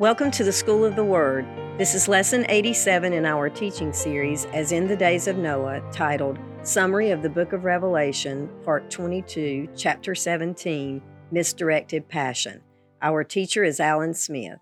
Welcome 0.00 0.32
to 0.32 0.42
the 0.42 0.50
School 0.50 0.84
of 0.84 0.96
the 0.96 1.04
Word. 1.04 1.46
This 1.78 1.94
is 1.94 2.08
lesson 2.08 2.44
87 2.48 3.12
in 3.12 3.24
our 3.24 3.48
teaching 3.48 3.92
series, 3.92 4.44
as 4.46 4.72
in 4.72 4.88
the 4.88 4.96
days 4.96 5.28
of 5.28 5.36
Noah, 5.36 5.88
titled 5.92 6.36
Summary 6.64 7.12
of 7.12 7.22
the 7.22 7.28
Book 7.28 7.52
of 7.52 7.62
Revelation, 7.62 8.50
Part 8.64 8.90
22, 8.90 9.68
Chapter 9.76 10.16
17 10.16 11.00
Misdirected 11.30 12.08
Passion. 12.08 12.60
Our 13.02 13.22
teacher 13.22 13.62
is 13.62 13.78
Alan 13.78 14.14
Smith. 14.14 14.58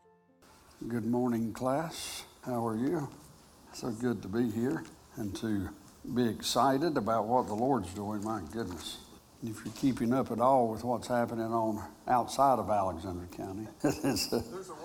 Good 0.87 1.07
morning, 1.07 1.55
class. 1.55 2.25
How 2.45 2.67
are 2.67 2.77
you? 2.77 3.09
So 3.73 3.91
good 3.91 4.21
to 4.21 4.29
be 4.29 4.51
here 4.51 4.85
and 5.17 5.35
to 5.37 5.71
be 6.15 6.29
excited 6.29 6.99
about 6.99 7.25
what 7.25 7.47
the 7.47 7.55
Lord's 7.55 7.95
doing. 7.95 8.23
My 8.23 8.43
goodness. 8.53 8.99
If 9.43 9.65
you're 9.65 9.75
keeping 9.75 10.13
up 10.13 10.31
at 10.31 10.41
all 10.41 10.69
with 10.69 10.85
what's 10.85 11.09
happening 11.09 11.47
on 11.47 11.83
outside 12.07 12.59
of 12.59 12.69
Alexander 12.69 13.27
County, 13.35 13.67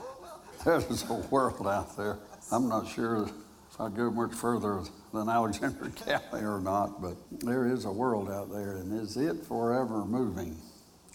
there's 0.67 1.09
a 1.09 1.13
world 1.13 1.65
out 1.65 1.95
there. 1.95 2.19
I'm 2.51 2.67
not 2.67 2.89
sure 2.89 3.23
if 3.23 3.79
I 3.79 3.87
go 3.87 4.11
much 4.11 4.33
further 4.33 4.81
than 5.13 5.29
Alexander 5.29 5.89
County 6.05 6.45
or 6.45 6.59
not, 6.59 7.01
but 7.01 7.15
there 7.39 7.67
is 7.67 7.85
a 7.85 7.91
world 7.91 8.29
out 8.29 8.51
there, 8.51 8.73
and 8.73 8.99
is 8.99 9.15
it 9.15 9.45
forever 9.45 10.03
moving 10.03 10.57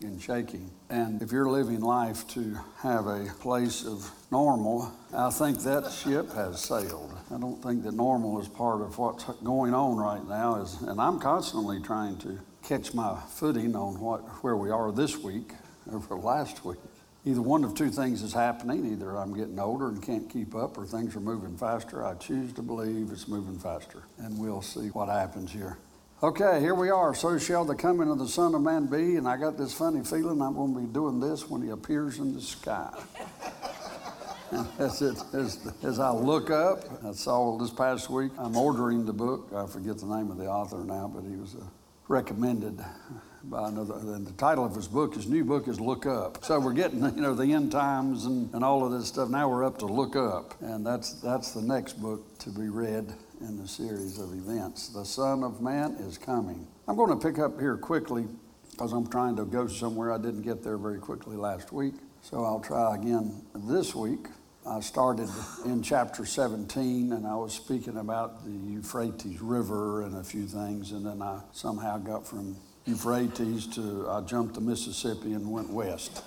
and 0.01 0.21
shaking? 0.23 0.71
And 0.89 1.21
if 1.21 1.33
you're 1.33 1.51
living 1.51 1.81
life 1.81 2.27
to 2.29 2.59
have 2.79 3.07
a 3.07 3.27
place 3.41 3.85
of 3.85 4.11
normal, 4.31 4.91
I 5.15 5.29
think 5.29 5.63
that 5.65 5.93
ship 5.93 6.33
has 6.33 6.63
sailed. 6.63 7.13
I 7.31 7.39
don't 7.39 7.63
think 7.63 7.85
that 7.85 7.93
normal 7.93 8.41
is 8.41 8.49
part 8.49 8.81
of 8.81 8.97
what's 8.97 9.25
going 9.45 9.75
on 9.75 9.99
right 9.99 10.27
now. 10.27 10.63
Is, 10.63 10.81
and 10.81 10.99
I'm 10.99 11.21
constantly 11.21 11.79
trying 11.83 12.17
to 12.21 12.39
catch 12.63 12.95
my 12.95 13.21
footing 13.35 13.77
on 13.77 14.01
what 14.01 14.21
where 14.43 14.57
we 14.57 14.71
are 14.71 14.93
this 14.93 15.19
week 15.19 15.53
over 15.93 16.15
last 16.15 16.65
week 16.65 16.79
either 17.25 17.43
one 17.43 17.65
of 17.65 17.75
two 17.75 17.91
things 17.91 18.23
is 18.23 18.33
happening. 18.33 18.93
Either 18.93 19.17
I'm 19.17 19.35
getting 19.35 19.59
older 19.59 19.89
and 19.89 20.03
can't 20.03 20.29
keep 20.29 20.55
up, 20.55 20.77
or 20.79 20.87
things 20.87 21.15
are 21.17 21.21
moving 21.21 21.57
faster. 21.57 22.05
I 22.05 22.15
choose 22.15 22.53
to 22.55 22.63
believe 22.63 23.11
it's 23.13 23.29
moving 23.29 23.59
faster, 23.59 24.03
and 24.19 24.39
we'll 24.39 24.63
see 24.63 24.89
what 24.89 25.09
happens 25.09 25.53
here. 25.53 25.79
Okay, 26.23 26.61
here 26.61 26.77
we 26.77 26.91
are. 26.91 27.15
So 27.15 27.37
shall 27.37 27.65
the 27.65 27.75
coming 27.75 28.09
of 28.09 28.19
the 28.19 28.29
Son 28.29 28.55
of 28.55 28.63
Man 28.63 28.87
be, 28.87 29.17
and 29.17 29.27
I 29.27 29.37
got 29.37 29.59
this 29.59 29.75
funny 29.75 30.05
feeling 30.05 30.41
I'm 30.41 30.55
going 30.55 30.75
to 30.75 30.81
be 30.81 30.87
doing 30.87 31.19
this 31.19 31.51
when 31.51 31.63
he 31.63 31.71
appears 31.71 32.19
in 32.19 32.33
the 32.33 32.41
sky. 32.41 32.93
as, 34.79 35.03
it, 35.03 35.17
as, 35.33 35.67
as 35.83 35.99
I 35.99 36.11
look 36.11 36.51
up, 36.51 36.85
I 37.05 37.13
saw 37.13 37.59
this 37.59 37.71
past 37.71 38.09
week, 38.09 38.31
I'm 38.39 38.57
ordering 38.57 39.05
the 39.05 39.13
book. 39.13 39.51
I 39.53 39.67
forget 39.67 39.99
the 39.99 40.07
name 40.07 40.31
of 40.31 40.37
the 40.39 40.47
author 40.47 40.79
now, 40.85 41.11
but 41.13 41.25
he 41.25 41.37
was 41.37 41.55
a 41.55 41.82
recommended 42.13 42.79
by 43.45 43.69
another. 43.69 43.95
And 43.95 44.27
the 44.27 44.33
title 44.33 44.65
of 44.65 44.75
his 44.77 44.87
book, 44.87 45.15
his 45.15 45.27
new 45.27 45.45
book, 45.45 45.67
is 45.67 45.81
Look 45.81 46.05
Up. 46.05 46.45
So 46.45 46.61
we're 46.61 46.75
getting, 46.75 47.03
you 47.17 47.23
know, 47.23 47.35
the 47.35 47.53
end 47.53 47.73
times 47.73 48.27
and, 48.27 48.53
and 48.55 48.63
all 48.63 48.85
of 48.85 48.93
this 48.93 49.09
stuff. 49.09 49.31
Now 49.31 49.49
we're 49.49 49.65
up 49.65 49.79
to 49.79 49.87
Look 49.87 50.15
Up, 50.15 50.55
and 50.61 50.87
that's 50.87 51.15
that's 51.15 51.53
the 51.53 51.63
next 51.63 51.95
book 51.95 52.39
to 52.41 52.51
be 52.51 52.69
read 52.69 53.13
in 53.41 53.57
the 53.57 53.67
series 53.67 54.19
of 54.19 54.33
events. 54.35 54.91
The 54.91 55.05
Son 55.05 55.43
of 55.43 55.63
Man 55.63 55.93
is 55.95 56.19
coming. 56.19 56.67
I'm 56.87 56.97
going 56.97 57.19
to 57.19 57.29
pick 57.29 57.39
up 57.39 57.59
here 57.59 57.77
quickly 57.77 58.27
because 58.71 58.93
I'm 58.93 59.07
trying 59.07 59.35
to 59.37 59.45
go 59.45 59.67
somewhere 59.67 60.13
I 60.13 60.19
didn't 60.19 60.43
get 60.43 60.63
there 60.63 60.77
very 60.77 60.99
quickly 60.99 61.37
last 61.37 61.73
week. 61.73 61.95
So 62.21 62.45
I'll 62.45 62.61
try 62.61 62.95
again 62.95 63.43
this 63.55 63.95
week. 63.95 64.29
I 64.65 64.79
started 64.79 65.29
in 65.65 65.83
chapter 65.83 66.25
17 66.25 67.13
and 67.13 67.27
I 67.27 67.35
was 67.35 67.53
speaking 67.53 67.97
about 67.97 68.45
the 68.45 68.53
Euphrates 68.53 69.41
River 69.41 70.03
and 70.03 70.17
a 70.17 70.23
few 70.23 70.47
things, 70.47 70.93
and 70.93 71.05
then 71.05 71.21
I 71.21 71.41
somehow 71.53 71.99
got 71.99 72.25
from 72.25 72.57
Euphrates 72.85 73.67
to 73.75 74.07
I 74.09 74.21
jumped 74.21 74.55
the 74.55 74.61
Mississippi 74.61 75.33
and 75.33 75.51
went 75.51 75.69
west. 75.69 76.23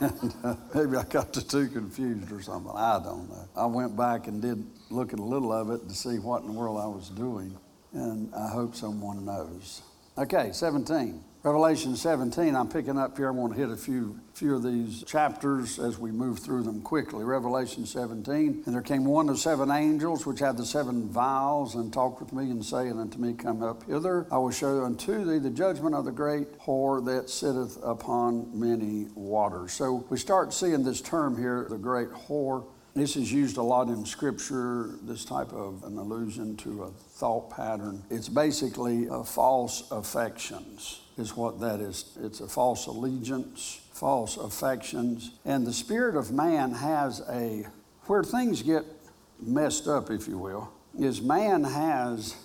and, 0.00 0.34
uh, 0.42 0.56
maybe 0.74 0.96
I 0.96 1.04
got 1.04 1.32
the 1.32 1.40
two 1.40 1.68
confused 1.68 2.32
or 2.32 2.42
something. 2.42 2.72
I 2.74 3.00
don't 3.02 3.28
know. 3.28 3.48
I 3.56 3.66
went 3.66 3.96
back 3.96 4.26
and 4.26 4.42
did 4.42 4.64
look 4.90 5.12
at 5.12 5.20
a 5.20 5.24
little 5.24 5.52
of 5.52 5.70
it 5.70 5.88
to 5.88 5.94
see 5.94 6.18
what 6.18 6.42
in 6.42 6.48
the 6.48 6.52
world 6.52 6.80
I 6.80 6.86
was 6.86 7.10
doing, 7.10 7.56
and 7.92 8.34
I 8.34 8.48
hope 8.48 8.74
someone 8.74 9.24
knows. 9.24 9.82
Okay, 10.18 10.50
17. 10.52 11.22
Revelation 11.44 11.94
17, 11.94 12.56
I'm 12.56 12.70
picking 12.70 12.96
up 12.96 13.18
here. 13.18 13.28
I 13.28 13.30
want 13.30 13.52
to 13.52 13.58
hit 13.58 13.68
a 13.68 13.76
few, 13.76 14.18
few 14.32 14.54
of 14.56 14.62
these 14.62 15.04
chapters 15.04 15.78
as 15.78 15.98
we 15.98 16.10
move 16.10 16.38
through 16.38 16.62
them 16.62 16.80
quickly. 16.80 17.22
Revelation 17.22 17.84
17, 17.84 18.62
and 18.64 18.74
there 18.74 18.80
came 18.80 19.04
one 19.04 19.28
of 19.28 19.38
seven 19.38 19.70
angels 19.70 20.24
which 20.24 20.38
had 20.38 20.56
the 20.56 20.64
seven 20.64 21.06
vials 21.10 21.74
and 21.74 21.92
talked 21.92 22.22
with 22.22 22.32
me 22.32 22.44
and 22.44 22.64
saying 22.64 22.98
unto 22.98 23.18
me, 23.18 23.34
Come 23.34 23.62
up 23.62 23.82
hither, 23.82 24.26
I 24.32 24.38
will 24.38 24.52
show 24.52 24.84
unto 24.84 25.22
thee 25.22 25.38
the 25.38 25.50
judgment 25.50 25.94
of 25.94 26.06
the 26.06 26.12
great 26.12 26.58
whore 26.60 27.04
that 27.04 27.28
sitteth 27.28 27.78
upon 27.82 28.58
many 28.58 29.08
waters. 29.14 29.74
So 29.74 30.06
we 30.08 30.16
start 30.16 30.54
seeing 30.54 30.82
this 30.82 31.02
term 31.02 31.36
here, 31.36 31.66
the 31.68 31.76
great 31.76 32.08
whore. 32.08 32.64
This 32.94 33.16
is 33.16 33.30
used 33.30 33.58
a 33.58 33.62
lot 33.62 33.88
in 33.88 34.06
Scripture, 34.06 34.94
this 35.02 35.26
type 35.26 35.52
of 35.52 35.84
an 35.84 35.98
allusion 35.98 36.56
to 36.58 36.84
a 36.84 36.90
thought 36.90 37.50
pattern. 37.50 38.02
It's 38.08 38.30
basically 38.30 39.08
a 39.10 39.22
false 39.22 39.90
affections 39.90 41.02
is 41.16 41.36
what 41.36 41.60
that 41.60 41.80
is. 41.80 42.16
It's 42.22 42.40
a 42.40 42.48
false 42.48 42.86
allegiance, 42.86 43.80
false 43.92 44.36
affections. 44.36 45.30
And 45.44 45.66
the 45.66 45.72
spirit 45.72 46.16
of 46.16 46.32
man 46.32 46.72
has 46.72 47.22
a, 47.28 47.66
where 48.06 48.22
things 48.22 48.62
get 48.62 48.84
messed 49.40 49.86
up, 49.86 50.10
if 50.10 50.26
you 50.26 50.38
will, 50.38 50.72
is 50.98 51.20
man 51.22 51.64
has, 51.64 52.36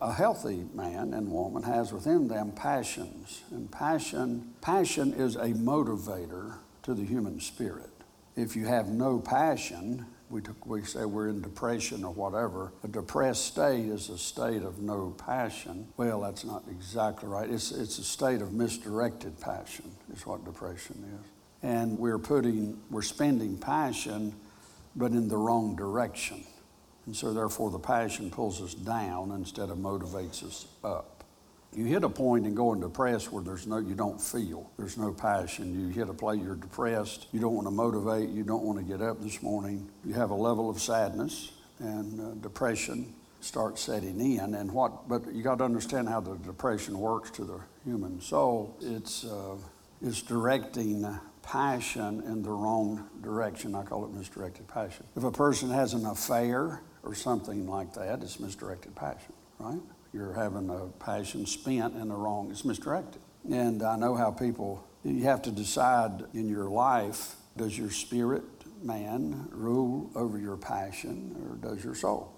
a 0.00 0.12
healthy 0.12 0.64
man 0.74 1.14
and 1.14 1.30
woman 1.30 1.62
has 1.62 1.92
within 1.92 2.26
them 2.26 2.50
passions. 2.52 3.42
And 3.50 3.70
passion, 3.70 4.52
passion 4.60 5.12
is 5.14 5.36
a 5.36 5.50
motivator 5.50 6.56
to 6.82 6.94
the 6.94 7.04
human 7.04 7.40
spirit. 7.40 7.90
If 8.34 8.56
you 8.56 8.66
have 8.66 8.88
no 8.88 9.20
passion, 9.20 10.06
we, 10.32 10.40
we 10.64 10.82
say 10.82 11.04
we're 11.04 11.28
in 11.28 11.42
depression 11.42 12.04
or 12.04 12.12
whatever. 12.12 12.72
A 12.82 12.88
depressed 12.88 13.44
state 13.44 13.84
is 13.84 14.08
a 14.08 14.16
state 14.16 14.62
of 14.62 14.78
no 14.78 15.14
passion. 15.18 15.86
Well, 15.98 16.22
that's 16.22 16.44
not 16.44 16.64
exactly 16.70 17.28
right. 17.28 17.48
It's, 17.50 17.70
it's 17.70 17.98
a 17.98 18.02
state 18.02 18.40
of 18.40 18.54
misdirected 18.54 19.38
passion, 19.40 19.92
is 20.12 20.26
what 20.26 20.44
depression 20.44 21.20
is. 21.20 21.28
And 21.62 21.98
we're 21.98 22.18
putting, 22.18 22.80
we're 22.90 23.02
spending 23.02 23.58
passion, 23.58 24.34
but 24.96 25.12
in 25.12 25.28
the 25.28 25.36
wrong 25.36 25.76
direction. 25.76 26.44
And 27.04 27.14
so, 27.14 27.34
therefore, 27.34 27.70
the 27.70 27.78
passion 27.78 28.30
pulls 28.30 28.62
us 28.62 28.74
down 28.74 29.32
instead 29.32 29.68
of 29.68 29.76
motivates 29.76 30.42
us 30.44 30.66
up. 30.82 31.21
You 31.74 31.86
hit 31.86 32.04
a 32.04 32.08
point 32.08 32.46
in 32.46 32.54
going 32.54 32.80
depressed 32.80 33.32
where 33.32 33.42
there's 33.42 33.66
no, 33.66 33.78
you 33.78 33.94
don't 33.94 34.20
feel, 34.20 34.70
there's 34.76 34.98
no 34.98 35.12
passion. 35.12 35.72
You 35.72 35.88
hit 35.88 36.08
a 36.08 36.12
place 36.12 36.38
you're 36.40 36.54
depressed, 36.54 37.28
you 37.32 37.40
don't 37.40 37.54
want 37.54 37.66
to 37.66 37.70
motivate, 37.70 38.28
you 38.28 38.42
don't 38.42 38.62
want 38.62 38.78
to 38.78 38.84
get 38.84 39.00
up 39.00 39.22
this 39.22 39.42
morning. 39.42 39.88
You 40.04 40.12
have 40.12 40.30
a 40.30 40.34
level 40.34 40.68
of 40.68 40.80
sadness 40.80 41.52
and 41.78 42.20
uh, 42.20 42.34
depression 42.42 43.14
starts 43.40 43.80
setting 43.80 44.20
in. 44.20 44.54
And 44.54 44.70
what, 44.70 45.08
but 45.08 45.32
you 45.32 45.42
got 45.42 45.58
to 45.58 45.64
understand 45.64 46.10
how 46.10 46.20
the 46.20 46.36
depression 46.36 46.98
works 46.98 47.30
to 47.32 47.44
the 47.44 47.60
human 47.84 48.20
soul. 48.20 48.76
It's, 48.82 49.24
uh, 49.24 49.56
it's 50.02 50.20
directing 50.20 51.06
passion 51.42 52.22
in 52.26 52.42
the 52.42 52.50
wrong 52.50 53.08
direction. 53.22 53.74
I 53.74 53.82
call 53.82 54.04
it 54.04 54.12
misdirected 54.12 54.68
passion. 54.68 55.06
If 55.16 55.24
a 55.24 55.32
person 55.32 55.70
has 55.70 55.94
an 55.94 56.04
affair 56.04 56.82
or 57.02 57.14
something 57.14 57.66
like 57.66 57.94
that, 57.94 58.22
it's 58.22 58.38
misdirected 58.38 58.94
passion, 58.94 59.32
right? 59.58 59.80
You're 60.12 60.32
having 60.32 60.70
a 60.70 60.86
passion 61.02 61.46
spent 61.46 61.94
in 61.94 62.08
the 62.08 62.14
wrong, 62.14 62.50
it's 62.50 62.64
misdirected. 62.64 63.20
And 63.50 63.82
I 63.82 63.96
know 63.96 64.14
how 64.14 64.30
people, 64.30 64.86
you 65.04 65.24
have 65.24 65.42
to 65.42 65.50
decide 65.50 66.24
in 66.34 66.48
your 66.48 66.68
life 66.70 67.36
does 67.56 67.76
your 67.76 67.90
spirit 67.90 68.44
man 68.82 69.46
rule 69.50 70.10
over 70.14 70.38
your 70.38 70.56
passion 70.56 71.36
or 71.42 71.56
does 71.56 71.84
your 71.84 71.94
soul? 71.94 72.32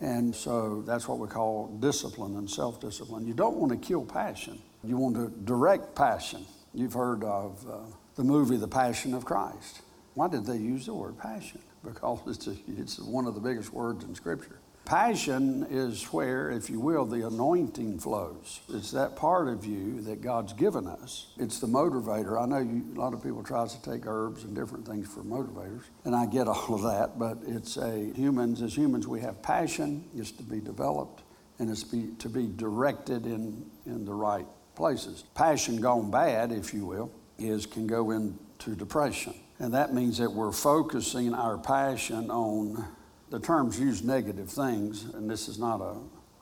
And 0.00 0.34
so 0.34 0.82
that's 0.82 1.08
what 1.08 1.18
we 1.18 1.26
call 1.26 1.68
discipline 1.80 2.36
and 2.36 2.48
self 2.48 2.80
discipline. 2.80 3.26
You 3.26 3.34
don't 3.34 3.56
want 3.56 3.72
to 3.72 3.78
kill 3.78 4.04
passion, 4.04 4.60
you 4.84 4.96
want 4.96 5.16
to 5.16 5.28
direct 5.44 5.94
passion. 5.94 6.44
You've 6.74 6.92
heard 6.92 7.24
of 7.24 7.66
uh, 7.68 7.78
the 8.14 8.22
movie 8.22 8.56
The 8.56 8.68
Passion 8.68 9.14
of 9.14 9.24
Christ. 9.24 9.80
Why 10.14 10.28
did 10.28 10.44
they 10.44 10.58
use 10.58 10.86
the 10.86 10.94
word 10.94 11.18
passion? 11.18 11.60
Because 11.84 12.18
it's, 12.26 12.46
a, 12.48 12.56
it's 12.76 12.98
one 12.98 13.26
of 13.26 13.34
the 13.34 13.40
biggest 13.40 13.72
words 13.72 14.02
in 14.04 14.12
Scripture. 14.12 14.58
Passion 14.88 15.66
is 15.68 16.04
where, 16.14 16.48
if 16.50 16.70
you 16.70 16.80
will, 16.80 17.04
the 17.04 17.26
anointing 17.26 17.98
flows. 17.98 18.60
It's 18.70 18.90
that 18.92 19.16
part 19.16 19.48
of 19.48 19.66
you 19.66 20.00
that 20.00 20.22
God's 20.22 20.54
given 20.54 20.86
us. 20.86 21.26
It's 21.36 21.60
the 21.60 21.66
motivator. 21.66 22.42
I 22.42 22.46
know 22.46 22.56
you, 22.56 22.82
a 22.96 22.98
lot 22.98 23.12
of 23.12 23.22
people 23.22 23.42
tries 23.42 23.74
to 23.74 23.82
take 23.82 24.06
herbs 24.06 24.44
and 24.44 24.56
different 24.56 24.86
things 24.86 25.06
for 25.06 25.20
motivators, 25.20 25.82
and 26.06 26.16
I 26.16 26.24
get 26.24 26.48
all 26.48 26.74
of 26.74 26.84
that. 26.84 27.18
But 27.18 27.36
it's 27.46 27.76
a 27.76 28.10
humans 28.14 28.62
as 28.62 28.74
humans 28.74 29.06
we 29.06 29.20
have 29.20 29.42
passion. 29.42 30.08
It's 30.16 30.30
to 30.30 30.42
be 30.42 30.58
developed, 30.58 31.22
and 31.58 31.68
it's 31.68 31.84
be, 31.84 32.08
to 32.20 32.30
be 32.30 32.46
directed 32.46 33.26
in 33.26 33.70
in 33.84 34.06
the 34.06 34.14
right 34.14 34.46
places. 34.74 35.22
Passion 35.34 35.82
gone 35.82 36.10
bad, 36.10 36.50
if 36.50 36.72
you 36.72 36.86
will, 36.86 37.12
is 37.38 37.66
can 37.66 37.86
go 37.86 38.12
into 38.12 38.74
depression, 38.74 39.34
and 39.58 39.74
that 39.74 39.92
means 39.92 40.16
that 40.16 40.32
we're 40.32 40.50
focusing 40.50 41.34
our 41.34 41.58
passion 41.58 42.30
on 42.30 42.86
the 43.30 43.40
terms 43.40 43.78
use 43.78 44.02
negative 44.02 44.48
things, 44.50 45.04
and 45.14 45.28
this 45.28 45.48
is 45.48 45.58
not 45.58 45.80
a, 45.80 45.96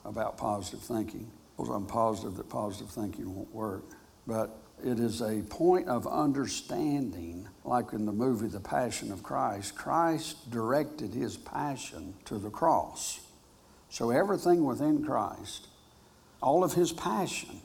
about 0.07 0.37
positive 0.37 0.81
thinking, 0.81 1.29
because 1.55 1.69
I'm 1.69 1.85
positive 1.85 2.35
that 2.37 2.49
positive 2.49 2.89
thinking 2.89 3.33
won't 3.35 3.53
work. 3.53 3.83
But 4.25 4.57
It 4.83 4.99
is 4.99 5.21
a 5.21 5.41
point 5.41 5.87
of 5.87 6.05
understanding, 6.05 7.47
like 7.63 7.93
in 7.93 8.05
the 8.05 8.11
movie 8.11 8.47
The 8.47 8.59
Passion 8.59 9.11
of 9.11 9.23
Christ. 9.23 9.75
Christ 9.75 10.51
directed 10.51 11.13
his 11.15 11.35
passion 11.35 12.13
to 12.25 12.37
the 12.37 12.51
cross. 12.51 13.19
So 13.89 14.11
everything 14.11 14.65
within 14.65 15.03
Christ, 15.03 15.67
all 16.41 16.63
of 16.63 16.73
his 16.73 16.91
passion 16.91 17.61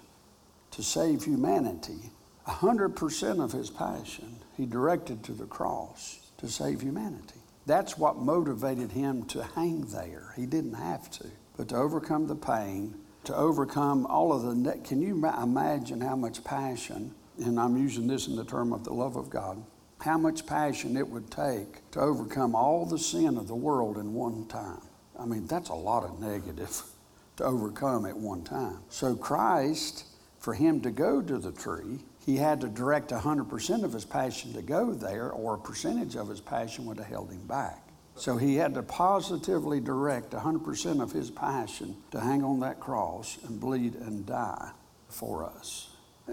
to 0.70 0.82
save 0.82 1.24
humanity, 1.24 2.10
100% 2.46 3.44
of 3.44 3.52
his 3.52 3.68
passion, 3.68 4.36
he 4.56 4.64
directed 4.64 5.22
to 5.24 5.32
the 5.32 5.46
cross 5.46 6.18
to 6.38 6.48
save 6.48 6.80
humanity. 6.80 7.41
That's 7.66 7.96
what 7.96 8.16
motivated 8.18 8.92
him 8.92 9.24
to 9.26 9.44
hang 9.44 9.82
there. 9.82 10.32
He 10.36 10.46
didn't 10.46 10.74
have 10.74 11.10
to, 11.12 11.28
but 11.56 11.68
to 11.68 11.76
overcome 11.76 12.26
the 12.26 12.34
pain, 12.34 12.94
to 13.24 13.36
overcome 13.36 14.06
all 14.06 14.32
of 14.32 14.42
the. 14.42 14.78
Can 14.84 15.00
you 15.00 15.24
imagine 15.26 16.00
how 16.00 16.16
much 16.16 16.42
passion, 16.42 17.14
and 17.38 17.60
I'm 17.60 17.76
using 17.76 18.08
this 18.08 18.26
in 18.26 18.34
the 18.34 18.44
term 18.44 18.72
of 18.72 18.84
the 18.84 18.92
love 18.92 19.16
of 19.16 19.30
God, 19.30 19.62
how 20.00 20.18
much 20.18 20.46
passion 20.46 20.96
it 20.96 21.08
would 21.08 21.30
take 21.30 21.88
to 21.92 22.00
overcome 22.00 22.56
all 22.56 22.84
the 22.84 22.98
sin 22.98 23.36
of 23.36 23.46
the 23.46 23.54
world 23.54 23.96
in 23.96 24.12
one 24.14 24.46
time? 24.46 24.80
I 25.16 25.24
mean, 25.24 25.46
that's 25.46 25.68
a 25.68 25.74
lot 25.74 26.02
of 26.02 26.18
negative 26.18 26.82
to 27.36 27.44
overcome 27.44 28.06
at 28.06 28.16
one 28.16 28.42
time. 28.42 28.78
So, 28.88 29.14
Christ, 29.14 30.06
for 30.40 30.54
him 30.54 30.80
to 30.80 30.90
go 30.90 31.22
to 31.22 31.38
the 31.38 31.52
tree, 31.52 32.00
he 32.24 32.36
had 32.36 32.60
to 32.60 32.68
direct 32.68 33.10
100% 33.10 33.82
of 33.82 33.92
his 33.92 34.04
passion 34.04 34.52
to 34.54 34.62
go 34.62 34.92
there, 34.92 35.30
or 35.30 35.54
a 35.54 35.58
percentage 35.58 36.14
of 36.14 36.28
his 36.28 36.40
passion 36.40 36.86
would 36.86 36.98
have 36.98 37.06
held 37.06 37.30
him 37.30 37.46
back. 37.46 37.88
So 38.14 38.36
he 38.36 38.56
had 38.56 38.74
to 38.74 38.82
positively 38.82 39.80
direct 39.80 40.30
100% 40.32 41.02
of 41.02 41.12
his 41.12 41.30
passion 41.30 41.96
to 42.10 42.20
hang 42.20 42.44
on 42.44 42.60
that 42.60 42.78
cross 42.78 43.38
and 43.44 43.58
bleed 43.58 43.94
and 43.94 44.24
die 44.26 44.70
for 45.08 45.44
us. 45.44 45.90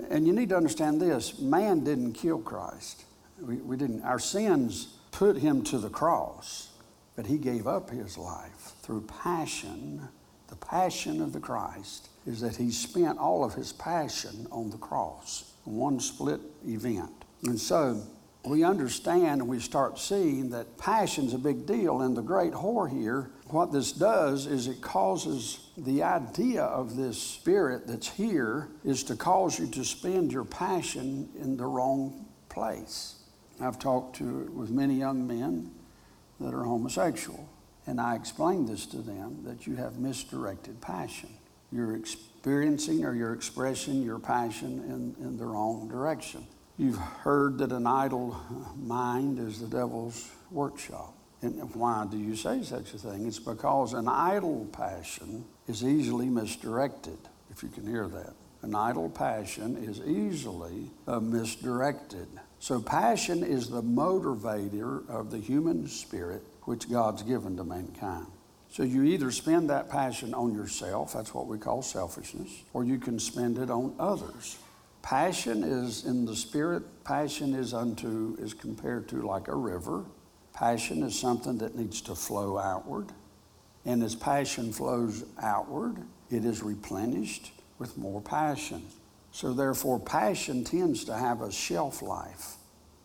And 0.09 0.27
you 0.27 0.33
need 0.33 0.49
to 0.49 0.57
understand 0.57 1.01
this 1.01 1.39
man 1.39 1.83
didn't 1.83 2.13
kill 2.13 2.39
Christ. 2.39 3.05
We, 3.41 3.55
we 3.55 3.77
didn't. 3.77 4.03
Our 4.03 4.19
sins 4.19 4.97
put 5.11 5.37
him 5.37 5.63
to 5.65 5.79
the 5.79 5.89
cross, 5.89 6.69
but 7.15 7.25
he 7.25 7.37
gave 7.37 7.65
up 7.65 7.89
his 7.89 8.17
life 8.17 8.73
through 8.81 9.07
passion. 9.23 10.07
The 10.47 10.55
passion 10.55 11.21
of 11.21 11.33
the 11.33 11.39
Christ 11.39 12.08
is 12.25 12.41
that 12.41 12.55
he 12.55 12.71
spent 12.71 13.17
all 13.17 13.43
of 13.43 13.53
his 13.53 13.71
passion 13.73 14.47
on 14.51 14.69
the 14.69 14.77
cross, 14.77 15.53
one 15.63 15.99
split 15.99 16.41
event. 16.65 17.11
And 17.43 17.59
so 17.59 18.01
we 18.45 18.63
understand 18.63 19.41
and 19.41 19.47
we 19.47 19.59
start 19.59 19.99
seeing 19.99 20.49
that 20.51 20.77
passion's 20.77 21.33
a 21.33 21.37
big 21.37 21.65
deal. 21.65 22.01
And 22.01 22.15
the 22.15 22.21
great 22.21 22.53
whore 22.53 22.89
here, 22.89 23.31
what 23.47 23.71
this 23.71 23.91
does 23.91 24.45
is 24.45 24.67
it 24.67 24.81
causes 24.81 25.69
the 25.77 26.03
idea 26.03 26.63
of 26.63 26.95
this 26.95 27.21
spirit 27.21 27.87
that's 27.87 28.09
here 28.09 28.69
is 28.83 29.03
to 29.05 29.15
cause 29.15 29.59
you 29.59 29.67
to 29.67 29.83
spend 29.83 30.31
your 30.31 30.45
passion 30.45 31.29
in 31.39 31.57
the 31.57 31.65
wrong 31.65 32.25
place. 32.49 33.15
I've 33.61 33.79
talked 33.79 34.15
to 34.17 34.49
with 34.53 34.69
many 34.69 34.95
young 34.95 35.27
men 35.27 35.71
that 36.39 36.53
are 36.53 36.63
homosexual, 36.63 37.49
and 37.85 37.99
I 37.99 38.15
explain 38.15 38.65
this 38.65 38.85
to 38.87 38.97
them 38.97 39.43
that 39.43 39.67
you 39.67 39.75
have 39.75 39.99
misdirected 39.99 40.79
passion. 40.79 41.29
You're 41.71 41.95
experiencing 41.95 43.05
or 43.05 43.13
you're 43.13 43.33
expressing 43.33 44.01
your 44.01 44.19
passion 44.19 45.15
in, 45.19 45.25
in 45.25 45.37
the 45.37 45.45
wrong 45.45 45.87
direction. 45.87 46.45
You've 46.77 46.97
heard 46.97 47.57
that 47.57 47.71
an 47.71 47.85
idle 47.85 48.39
mind 48.77 49.39
is 49.39 49.59
the 49.59 49.67
devil's 49.67 50.31
workshop. 50.49 51.13
And 51.41 51.73
why 51.75 52.05
do 52.09 52.17
you 52.17 52.35
say 52.35 52.63
such 52.63 52.93
a 52.93 52.97
thing? 52.97 53.25
It's 53.25 53.39
because 53.39 53.93
an 53.93 54.07
idle 54.07 54.67
passion 54.71 55.45
is 55.67 55.83
easily 55.83 56.27
misdirected, 56.27 57.17
if 57.49 57.63
you 57.63 57.69
can 57.69 57.85
hear 57.85 58.07
that. 58.07 58.33
An 58.61 58.75
idle 58.75 59.09
passion 59.09 59.77
is 59.77 60.01
easily 60.01 60.89
uh, 61.07 61.19
misdirected. 61.19 62.27
So, 62.59 62.81
passion 62.81 63.41
is 63.41 63.69
the 63.69 63.81
motivator 63.81 65.07
of 65.09 65.31
the 65.31 65.37
human 65.37 65.87
spirit 65.87 66.43
which 66.63 66.89
God's 66.89 67.23
given 67.23 67.55
to 67.55 67.63
mankind. 67.63 68.27
So, 68.71 68.83
you 68.83 69.03
either 69.03 69.31
spend 69.31 69.69
that 69.71 69.89
passion 69.89 70.33
on 70.33 70.53
yourself, 70.53 71.13
that's 71.13 71.33
what 71.33 71.47
we 71.47 71.57
call 71.57 71.81
selfishness, 71.81 72.63
or 72.73 72.83
you 72.83 72.99
can 72.99 73.17
spend 73.17 73.57
it 73.57 73.71
on 73.71 73.95
others. 73.99 74.57
Passion 75.01 75.63
is 75.63 76.05
in 76.05 76.25
the 76.25 76.35
spirit, 76.35 76.83
passion 77.03 77.55
is 77.55 77.73
unto, 77.73 78.35
is 78.39 78.53
compared 78.53 79.09
to 79.09 79.21
like 79.23 79.47
a 79.47 79.55
river. 79.55 80.05
Passion 80.53 81.03
is 81.03 81.17
something 81.17 81.57
that 81.59 81.75
needs 81.75 82.01
to 82.01 82.13
flow 82.13 82.59
outward. 82.59 83.07
And 83.85 84.03
as 84.03 84.13
passion 84.13 84.71
flows 84.71 85.23
outward, 85.41 85.97
it 86.29 86.45
is 86.45 86.61
replenished 86.61 87.51
with 87.79 87.97
more 87.97 88.21
passion. 88.21 88.83
So, 89.31 89.53
therefore, 89.53 89.99
passion 89.99 90.63
tends 90.63 91.05
to 91.05 91.15
have 91.15 91.41
a 91.41 91.51
shelf 91.51 92.01
life 92.01 92.57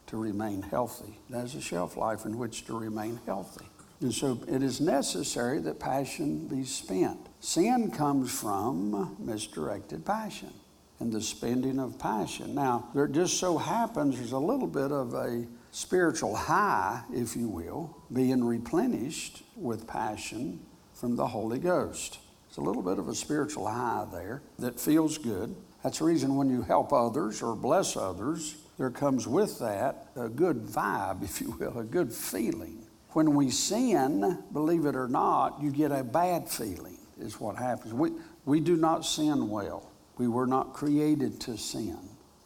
to 0.08 0.16
remain 0.16 0.62
healthy. 0.62 1.19
It 1.31 1.34
has 1.34 1.55
a 1.55 1.61
shelf 1.61 1.96
life 1.96 2.26
in 2.26 2.38
which 2.38 2.66
to 2.66 2.78
remain 2.78 3.20
healthy. 3.25 3.66
And 4.00 4.12
so, 4.12 4.41
it 4.49 4.62
is 4.62 4.81
necessary 4.81 5.61
that 5.61 5.79
passion 5.79 6.46
be 6.49 6.64
spent. 6.64 7.29
Sin 7.41 7.91
comes 7.91 8.31
from 8.38 9.17
misdirected 9.19 10.05
passion 10.05 10.52
and 11.00 11.12
the 11.12 11.20
spending 11.20 11.79
of 11.79 11.99
passion. 11.99 12.55
Now, 12.55 12.88
there 12.94 13.06
just 13.08 13.38
so 13.38 13.58
happens 13.58 14.17
there's 14.17 14.32
a 14.32 14.38
little 14.38 14.67
bit 14.67 14.93
of 14.93 15.14
a 15.14 15.46
spiritual 15.70 16.37
high, 16.37 17.02
if 17.12 17.37
you 17.37 17.49
will, 17.49 17.96
being 18.12 18.44
replenished 18.44 19.43
with 19.56 19.87
passion 19.87 20.61
from 20.94 21.17
the 21.17 21.26
Holy 21.26 21.58
Ghost. 21.58 22.19
It's 22.49 22.58
a 22.58 22.61
little 22.61 22.82
bit 22.82 22.99
of 22.99 23.08
a 23.08 23.14
spiritual 23.14 23.67
high 23.67 24.06
there 24.12 24.43
that 24.61 24.79
feels 24.79 25.19
good. 25.19 25.55
That's 25.82 25.99
the 25.99 26.05
reason 26.05 26.37
when 26.37 26.49
you 26.49 26.62
help 26.62 26.93
others 26.93 27.43
or 27.43 27.56
bless 27.56 27.97
others, 27.97 28.56
there 28.79 28.90
comes 28.90 29.26
with 29.26 29.58
that 29.58 30.08
a 30.17 30.29
good 30.29 30.64
vibe, 30.64 31.23
if 31.25 31.40
you 31.40 31.50
will, 31.58 31.79
a 31.79 31.85
good 31.85 32.12
feeling. 32.12 32.83
When 33.14 33.34
we 33.34 33.49
sin, 33.50 34.43
believe 34.52 34.87
it 34.87 34.96
or 34.96 35.06
not, 35.06 35.62
you 35.62 35.70
get 35.70 35.93
a 35.93 36.02
bad 36.02 36.49
feeling, 36.49 36.99
is 37.19 37.38
what 37.38 37.56
happens. 37.56 37.94
We, 37.94 38.11
we 38.44 38.58
do 38.58 38.76
not 38.76 39.06
sin 39.06 39.49
well. 39.49 39.88
We 40.19 40.26
were 40.26 40.49
not 40.49 40.72
created 40.72 41.40
to 41.43 41.56
sin. 41.56 41.99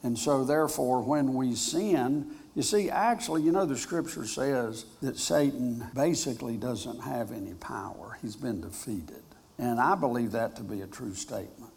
And 0.03 0.17
so, 0.17 0.45
therefore, 0.45 1.01
when 1.01 1.33
we 1.33 1.55
sin, 1.55 2.33
you 2.55 2.63
see, 2.63 2.91
actually, 2.91 3.43
you 3.43 3.51
know, 3.51 3.65
the 3.65 3.79
scripture 3.79 4.27
says 4.27 4.85
that 5.01 5.19
Satan 5.19 5.87
basically 5.95 6.59
doesn't 6.59 7.01
have 7.01 7.33
any 7.33 7.55
power. 7.55 8.19
He's 8.21 8.37
been 8.37 8.61
defeated. 8.61 9.23
And 9.59 9.81
I 9.81 9.95
believe 9.95 10.33
that 10.33 10.55
to 10.57 10.63
be 10.63 10.83
a 10.83 10.87
true 10.87 11.15
statement. 11.15 11.73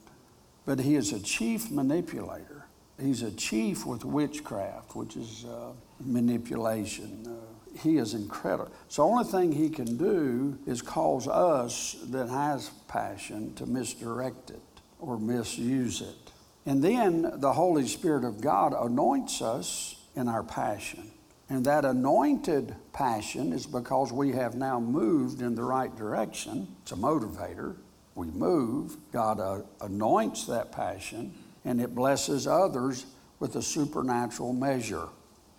But 0.65 0.79
he 0.79 0.95
is 0.95 1.13
a 1.13 1.19
chief 1.21 1.71
manipulator. 1.71 2.65
He's 2.99 3.21
a 3.21 3.31
chief 3.31 3.85
with 3.85 4.03
witchcraft, 4.03 4.97
which 4.97 5.15
is 5.15 5.45
uh, 5.45 5.71
manipulation. 6.01 7.25
Uh, 7.25 7.50
he 7.79 7.97
is 7.97 8.13
incredible. 8.13 8.71
So, 8.87 9.03
only 9.03 9.23
thing 9.23 9.51
he 9.51 9.69
can 9.69 9.97
do 9.97 10.57
is 10.65 10.81
cause 10.81 11.27
us 11.27 11.95
that 12.09 12.29
has 12.29 12.69
passion 12.87 13.53
to 13.55 13.65
misdirect 13.65 14.51
it 14.51 14.61
or 14.99 15.17
misuse 15.17 16.01
it. 16.01 16.31
And 16.65 16.83
then 16.83 17.31
the 17.35 17.53
Holy 17.53 17.87
Spirit 17.87 18.23
of 18.23 18.41
God 18.41 18.73
anoints 18.73 19.41
us 19.41 19.95
in 20.15 20.27
our 20.27 20.43
passion. 20.43 21.11
And 21.49 21.65
that 21.65 21.83
anointed 21.83 22.75
passion 22.93 23.51
is 23.51 23.65
because 23.65 24.13
we 24.13 24.31
have 24.31 24.55
now 24.55 24.79
moved 24.79 25.41
in 25.41 25.55
the 25.55 25.63
right 25.63 25.93
direction. 25.95 26.67
It's 26.83 26.91
a 26.93 26.95
motivator. 26.95 27.75
We 28.15 28.27
move, 28.27 28.97
God 29.11 29.39
uh, 29.39 29.61
anoints 29.81 30.45
that 30.47 30.71
passion, 30.71 31.33
and 31.65 31.81
it 31.81 31.95
blesses 31.95 32.47
others 32.47 33.05
with 33.39 33.55
a 33.55 33.61
supernatural 33.61 34.53
measure. 34.53 35.07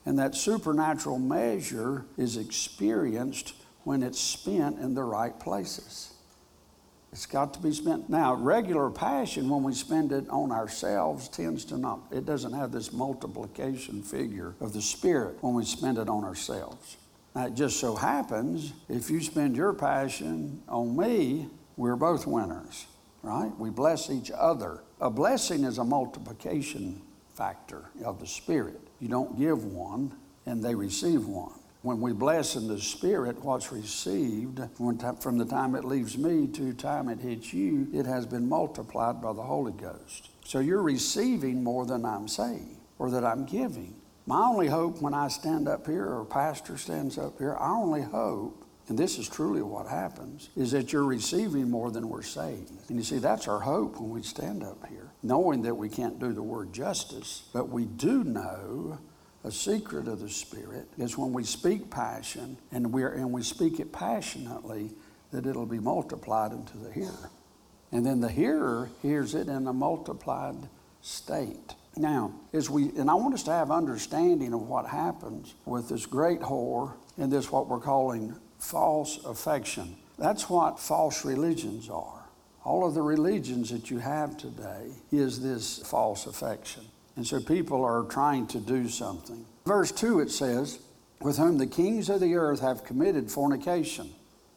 And 0.04 0.18
that 0.18 0.34
supernatural 0.34 1.18
measure 1.18 2.04
is 2.16 2.36
experienced 2.36 3.54
when 3.84 4.02
it's 4.02 4.20
spent 4.20 4.78
in 4.78 4.94
the 4.94 5.04
right 5.04 5.38
places. 5.38 6.12
It's 7.12 7.26
got 7.26 7.52
to 7.54 7.60
be 7.60 7.72
spent. 7.72 8.08
Now, 8.08 8.34
regular 8.34 8.88
passion, 8.88 9.50
when 9.50 9.62
we 9.62 9.74
spend 9.74 10.12
it 10.12 10.28
on 10.30 10.50
ourselves, 10.50 11.28
tends 11.28 11.64
to 11.66 11.76
not, 11.76 12.00
it 12.10 12.24
doesn't 12.24 12.54
have 12.54 12.72
this 12.72 12.90
multiplication 12.90 14.02
figure 14.02 14.54
of 14.60 14.72
the 14.72 14.80
Spirit 14.80 15.36
when 15.42 15.52
we 15.52 15.64
spend 15.64 15.98
it 15.98 16.08
on 16.08 16.24
ourselves. 16.24 16.96
Now, 17.34 17.46
it 17.46 17.54
just 17.54 17.78
so 17.78 17.94
happens, 17.96 18.72
if 18.88 19.10
you 19.10 19.20
spend 19.20 19.56
your 19.56 19.74
passion 19.74 20.62
on 20.68 20.96
me, 20.96 21.48
we're 21.76 21.96
both 21.96 22.26
winners, 22.26 22.86
right? 23.22 23.52
We 23.58 23.68
bless 23.68 24.08
each 24.08 24.30
other. 24.30 24.82
A 25.00 25.10
blessing 25.10 25.64
is 25.64 25.76
a 25.78 25.84
multiplication 25.84 27.02
factor 27.34 27.90
of 28.04 28.20
the 28.20 28.26
Spirit. 28.26 28.80
You 29.02 29.08
don't 29.08 29.36
give 29.36 29.64
one 29.64 30.12
and 30.46 30.62
they 30.62 30.76
receive 30.76 31.26
one. 31.26 31.58
When 31.82 32.00
we 32.00 32.12
bless 32.12 32.54
in 32.54 32.68
the 32.68 32.78
Spirit, 32.78 33.42
what's 33.42 33.72
received 33.72 34.60
from 34.76 35.38
the 35.38 35.44
time 35.44 35.74
it 35.74 35.84
leaves 35.84 36.16
me 36.16 36.46
to 36.46 36.72
time 36.72 37.08
it 37.08 37.18
hits 37.18 37.52
you, 37.52 37.88
it 37.92 38.06
has 38.06 38.26
been 38.26 38.48
multiplied 38.48 39.20
by 39.20 39.32
the 39.32 39.42
Holy 39.42 39.72
Ghost. 39.72 40.30
So 40.44 40.60
you're 40.60 40.82
receiving 40.82 41.64
more 41.64 41.84
than 41.84 42.04
I'm 42.04 42.28
saying 42.28 42.76
or 43.00 43.10
that 43.10 43.24
I'm 43.24 43.44
giving. 43.44 43.96
My 44.26 44.46
only 44.46 44.68
hope 44.68 45.02
when 45.02 45.14
I 45.14 45.26
stand 45.26 45.66
up 45.66 45.84
here 45.88 46.06
or 46.06 46.24
pastor 46.24 46.78
stands 46.78 47.18
up 47.18 47.38
here, 47.38 47.56
I 47.58 47.72
only 47.72 48.02
hope 48.02 48.61
and 48.88 48.98
this 48.98 49.18
is 49.18 49.28
truly 49.28 49.62
what 49.62 49.86
happens, 49.86 50.50
is 50.56 50.72
that 50.72 50.92
you're 50.92 51.04
receiving 51.04 51.70
more 51.70 51.90
than 51.90 52.08
we're 52.08 52.22
saying. 52.22 52.66
And 52.88 52.98
you 52.98 53.04
see, 53.04 53.18
that's 53.18 53.46
our 53.46 53.60
hope 53.60 54.00
when 54.00 54.10
we 54.10 54.22
stand 54.22 54.64
up 54.64 54.86
here, 54.88 55.12
knowing 55.22 55.62
that 55.62 55.74
we 55.74 55.88
can't 55.88 56.18
do 56.18 56.32
the 56.32 56.42
word 56.42 56.72
justice, 56.72 57.44
but 57.52 57.68
we 57.68 57.84
do 57.84 58.24
know 58.24 58.98
a 59.44 59.50
secret 59.50 60.08
of 60.08 60.20
the 60.20 60.28
Spirit 60.28 60.88
is 60.98 61.18
when 61.18 61.32
we 61.32 61.44
speak 61.44 61.90
passion 61.90 62.56
and, 62.70 62.92
we 62.92 63.04
and 63.04 63.32
we 63.32 63.42
speak 63.42 63.80
it 63.80 63.92
passionately, 63.92 64.90
that 65.32 65.46
it'll 65.46 65.66
be 65.66 65.80
multiplied 65.80 66.52
into 66.52 66.76
the 66.76 66.92
hearer. 66.92 67.30
And 67.90 68.04
then 68.06 68.20
the 68.20 68.28
hearer 68.28 68.90
hears 69.02 69.34
it 69.34 69.48
in 69.48 69.66
a 69.66 69.72
multiplied 69.72 70.68
state. 71.00 71.74
Now, 71.96 72.32
as 72.52 72.70
we, 72.70 72.90
and 72.96 73.10
I 73.10 73.14
want 73.14 73.34
us 73.34 73.42
to 73.44 73.50
have 73.50 73.70
understanding 73.70 74.54
of 74.54 74.62
what 74.62 74.86
happens 74.86 75.54
with 75.66 75.88
this 75.88 76.06
great 76.06 76.40
whore 76.40 76.94
and 77.18 77.30
this 77.30 77.50
what 77.50 77.68
we're 77.68 77.80
calling 77.80 78.34
false 78.62 79.18
affection. 79.24 79.96
That's 80.18 80.48
what 80.48 80.78
false 80.78 81.24
religions 81.24 81.90
are. 81.90 82.22
All 82.64 82.86
of 82.86 82.94
the 82.94 83.02
religions 83.02 83.70
that 83.70 83.90
you 83.90 83.98
have 83.98 84.36
today 84.36 84.92
is 85.10 85.42
this 85.42 85.78
false 85.78 86.26
affection. 86.26 86.84
And 87.16 87.26
so 87.26 87.40
people 87.40 87.84
are 87.84 88.04
trying 88.04 88.46
to 88.48 88.60
do 88.60 88.88
something. 88.88 89.44
Verse 89.66 89.90
2 89.90 90.20
it 90.20 90.30
says, 90.30 90.78
With 91.20 91.38
whom 91.38 91.58
the 91.58 91.66
kings 91.66 92.08
of 92.08 92.20
the 92.20 92.36
earth 92.36 92.60
have 92.60 92.84
committed 92.84 93.30
fornication, 93.30 94.10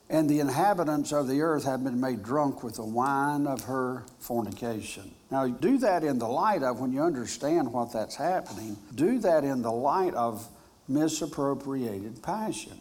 and 0.07 0.29
the 0.29 0.39
inhabitants 0.39 1.11
of 1.11 1.27
the 1.27 1.41
earth 1.41 1.65
have 1.65 1.83
been 1.83 1.99
made 1.99 2.21
drunk 2.21 2.63
with 2.63 2.75
the 2.75 2.85
wine 2.85 3.47
of 3.47 3.63
her 3.63 4.05
fornication. 4.19 5.11
Now, 5.31 5.47
do 5.47 5.79
that 5.79 6.03
in 6.03 6.19
the 6.19 6.27
light 6.27 6.61
of 6.61 6.79
when 6.79 6.91
you 6.91 7.01
understand 7.01 7.73
what 7.73 7.91
that's 7.91 8.15
happening, 8.15 8.77
do 8.93 9.17
that 9.19 9.43
in 9.43 9.63
the 9.63 9.71
light 9.71 10.13
of 10.13 10.47
misappropriated 10.87 12.21
passion. 12.21 12.79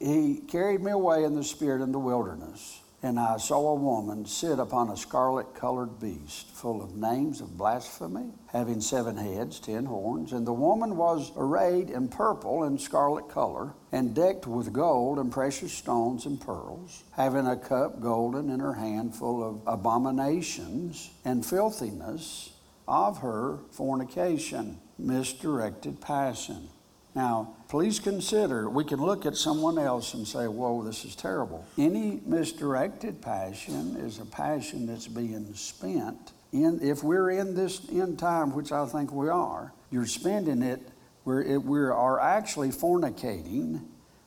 He 0.00 0.40
carried 0.48 0.82
me 0.82 0.90
away 0.90 1.22
in 1.22 1.36
the 1.36 1.44
spirit 1.44 1.82
in 1.82 1.92
the 1.92 1.98
wilderness 1.98 2.80
and 3.02 3.18
I 3.18 3.38
saw 3.38 3.68
a 3.68 3.74
woman 3.74 4.26
sit 4.26 4.58
upon 4.58 4.90
a 4.90 4.96
scarlet 4.96 5.54
colored 5.54 5.98
beast, 5.98 6.48
full 6.48 6.82
of 6.82 6.94
names 6.94 7.40
of 7.40 7.56
blasphemy, 7.56 8.30
having 8.48 8.82
seven 8.82 9.16
heads, 9.16 9.58
ten 9.58 9.86
horns. 9.86 10.32
And 10.32 10.46
the 10.46 10.52
woman 10.52 10.96
was 10.96 11.32
arrayed 11.34 11.88
in 11.88 12.08
purple 12.08 12.64
and 12.64 12.78
scarlet 12.78 13.28
color, 13.30 13.72
and 13.90 14.14
decked 14.14 14.46
with 14.46 14.74
gold 14.74 15.18
and 15.18 15.32
precious 15.32 15.72
stones 15.72 16.26
and 16.26 16.38
pearls, 16.38 17.04
having 17.12 17.46
a 17.46 17.56
cup 17.56 18.00
golden 18.00 18.50
in 18.50 18.60
her 18.60 18.74
hand 18.74 19.14
full 19.14 19.42
of 19.42 19.62
abominations 19.66 21.10
and 21.24 21.44
filthiness 21.44 22.52
of 22.86 23.18
her 23.18 23.60
fornication, 23.70 24.78
misdirected 24.98 26.02
passion. 26.02 26.68
Now, 27.14 27.54
please 27.68 27.98
consider 27.98 28.68
we 28.68 28.84
can 28.84 29.00
look 29.00 29.26
at 29.26 29.36
someone 29.36 29.78
else 29.78 30.14
and 30.14 30.26
say, 30.26 30.46
Whoa, 30.46 30.82
this 30.82 31.04
is 31.04 31.16
terrible. 31.16 31.64
Any 31.76 32.20
misdirected 32.24 33.20
passion 33.20 33.96
is 33.96 34.18
a 34.18 34.24
passion 34.24 34.86
that's 34.86 35.08
being 35.08 35.52
spent. 35.54 36.32
In, 36.52 36.80
if 36.82 37.02
we're 37.02 37.30
in 37.30 37.54
this 37.54 37.80
end 37.90 38.18
time, 38.18 38.54
which 38.54 38.72
I 38.72 38.86
think 38.86 39.12
we 39.12 39.28
are, 39.28 39.72
you're 39.90 40.06
spending 40.06 40.62
it 40.62 40.80
where 41.24 41.42
it, 41.42 41.62
we 41.62 41.80
are 41.80 42.20
actually 42.20 42.70
fornicating 42.70 43.82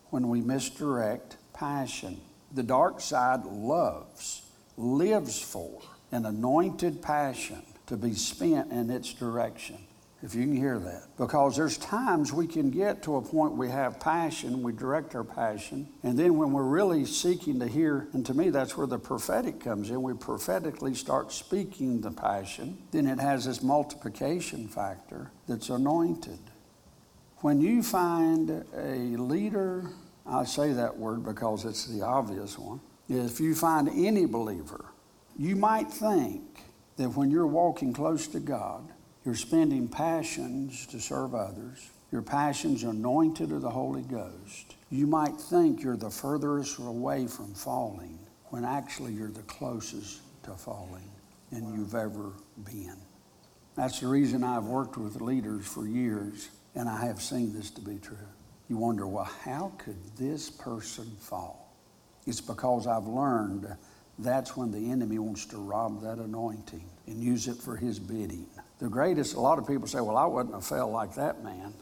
when 0.09 0.29
we 0.29 0.41
misdirect 0.41 1.37
passion. 1.53 2.19
The 2.53 2.63
dark 2.63 3.01
side 3.01 3.45
loves, 3.45 4.43
lives 4.77 5.41
for 5.41 5.81
an 6.11 6.25
anointed 6.25 7.01
passion 7.01 7.63
to 7.87 7.97
be 7.97 8.13
spent 8.13 8.71
in 8.71 8.89
its 8.89 9.13
direction 9.13 9.79
if 10.23 10.33
you 10.33 10.43
can 10.43 10.55
hear 10.55 10.79
that. 10.79 11.03
Because 11.17 11.57
there's 11.57 11.77
times 11.77 12.31
we 12.31 12.47
can 12.47 12.71
get 12.71 13.03
to 13.03 13.17
a 13.17 13.21
point 13.21 13.55
we 13.55 13.69
have 13.69 13.99
passion, 13.99 14.63
we 14.63 14.71
direct 14.71 15.13
our 15.15 15.23
passion, 15.23 15.89
and 16.01 16.17
then 16.17 16.37
when 16.37 16.53
we're 16.53 16.63
really 16.63 17.05
seeking 17.05 17.59
to 17.59 17.67
hear, 17.67 18.07
and 18.13 18.25
to 18.25 18.33
me 18.33 18.49
that's 18.49 18.77
where 18.77 18.87
the 18.87 18.97
prophetic 18.97 19.59
comes 19.59 19.89
in, 19.89 20.01
we 20.01 20.13
prophetically 20.13 20.95
start 20.95 21.33
speaking 21.33 21.99
the 21.99 22.11
passion, 22.11 22.77
then 22.91 23.05
it 23.05 23.19
has 23.19 23.45
this 23.45 23.61
multiplication 23.61 24.69
factor 24.69 25.29
that's 25.45 25.69
anointed. 25.69 26.39
When 27.39 27.59
you 27.59 27.83
find 27.83 28.63
a 28.73 28.95
leader, 29.17 29.89
I 30.25 30.45
say 30.45 30.71
that 30.71 30.97
word 30.97 31.25
because 31.25 31.65
it's 31.65 31.85
the 31.85 32.01
obvious 32.01 32.57
one, 32.57 32.79
if 33.09 33.41
you 33.41 33.53
find 33.53 33.89
any 33.89 34.25
believer, 34.25 34.85
you 35.37 35.57
might 35.57 35.91
think 35.91 36.61
that 36.95 37.09
when 37.09 37.29
you're 37.29 37.45
walking 37.45 37.91
close 37.91 38.27
to 38.27 38.39
God, 38.39 38.92
you're 39.25 39.35
spending 39.35 39.87
passions 39.87 40.85
to 40.87 40.99
serve 40.99 41.33
others. 41.33 41.89
Your 42.11 42.21
passions 42.21 42.83
are 42.83 42.89
anointed 42.89 43.51
of 43.51 43.61
the 43.61 43.69
Holy 43.69 44.01
Ghost. 44.01 44.75
You 44.89 45.07
might 45.07 45.35
think 45.35 45.81
you're 45.81 45.97
the 45.97 46.09
furthest 46.09 46.77
away 46.77 47.27
from 47.27 47.53
falling 47.53 48.19
when 48.49 48.65
actually 48.65 49.13
you're 49.13 49.31
the 49.31 49.41
closest 49.43 50.21
to 50.43 50.51
falling 50.51 51.09
than 51.51 51.73
you've 51.73 51.95
ever 51.95 52.33
been. 52.65 52.97
That's 53.75 54.01
the 54.01 54.07
reason 54.07 54.43
I've 54.43 54.65
worked 54.65 54.97
with 54.97 55.21
leaders 55.21 55.65
for 55.65 55.87
years 55.87 56.49
and 56.75 56.89
I 56.89 57.05
have 57.05 57.21
seen 57.21 57.53
this 57.53 57.71
to 57.71 57.81
be 57.81 57.97
true. 57.97 58.17
You 58.67 58.77
wonder, 58.77 59.07
well, 59.07 59.29
how 59.43 59.71
could 59.77 59.97
this 60.17 60.49
person 60.49 61.05
fall? 61.19 61.73
It's 62.27 62.41
because 62.41 62.87
I've 62.87 63.07
learned 63.07 63.67
that's 64.19 64.55
when 64.55 64.71
the 64.71 64.91
enemy 64.91 65.17
wants 65.17 65.45
to 65.47 65.57
rob 65.57 66.01
that 66.01 66.17
anointing 66.17 66.87
and 67.07 67.23
use 67.23 67.47
it 67.47 67.57
for 67.57 67.75
his 67.75 67.99
bidding 67.99 68.47
the 68.83 68.89
greatest, 68.89 69.35
a 69.35 69.39
lot 69.39 69.57
of 69.57 69.65
people 69.65 69.87
say, 69.87 70.01
well, 70.01 70.17
I 70.17 70.25
wouldn't 70.25 70.53
have 70.53 70.65
felt 70.65 70.91
like 70.91 71.15
that 71.15 71.41
man. 71.41 71.73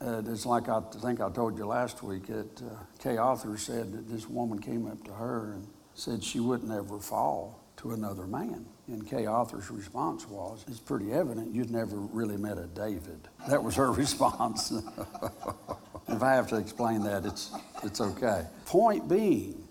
Uh, 0.00 0.22
it's 0.26 0.46
like 0.46 0.70
I 0.70 0.80
think 0.80 1.20
I 1.20 1.28
told 1.28 1.58
you 1.58 1.66
last 1.66 2.02
week 2.02 2.28
that 2.28 2.62
uh, 2.62 2.70
Kay 2.98 3.18
Arthur 3.18 3.58
said 3.58 3.92
that 3.92 4.08
this 4.08 4.26
woman 4.26 4.58
came 4.58 4.86
up 4.86 5.04
to 5.04 5.12
her 5.12 5.52
and 5.52 5.66
said 5.94 6.24
she 6.24 6.40
wouldn't 6.40 6.72
ever 6.72 7.00
fall 7.00 7.62
to 7.78 7.90
another 7.90 8.26
man. 8.26 8.64
And 8.86 9.06
Kay 9.06 9.26
Arthur's 9.26 9.70
response 9.70 10.26
was, 10.26 10.64
it's 10.68 10.80
pretty 10.80 11.12
evident 11.12 11.54
you'd 11.54 11.70
never 11.70 11.96
really 11.96 12.38
met 12.38 12.56
a 12.56 12.66
David. 12.66 13.28
That 13.46 13.62
was 13.62 13.74
her 13.74 13.92
response. 14.04 14.72
if 16.08 16.22
I 16.22 16.32
have 16.32 16.48
to 16.48 16.56
explain 16.56 17.02
that, 17.02 17.26
it's, 17.26 17.52
it's 17.82 18.00
okay. 18.00 18.46
Point 18.64 19.06
being, 19.06 19.67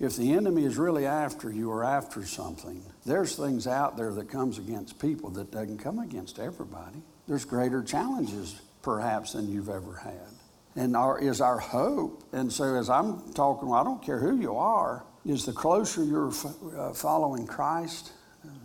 if 0.00 0.16
the 0.16 0.32
enemy 0.32 0.64
is 0.64 0.78
really 0.78 1.04
after 1.04 1.52
you 1.52 1.70
or 1.70 1.84
after 1.84 2.24
something, 2.24 2.82
there's 3.04 3.36
things 3.36 3.66
out 3.66 3.98
there 3.98 4.12
that 4.14 4.30
comes 4.30 4.58
against 4.58 4.98
people 4.98 5.28
that 5.30 5.52
doesn't 5.52 5.78
come 5.78 5.98
against 5.98 6.38
everybody. 6.38 7.02
There's 7.28 7.44
greater 7.44 7.82
challenges 7.82 8.60
perhaps 8.82 9.34
than 9.34 9.52
you've 9.52 9.68
ever 9.68 9.94
had. 9.94 10.28
And 10.74 10.96
our, 10.96 11.20
is 11.20 11.42
our 11.42 11.58
hope. 11.58 12.24
And 12.32 12.50
so 12.50 12.76
as 12.76 12.88
I'm 12.88 13.32
talking, 13.34 13.70
I 13.72 13.84
don't 13.84 14.02
care 14.02 14.18
who 14.18 14.40
you 14.40 14.56
are, 14.56 15.04
is 15.26 15.44
the 15.44 15.52
closer 15.52 16.02
you're 16.02 16.32
uh, 16.78 16.94
following 16.94 17.46
Christ, 17.46 18.12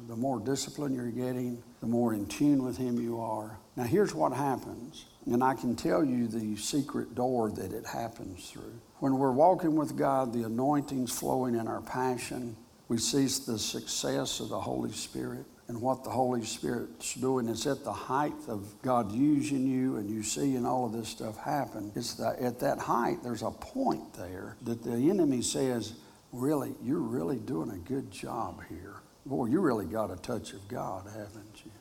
the 0.08 0.15
more 0.15 0.39
discipline 0.39 0.94
you're 0.94 1.12
getting, 1.12 1.62
the 1.82 1.88
more 1.88 2.13
in 2.13 2.27
tune 2.27 2.63
with 2.63 2.77
Him 2.77 3.00
you 3.01 3.20
are. 3.20 3.58
Now, 3.75 3.84
here's 3.84 4.13
what 4.15 4.32
happens, 4.32 5.06
and 5.25 5.44
I 5.44 5.54
can 5.54 5.75
tell 5.75 6.06
you 6.06 6.27
the 6.27 6.56
secret 6.56 7.13
door 7.13 7.51
that 7.51 7.74
it 7.74 7.86
happens 7.86 8.50
through. 8.50 8.80
When 9.00 9.18
we're 9.18 9.32
walking 9.32 9.75
with 9.75 9.98
God, 9.98 10.34
the 10.34 10.44
anointing's 10.44 11.12
flowing 11.12 11.56
in 11.56 11.68
our 11.68 11.82
passion. 11.82 12.56
We 12.88 12.98
see 12.98 13.24
the 13.24 13.60
success 13.60 14.40
of 14.40 14.50
the 14.50 14.60
Holy 14.60 14.92
Spirit 14.92 15.46
and 15.68 15.82
what 15.82 16.04
the 16.04 16.10
Holy 16.10 16.44
Spirit's 16.44 17.16
doing. 17.16 17.50
It's 17.50 17.66
at 17.66 17.84
the 17.84 17.92
height 17.92 18.34
of 18.48 18.82
God 18.84 19.12
using 19.12 19.68
you 19.68 19.98
and 19.98 20.10
you 20.10 20.24
seeing 20.24 20.66
all 20.66 20.86
of 20.86 20.94
this 20.94 21.10
stuff 21.10 21.38
happen. 21.38 21.92
It's 21.96 22.14
the, 22.14 22.42
at 22.42 22.60
that 22.60 22.78
height, 22.78 23.24
there's 23.24 23.42
a 23.42 23.52
point 23.52 24.14
there 24.14 24.56
that 24.62 24.84
the 24.84 25.10
enemy 25.10 25.42
says, 25.42 25.94
really, 26.32 26.75
you're 26.84 27.00
really 27.00 27.38
doing 27.38 27.72
a 27.72 27.78
good 27.78 28.12
job 28.12 28.62
here. 28.70 28.96
Boy, 29.25 29.48
you 29.48 29.60
really 29.60 29.86
got 29.86 30.12
a 30.12 30.18
touch 30.18 30.54
of 30.54 30.68
God, 30.68 31.06
haven't 31.08 31.66
you? 31.66 31.72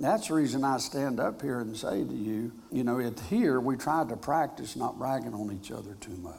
That's 0.00 0.28
the 0.28 0.34
reason 0.34 0.62
I 0.62 0.78
stand 0.78 1.18
up 1.18 1.42
here 1.42 1.58
and 1.60 1.76
say 1.76 2.04
to 2.04 2.14
you, 2.14 2.52
you 2.70 2.84
know, 2.84 2.98
it, 3.00 3.18
here 3.28 3.60
we 3.60 3.76
try 3.76 4.04
to 4.04 4.16
practice 4.16 4.76
not 4.76 4.96
bragging 4.96 5.34
on 5.34 5.52
each 5.52 5.72
other 5.72 5.94
too 6.00 6.16
much. 6.18 6.34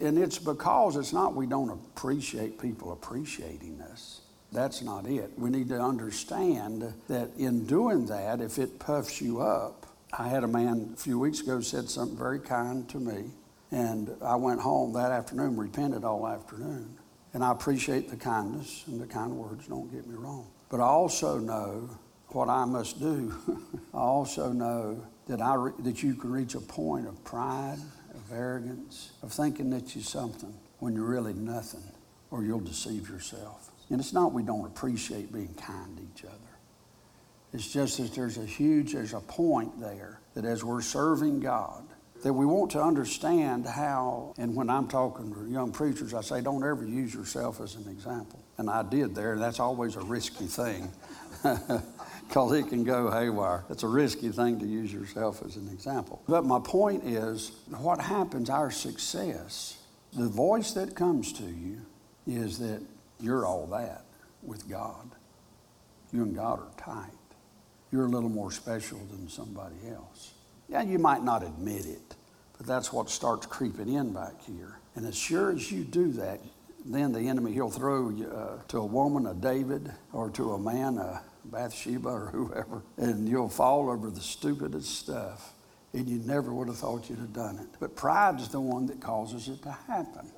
And 0.00 0.18
it's 0.18 0.38
because 0.38 0.96
it's 0.96 1.12
not 1.12 1.34
we 1.34 1.46
don't 1.46 1.70
appreciate 1.70 2.60
people 2.60 2.92
appreciating 2.92 3.80
us. 3.80 4.20
That's 4.52 4.82
not 4.82 5.06
it. 5.06 5.32
We 5.38 5.48
need 5.48 5.68
to 5.68 5.80
understand 5.80 6.92
that 7.08 7.30
in 7.38 7.66
doing 7.66 8.06
that, 8.06 8.40
if 8.40 8.58
it 8.58 8.78
puffs 8.78 9.20
you 9.20 9.40
up, 9.40 9.86
I 10.12 10.28
had 10.28 10.44
a 10.44 10.48
man 10.48 10.90
a 10.94 10.96
few 10.96 11.18
weeks 11.18 11.40
ago 11.40 11.60
said 11.60 11.88
something 11.88 12.18
very 12.18 12.40
kind 12.40 12.88
to 12.88 12.98
me, 12.98 13.30
and 13.70 14.10
I 14.20 14.34
went 14.34 14.60
home 14.60 14.92
that 14.94 15.12
afternoon, 15.12 15.56
repented 15.56 16.04
all 16.04 16.26
afternoon. 16.26 16.98
And 17.32 17.44
I 17.44 17.52
appreciate 17.52 18.10
the 18.10 18.16
kindness 18.16 18.84
and 18.88 19.00
the 19.00 19.06
kind 19.06 19.30
words, 19.36 19.68
don't 19.68 19.90
get 19.92 20.06
me 20.06 20.16
wrong. 20.16 20.48
But 20.68 20.80
I 20.80 20.86
also 20.86 21.38
know 21.38 21.88
what 22.34 22.48
I 22.48 22.64
must 22.64 22.98
do, 23.00 23.34
I 23.94 23.98
also 23.98 24.52
know 24.52 25.02
that, 25.26 25.40
I 25.40 25.54
re- 25.54 25.72
that 25.80 26.02
you 26.02 26.14
can 26.14 26.32
reach 26.32 26.54
a 26.54 26.60
point 26.60 27.06
of 27.06 27.22
pride, 27.24 27.78
of 28.14 28.32
arrogance, 28.32 29.12
of 29.22 29.32
thinking 29.32 29.70
that 29.70 29.94
you're 29.94 30.04
something 30.04 30.54
when 30.78 30.94
you're 30.94 31.04
really 31.04 31.34
nothing, 31.34 31.82
or 32.30 32.44
you'll 32.44 32.60
deceive 32.60 33.08
yourself. 33.08 33.70
And 33.90 34.00
it's 34.00 34.12
not 34.12 34.32
we 34.32 34.42
don't 34.42 34.64
appreciate 34.64 35.32
being 35.32 35.54
kind 35.54 35.96
to 35.96 36.02
each 36.02 36.24
other. 36.24 36.36
It's 37.52 37.72
just 37.72 37.98
that 37.98 38.14
there's 38.14 38.38
a 38.38 38.44
huge, 38.44 38.92
there's 38.92 39.12
a 39.12 39.20
point 39.20 39.80
there 39.80 40.20
that 40.34 40.44
as 40.44 40.62
we're 40.62 40.82
serving 40.82 41.40
God, 41.40 41.82
that 42.22 42.32
we 42.32 42.46
want 42.46 42.70
to 42.72 42.82
understand 42.82 43.66
how, 43.66 44.34
and 44.38 44.54
when 44.54 44.68
I'm 44.68 44.86
talking 44.86 45.34
to 45.34 45.50
young 45.50 45.72
preachers, 45.72 46.14
I 46.14 46.20
say, 46.20 46.40
don't 46.40 46.62
ever 46.62 46.84
use 46.84 47.14
yourself 47.14 47.60
as 47.60 47.76
an 47.76 47.88
example. 47.88 48.38
And 48.58 48.68
I 48.68 48.82
did 48.82 49.14
there, 49.14 49.32
and 49.32 49.42
that's 49.42 49.58
always 49.58 49.96
a 49.96 50.00
risky 50.00 50.46
thing 50.46 50.90
because 52.30 52.52
it 52.52 52.68
can 52.68 52.84
go 52.84 53.10
haywire. 53.10 53.64
It's 53.70 53.82
a 53.82 53.88
risky 53.88 54.28
thing 54.28 54.60
to 54.60 54.66
use 54.66 54.92
yourself 54.92 55.42
as 55.44 55.56
an 55.56 55.68
example. 55.72 56.22
But 56.28 56.44
my 56.44 56.60
point 56.60 57.02
is 57.02 57.50
what 57.76 58.00
happens, 58.00 58.48
our 58.48 58.70
success, 58.70 59.78
the 60.12 60.28
voice 60.28 60.70
that 60.74 60.94
comes 60.94 61.32
to 61.34 61.42
you 61.42 61.80
is 62.28 62.60
that 62.60 62.82
you're 63.18 63.44
all 63.44 63.66
that 63.72 64.04
with 64.44 64.68
God. 64.70 65.10
You 66.12 66.22
and 66.22 66.36
God 66.36 66.60
are 66.60 66.70
tight. 66.76 67.10
You're 67.90 68.06
a 68.06 68.08
little 68.08 68.28
more 68.28 68.52
special 68.52 69.00
than 69.10 69.28
somebody 69.28 69.74
else. 69.92 70.30
Yeah, 70.68 70.82
you 70.82 71.00
might 71.00 71.24
not 71.24 71.42
admit 71.42 71.84
it, 71.84 72.14
but 72.56 72.64
that's 72.64 72.92
what 72.92 73.10
starts 73.10 73.44
creeping 73.46 73.92
in 73.92 74.12
back 74.12 74.40
here. 74.46 74.78
And 74.94 75.04
as 75.04 75.16
sure 75.16 75.50
as 75.50 75.72
you 75.72 75.82
do 75.82 76.12
that, 76.12 76.38
then 76.84 77.10
the 77.10 77.28
enemy, 77.28 77.54
he'll 77.54 77.70
throw 77.70 78.10
uh, 78.10 78.62
to 78.68 78.78
a 78.78 78.86
woman, 78.86 79.26
a 79.26 79.34
David, 79.34 79.92
or 80.12 80.30
to 80.30 80.52
a 80.52 80.58
man, 80.58 80.96
a 80.98 81.22
Bathsheba, 81.44 82.08
or 82.08 82.30
whoever, 82.32 82.82
and 82.96 83.28
you'll 83.28 83.48
fall 83.48 83.90
over 83.90 84.10
the 84.10 84.20
stupidest 84.20 84.98
stuff. 84.98 85.54
And 85.92 86.08
you 86.08 86.18
never 86.18 86.54
would 86.54 86.68
have 86.68 86.78
thought 86.78 87.10
you'd 87.10 87.18
have 87.18 87.32
done 87.32 87.58
it. 87.58 87.66
But 87.80 87.96
pride 87.96 88.40
is 88.40 88.48
the 88.48 88.60
one 88.60 88.86
that 88.86 89.00
causes 89.00 89.48
it 89.48 89.60
to 89.62 89.72
happen. 89.72 90.30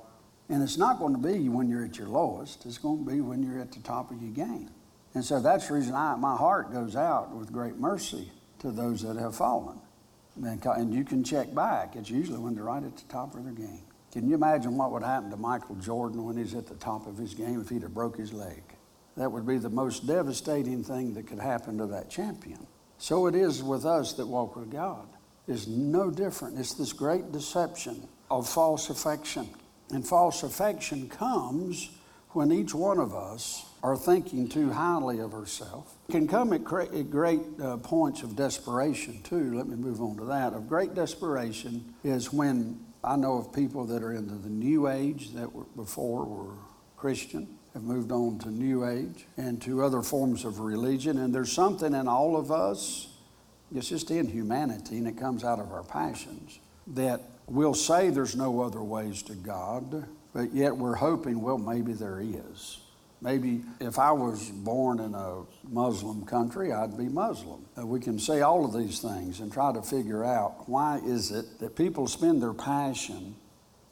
And 0.49 0.63
it's 0.63 0.77
not 0.77 0.97
going 0.97 1.13
to 1.13 1.19
be 1.19 1.47
when 1.47 1.69
you're 1.69 1.85
at 1.85 1.97
your 1.97 2.07
lowest, 2.07 2.65
it's 2.65 2.79
going 2.79 3.05
to 3.05 3.11
be 3.11 3.21
when 3.21 3.43
you're 3.43 3.59
at 3.59 3.71
the 3.71 3.79
top 3.79 4.11
of 4.11 4.21
your 4.21 4.31
game. 4.31 4.69
And 5.13 5.23
so 5.23 5.39
that's 5.39 5.67
the 5.67 5.75
reason 5.75 5.93
I, 5.93 6.15
my 6.15 6.35
heart 6.35 6.73
goes 6.73 6.95
out 6.95 7.35
with 7.35 7.51
great 7.51 7.77
mercy 7.77 8.31
to 8.59 8.71
those 8.71 9.03
that 9.03 9.15
have 9.15 9.35
fallen. 9.35 9.79
And 10.41 10.93
you 10.93 11.03
can 11.03 11.23
check 11.23 11.53
back. 11.53 11.95
It's 11.95 12.09
usually 12.09 12.39
when 12.39 12.55
they're 12.55 12.63
right 12.63 12.83
at 12.83 12.97
the 12.97 13.03
top 13.03 13.35
of 13.35 13.43
their 13.43 13.53
game. 13.53 13.83
Can 14.11 14.27
you 14.27 14.35
imagine 14.35 14.77
what 14.77 14.91
would 14.91 15.03
happen 15.03 15.29
to 15.29 15.37
Michael 15.37 15.75
Jordan 15.75 16.23
when 16.23 16.37
he's 16.37 16.55
at 16.55 16.67
the 16.67 16.75
top 16.75 17.05
of 17.05 17.17
his 17.17 17.35
game 17.35 17.61
if 17.61 17.69
he'd 17.69 17.83
have 17.83 17.93
broke 17.93 18.17
his 18.17 18.33
leg? 18.33 18.63
That 19.17 19.31
would 19.31 19.45
be 19.45 19.57
the 19.57 19.69
most 19.69 20.07
devastating 20.07 20.83
thing 20.83 21.13
that 21.13 21.27
could 21.27 21.39
happen 21.39 21.77
to 21.77 21.85
that 21.87 22.09
champion. 22.09 22.65
So 22.97 23.27
it 23.27 23.35
is 23.35 23.61
with 23.61 23.85
us 23.85 24.13
that 24.13 24.25
walk 24.25 24.55
with 24.55 24.71
God. 24.71 25.07
It's 25.47 25.67
no 25.67 26.09
different. 26.09 26.57
It's 26.57 26.73
this 26.73 26.93
great 26.93 27.31
deception 27.31 28.07
of 28.31 28.49
false 28.49 28.89
affection. 28.89 29.49
And 29.91 30.07
false 30.07 30.43
affection 30.43 31.09
comes 31.09 31.89
when 32.29 32.51
each 32.51 32.73
one 32.73 32.97
of 32.97 33.13
us 33.13 33.65
are 33.83 33.97
thinking 33.97 34.47
too 34.47 34.71
highly 34.71 35.19
of 35.19 35.33
herself. 35.33 35.93
Can 36.09 36.27
come 36.27 36.53
at, 36.53 36.63
cra- 36.63 36.95
at 36.97 37.11
great 37.11 37.41
uh, 37.61 37.77
points 37.77 38.23
of 38.23 38.35
desperation, 38.35 39.21
too. 39.23 39.55
Let 39.55 39.67
me 39.67 39.75
move 39.75 40.01
on 40.01 40.17
to 40.17 40.25
that. 40.25 40.53
Of 40.53 40.67
great 40.67 40.95
desperation 40.95 41.93
is 42.03 42.31
when 42.31 42.79
I 43.03 43.17
know 43.17 43.37
of 43.37 43.53
people 43.53 43.85
that 43.87 44.01
are 44.01 44.13
into 44.13 44.35
the 44.35 44.49
New 44.49 44.87
Age 44.87 45.33
that 45.33 45.51
were, 45.53 45.65
before 45.75 46.23
were 46.23 46.53
Christian, 46.95 47.59
have 47.73 47.83
moved 47.83 48.11
on 48.11 48.39
to 48.39 48.49
New 48.49 48.85
Age 48.85 49.25
and 49.37 49.61
to 49.63 49.83
other 49.83 50.01
forms 50.01 50.45
of 50.45 50.59
religion. 50.59 51.17
And 51.17 51.33
there's 51.33 51.51
something 51.51 51.93
in 51.93 52.07
all 52.07 52.37
of 52.37 52.51
us, 52.51 53.07
it's 53.73 53.89
just 53.89 54.11
in 54.11 54.27
humanity, 54.27 54.97
and 54.97 55.07
it 55.07 55.17
comes 55.17 55.43
out 55.43 55.59
of 55.59 55.71
our 55.71 55.83
passions, 55.83 56.59
that 56.87 57.21
we'll 57.47 57.73
say 57.73 58.09
there's 58.09 58.35
no 58.35 58.61
other 58.61 58.81
ways 58.83 59.23
to 59.23 59.33
God, 59.33 60.05
but 60.33 60.53
yet 60.53 60.75
we're 60.75 60.95
hoping, 60.95 61.41
well, 61.41 61.57
maybe 61.57 61.93
there 61.93 62.21
is. 62.21 62.79
Maybe 63.21 63.63
if 63.79 63.99
I 63.99 64.11
was 64.11 64.49
born 64.49 64.99
in 64.99 65.15
a 65.15 65.43
Muslim 65.69 66.25
country, 66.25 66.73
I'd 66.73 66.97
be 66.97 67.05
Muslim. 67.05 67.65
We 67.77 68.01
can 68.01 68.19
say 68.19 68.41
all 68.41 68.65
of 68.65 68.73
these 68.73 68.99
things 68.99 69.39
and 69.39 69.51
try 69.51 69.71
to 69.71 69.81
figure 69.81 70.25
out 70.25 70.67
why 70.67 70.99
is 71.05 71.31
it 71.31 71.59
that 71.59 71.77
people 71.77 72.07
spend 72.07 72.41
their 72.41 72.53
passion 72.53 73.35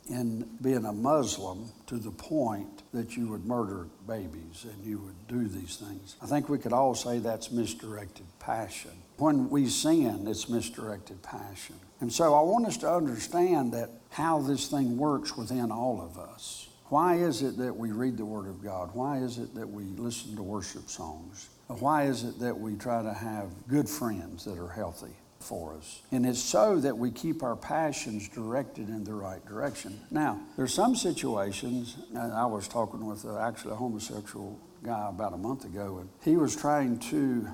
in 0.09 0.47
being 0.61 0.85
a 0.85 0.91
Muslim 0.91 1.69
to 1.87 1.97
the 1.97 2.11
point 2.11 2.83
that 2.93 3.15
you 3.15 3.27
would 3.27 3.45
murder 3.45 3.87
babies 4.07 4.65
and 4.65 4.83
you 4.83 4.99
would 4.99 5.27
do 5.27 5.47
these 5.47 5.77
things. 5.77 6.15
I 6.21 6.25
think 6.25 6.49
we 6.49 6.57
could 6.57 6.73
all 6.73 6.95
say 6.95 7.19
that's 7.19 7.51
misdirected 7.51 8.25
passion. 8.39 8.91
When 9.17 9.49
we 9.49 9.67
sin, 9.67 10.27
it's 10.27 10.49
misdirected 10.49 11.21
passion. 11.21 11.75
And 11.99 12.11
so 12.11 12.33
I 12.33 12.41
want 12.41 12.65
us 12.65 12.77
to 12.77 12.91
understand 12.91 13.73
that 13.73 13.89
how 14.09 14.39
this 14.39 14.67
thing 14.67 14.97
works 14.97 15.37
within 15.37 15.71
all 15.71 16.01
of 16.01 16.17
us. 16.17 16.67
Why 16.89 17.15
is 17.15 17.41
it 17.41 17.57
that 17.57 17.73
we 17.73 17.91
read 17.91 18.17
the 18.17 18.25
Word 18.25 18.47
of 18.47 18.61
God? 18.63 18.89
Why 18.93 19.19
is 19.19 19.37
it 19.37 19.55
that 19.55 19.69
we 19.69 19.83
listen 19.83 20.35
to 20.35 20.43
worship 20.43 20.89
songs? 20.89 21.49
Why 21.67 22.03
is 22.03 22.25
it 22.25 22.37
that 22.39 22.59
we 22.59 22.75
try 22.75 23.01
to 23.01 23.13
have 23.13 23.49
good 23.69 23.87
friends 23.87 24.43
that 24.43 24.57
are 24.57 24.67
healthy 24.67 25.15
for 25.41 25.75
us? 25.75 26.01
And 26.11 26.25
it's 26.25 26.41
so 26.41 26.79
that 26.79 26.97
we 26.97 27.11
keep 27.11 27.43
our 27.43 27.55
passions 27.55 28.29
directed 28.29 28.89
in 28.89 29.03
the 29.03 29.13
right 29.13 29.45
direction. 29.45 29.99
Now, 30.09 30.39
there's 30.57 30.73
some 30.73 30.95
situations, 30.95 31.97
I 32.15 32.45
was 32.45 32.67
talking 32.67 33.05
with 33.05 33.25
uh, 33.25 33.39
actually 33.39 33.71
a 33.73 33.75
homosexual 33.75 34.59
guy 34.83 35.09
about 35.09 35.33
a 35.33 35.37
month 35.37 35.65
ago, 35.65 35.99
and 35.99 36.09
he 36.23 36.37
was 36.37 36.55
trying 36.55 36.99
to 36.99 37.47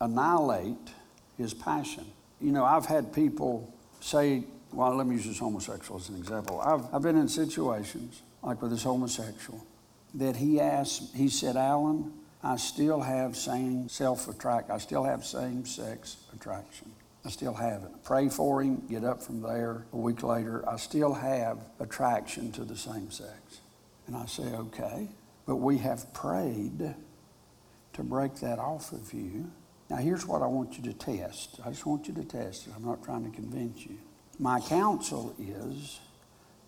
annihilate 0.00 0.90
his 1.38 1.54
passion. 1.54 2.04
You 2.40 2.52
know, 2.52 2.64
I've 2.64 2.86
had 2.86 3.12
people 3.12 3.72
say, 4.00 4.44
well, 4.72 4.94
let 4.96 5.06
me 5.06 5.16
use 5.16 5.26
this 5.26 5.38
homosexual 5.38 6.00
as 6.00 6.08
an 6.08 6.16
example. 6.16 6.60
I've, 6.60 6.92
I've 6.92 7.02
been 7.02 7.16
in 7.16 7.28
situations 7.28 8.22
like 8.42 8.60
with 8.60 8.72
this 8.72 8.82
homosexual, 8.82 9.64
that 10.14 10.36
he 10.36 10.60
asked, 10.60 11.14
he 11.14 11.28
said, 11.28 11.56
Alan, 11.56 12.12
I 12.42 12.56
still 12.56 13.00
have 13.00 13.36
same 13.36 13.88
self 13.88 14.28
attract, 14.28 14.70
I 14.70 14.78
still 14.78 15.04
have 15.04 15.24
same 15.24 15.64
sex 15.64 16.16
attraction. 16.34 16.90
I 17.24 17.30
still 17.30 17.54
have 17.54 17.84
it. 17.84 17.90
Pray 18.02 18.28
for 18.28 18.62
him, 18.62 18.82
get 18.88 19.04
up 19.04 19.22
from 19.22 19.42
there. 19.42 19.84
A 19.92 19.96
week 19.96 20.22
later, 20.22 20.68
I 20.68 20.76
still 20.76 21.14
have 21.14 21.58
attraction 21.78 22.50
to 22.52 22.64
the 22.64 22.76
same 22.76 23.10
sex. 23.10 23.60
And 24.06 24.16
I 24.16 24.26
say, 24.26 24.42
okay, 24.42 25.08
but 25.46 25.56
we 25.56 25.78
have 25.78 26.12
prayed 26.12 26.94
to 27.92 28.02
break 28.02 28.36
that 28.36 28.58
off 28.58 28.92
of 28.92 29.12
you. 29.12 29.50
Now, 29.88 29.96
here's 29.96 30.26
what 30.26 30.42
I 30.42 30.46
want 30.46 30.76
you 30.78 30.84
to 30.84 30.94
test. 30.94 31.60
I 31.64 31.70
just 31.70 31.86
want 31.86 32.08
you 32.08 32.14
to 32.14 32.24
test 32.24 32.66
it. 32.66 32.72
I'm 32.74 32.84
not 32.84 33.04
trying 33.04 33.30
to 33.30 33.36
convince 33.36 33.86
you. 33.86 33.98
My 34.38 34.60
counsel 34.60 35.34
is 35.38 36.00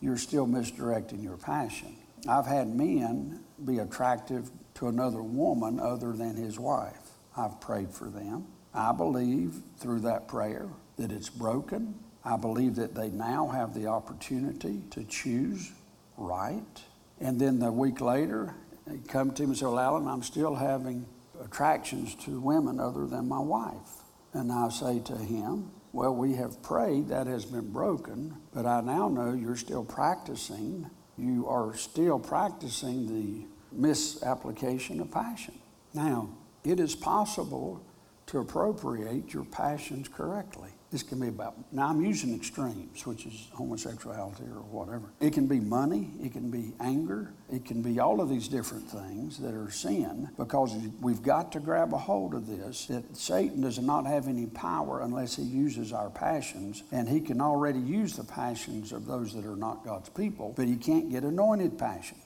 you're 0.01 0.19
still 0.19 0.47
misdirecting 0.47 1.21
your 1.21 1.37
passion. 1.37 1.97
I've 2.29 2.47
had 2.47 2.69
men 2.69 3.41
be 3.65 3.79
attractive 3.79 4.51
to 4.75 4.89
another 4.89 5.23
woman 5.23 5.81
other 5.81 6.13
than 6.13 6.37
his 6.37 6.59
wife. 6.59 7.11
I've 7.37 7.61
prayed 7.61 7.91
for 7.91 8.07
them. 8.07 8.47
I 8.75 8.93
believe 8.93 9.55
through 9.79 10.01
that 10.01 10.29
prayer 10.29 10.69
that 10.99 11.13
it's 11.13 11.31
broken. 11.31 11.95
I 12.25 12.37
believe 12.37 12.77
that 12.77 12.95
they 12.95 13.11
now 13.11 13.49
have 13.49 13.75
the 13.75 13.87
opportunity 13.87 14.83
to 14.91 15.05
choose 15.05 15.73
right. 16.17 16.83
And 17.21 17.41
then 17.41 17.59
the 17.59 17.71
week 17.71 18.01
later, 18.01 18.55
they 18.87 18.99
come 18.99 19.33
to 19.33 19.43
me 19.43 19.49
and 19.49 19.57
say, 19.57 19.67
Well, 19.67 19.79
Alan, 19.79 20.09
I'm 20.09 20.23
still 20.23 20.55
having 20.55 21.07
attractions 21.43 22.15
to 22.25 22.41
women 22.41 22.81
other 22.81 23.07
than 23.07 23.29
my 23.29 23.39
wife. 23.39 24.03
And 24.33 24.51
I 24.51 24.69
say 24.71 25.01
to 25.01 25.17
him, 25.17 25.71
well, 25.95 26.13
we 26.13 26.35
have 26.35 26.61
prayed, 26.61 27.09
that 27.11 27.29
has 27.29 27.45
been 27.45 27.71
broken, 27.71 28.35
but 28.53 28.67
I 28.67 28.81
now 28.81 29.09
know 29.09 29.33
you're 29.33 29.55
still 29.55 29.85
practicing. 29.85 30.91
You 31.17 31.47
are 31.47 31.77
still 31.77 32.19
practicing 32.19 33.07
the 33.07 33.47
misapplication 33.71 35.01
of 35.01 35.13
passion. 35.13 35.55
Now, 35.93 36.31
it 36.65 36.81
is 36.81 36.97
possible 36.97 37.81
to 38.27 38.39
appropriate 38.39 39.33
your 39.33 39.45
passions 39.45 40.09
correctly. 40.09 40.71
This 40.91 41.03
can 41.03 41.19
be 41.19 41.27
about, 41.27 41.57
now 41.73 41.89
I'm 41.89 42.05
using 42.05 42.33
extremes, 42.35 43.05
which 43.05 43.27
is 43.27 43.49
homosexuality 43.53 44.45
or 44.45 44.63
whatever. 44.71 45.13
It 45.19 45.33
can 45.33 45.49
be 45.49 45.59
money, 45.59 46.13
it 46.23 46.33
can 46.33 46.53
be 46.53 46.73
anger, 46.79 47.33
it 47.53 47.65
can 47.65 47.83
be 47.83 47.99
all 47.99 48.21
of 48.21 48.29
these 48.29 48.47
different 48.47 48.89
things 48.89 49.39
that 49.39 49.55
are 49.55 49.71
sin 49.73 50.31
because 50.39 50.73
we've 51.01 51.21
got 51.21 51.51
to 51.53 51.59
grab 51.59 51.93
a 51.93 51.99
hold 51.99 52.33
of 52.33 52.47
this 52.47 52.87
that 52.87 53.17
Satan 53.17 53.61
does 53.61 53.81
not 53.81 54.07
have 54.07 54.29
any 54.29 54.47
power 54.47 55.01
unless 55.01 55.35
he 55.35 55.43
uses 55.43 55.93
our 55.93 56.11
passions, 56.11 56.85
and 56.93 57.09
he 57.09 57.21
can 57.21 57.41
already 57.41 57.81
use 57.81 58.15
the 58.15 58.23
passions 58.23 58.93
of 58.93 59.05
those 59.05 59.35
that 59.35 59.45
are 59.45 59.57
not 59.57 59.85
God's 59.85 60.11
people, 60.11 60.55
but 60.57 60.69
he 60.69 60.77
can't 60.77 61.11
get 61.11 61.25
anointed 61.25 61.77
passion. 61.77 62.19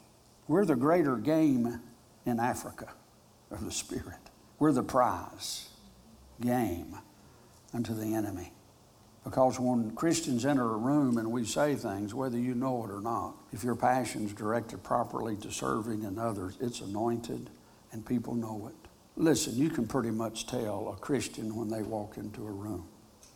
We're 0.46 0.66
the 0.66 0.76
greater 0.76 1.16
game 1.16 1.80
in 2.26 2.38
Africa 2.38 2.92
of 3.50 3.64
the 3.64 3.72
Spirit, 3.72 4.20
we're 4.58 4.72
the 4.72 4.82
prize 4.82 5.70
game 6.40 6.96
unto 7.74 7.94
the 7.94 8.14
enemy. 8.14 8.52
Because 9.24 9.60
when 9.60 9.90
Christians 9.90 10.46
enter 10.46 10.72
a 10.72 10.76
room 10.76 11.18
and 11.18 11.30
we 11.30 11.44
say 11.44 11.74
things, 11.74 12.14
whether 12.14 12.38
you 12.38 12.54
know 12.54 12.84
it 12.84 12.90
or 12.90 13.02
not, 13.02 13.34
if 13.52 13.62
your 13.62 13.74
passion's 13.74 14.32
directed 14.32 14.82
properly 14.82 15.36
to 15.36 15.50
serving 15.50 16.04
in 16.04 16.18
others, 16.18 16.56
it's 16.60 16.80
anointed 16.80 17.50
and 17.92 18.06
people 18.06 18.34
know 18.34 18.68
it. 18.68 18.88
Listen, 19.16 19.54
you 19.56 19.68
can 19.68 19.86
pretty 19.86 20.10
much 20.10 20.46
tell 20.46 20.94
a 20.96 21.00
Christian 21.00 21.56
when 21.56 21.68
they 21.68 21.82
walk 21.82 22.16
into 22.16 22.46
a 22.46 22.50
room 22.50 22.86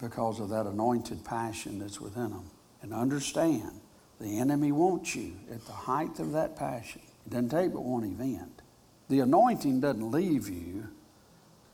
because 0.00 0.40
of 0.40 0.48
that 0.48 0.66
anointed 0.66 1.24
passion 1.24 1.78
that's 1.78 2.00
within 2.00 2.30
them. 2.30 2.50
And 2.82 2.94
understand, 2.94 3.80
the 4.20 4.38
enemy 4.38 4.72
wants 4.72 5.14
you 5.14 5.34
at 5.50 5.64
the 5.66 5.72
height 5.72 6.18
of 6.20 6.32
that 6.32 6.56
passion. 6.56 7.02
It 7.26 7.30
doesn't 7.30 7.50
take 7.50 7.72
but 7.72 7.82
one 7.82 8.04
event. 8.04 8.62
The 9.08 9.20
anointing 9.20 9.80
doesn't 9.80 10.10
leave 10.10 10.48
you 10.48 10.88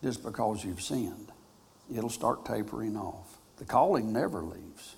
just 0.02 0.22
because 0.22 0.64
you've 0.64 0.82
sinned, 0.82 1.32
it'll 1.94 2.10
start 2.10 2.44
tapering 2.44 2.96
off. 2.96 3.38
The 3.56 3.64
calling 3.64 4.12
never 4.12 4.42
leaves. 4.42 4.96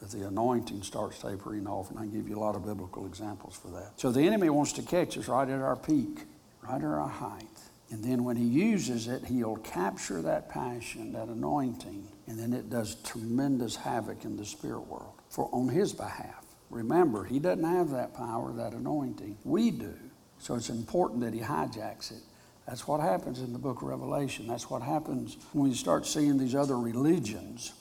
But 0.00 0.10
the 0.10 0.26
anointing 0.26 0.82
starts 0.82 1.20
tapering 1.20 1.66
off, 1.66 1.90
and 1.90 1.98
I 1.98 2.06
give 2.06 2.28
you 2.28 2.36
a 2.36 2.40
lot 2.40 2.54
of 2.54 2.66
biblical 2.66 3.06
examples 3.06 3.56
for 3.56 3.68
that. 3.68 3.92
So 3.96 4.12
the 4.12 4.26
enemy 4.26 4.50
wants 4.50 4.72
to 4.74 4.82
catch 4.82 5.16
us 5.16 5.26
right 5.28 5.48
at 5.48 5.60
our 5.60 5.76
peak, 5.76 6.24
right 6.62 6.76
at 6.76 6.84
our 6.84 7.08
height. 7.08 7.46
And 7.90 8.04
then 8.04 8.24
when 8.24 8.36
he 8.36 8.44
uses 8.44 9.06
it, 9.06 9.24
he'll 9.24 9.56
capture 9.56 10.20
that 10.22 10.48
passion, 10.50 11.12
that 11.12 11.28
anointing, 11.28 12.08
and 12.26 12.38
then 12.38 12.52
it 12.52 12.68
does 12.68 12.96
tremendous 12.96 13.76
havoc 13.76 14.24
in 14.24 14.36
the 14.36 14.44
spirit 14.44 14.80
world 14.80 15.12
for 15.30 15.48
on 15.52 15.68
his 15.68 15.92
behalf. 15.92 16.44
Remember, 16.68 17.24
he 17.24 17.38
doesn't 17.38 17.64
have 17.64 17.90
that 17.90 18.14
power, 18.14 18.52
that 18.54 18.72
anointing. 18.72 19.38
We 19.44 19.70
do. 19.70 19.94
So 20.38 20.56
it's 20.56 20.68
important 20.68 21.20
that 21.20 21.32
he 21.32 21.40
hijacks 21.40 22.10
it. 22.10 22.22
That's 22.66 22.88
what 22.88 23.00
happens 23.00 23.40
in 23.40 23.52
the 23.52 23.58
book 23.58 23.82
of 23.82 23.88
Revelation. 23.88 24.48
That's 24.48 24.68
what 24.68 24.82
happens 24.82 25.36
when 25.52 25.70
you 25.70 25.76
start 25.76 26.04
seeing 26.06 26.36
these 26.36 26.54
other 26.54 26.78
religions 26.78 27.72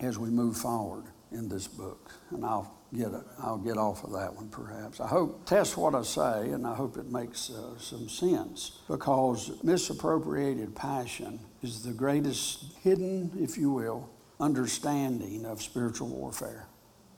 as 0.00 0.18
we 0.18 0.28
move 0.28 0.56
forward 0.56 1.04
in 1.32 1.48
this 1.48 1.66
book. 1.66 2.12
And 2.30 2.44
I'll 2.44 2.74
get 2.94 3.08
it. 3.08 3.22
I'll 3.38 3.58
get 3.58 3.78
off 3.78 4.04
of 4.04 4.12
that 4.12 4.34
one 4.34 4.48
perhaps. 4.48 5.00
I 5.00 5.08
hope 5.08 5.46
test 5.46 5.76
what 5.76 5.94
I 5.94 6.02
say, 6.02 6.50
and 6.50 6.66
I 6.66 6.74
hope 6.74 6.96
it 6.96 7.10
makes 7.10 7.50
uh, 7.50 7.78
some 7.78 8.08
sense 8.08 8.80
because 8.86 9.50
misappropriated 9.62 10.74
passion 10.76 11.40
is 11.62 11.82
the 11.82 11.92
greatest 11.92 12.74
hidden, 12.82 13.32
if 13.40 13.56
you 13.56 13.70
will, 13.70 14.10
understanding 14.38 15.44
of 15.46 15.62
spiritual 15.62 16.08
warfare. 16.08 16.66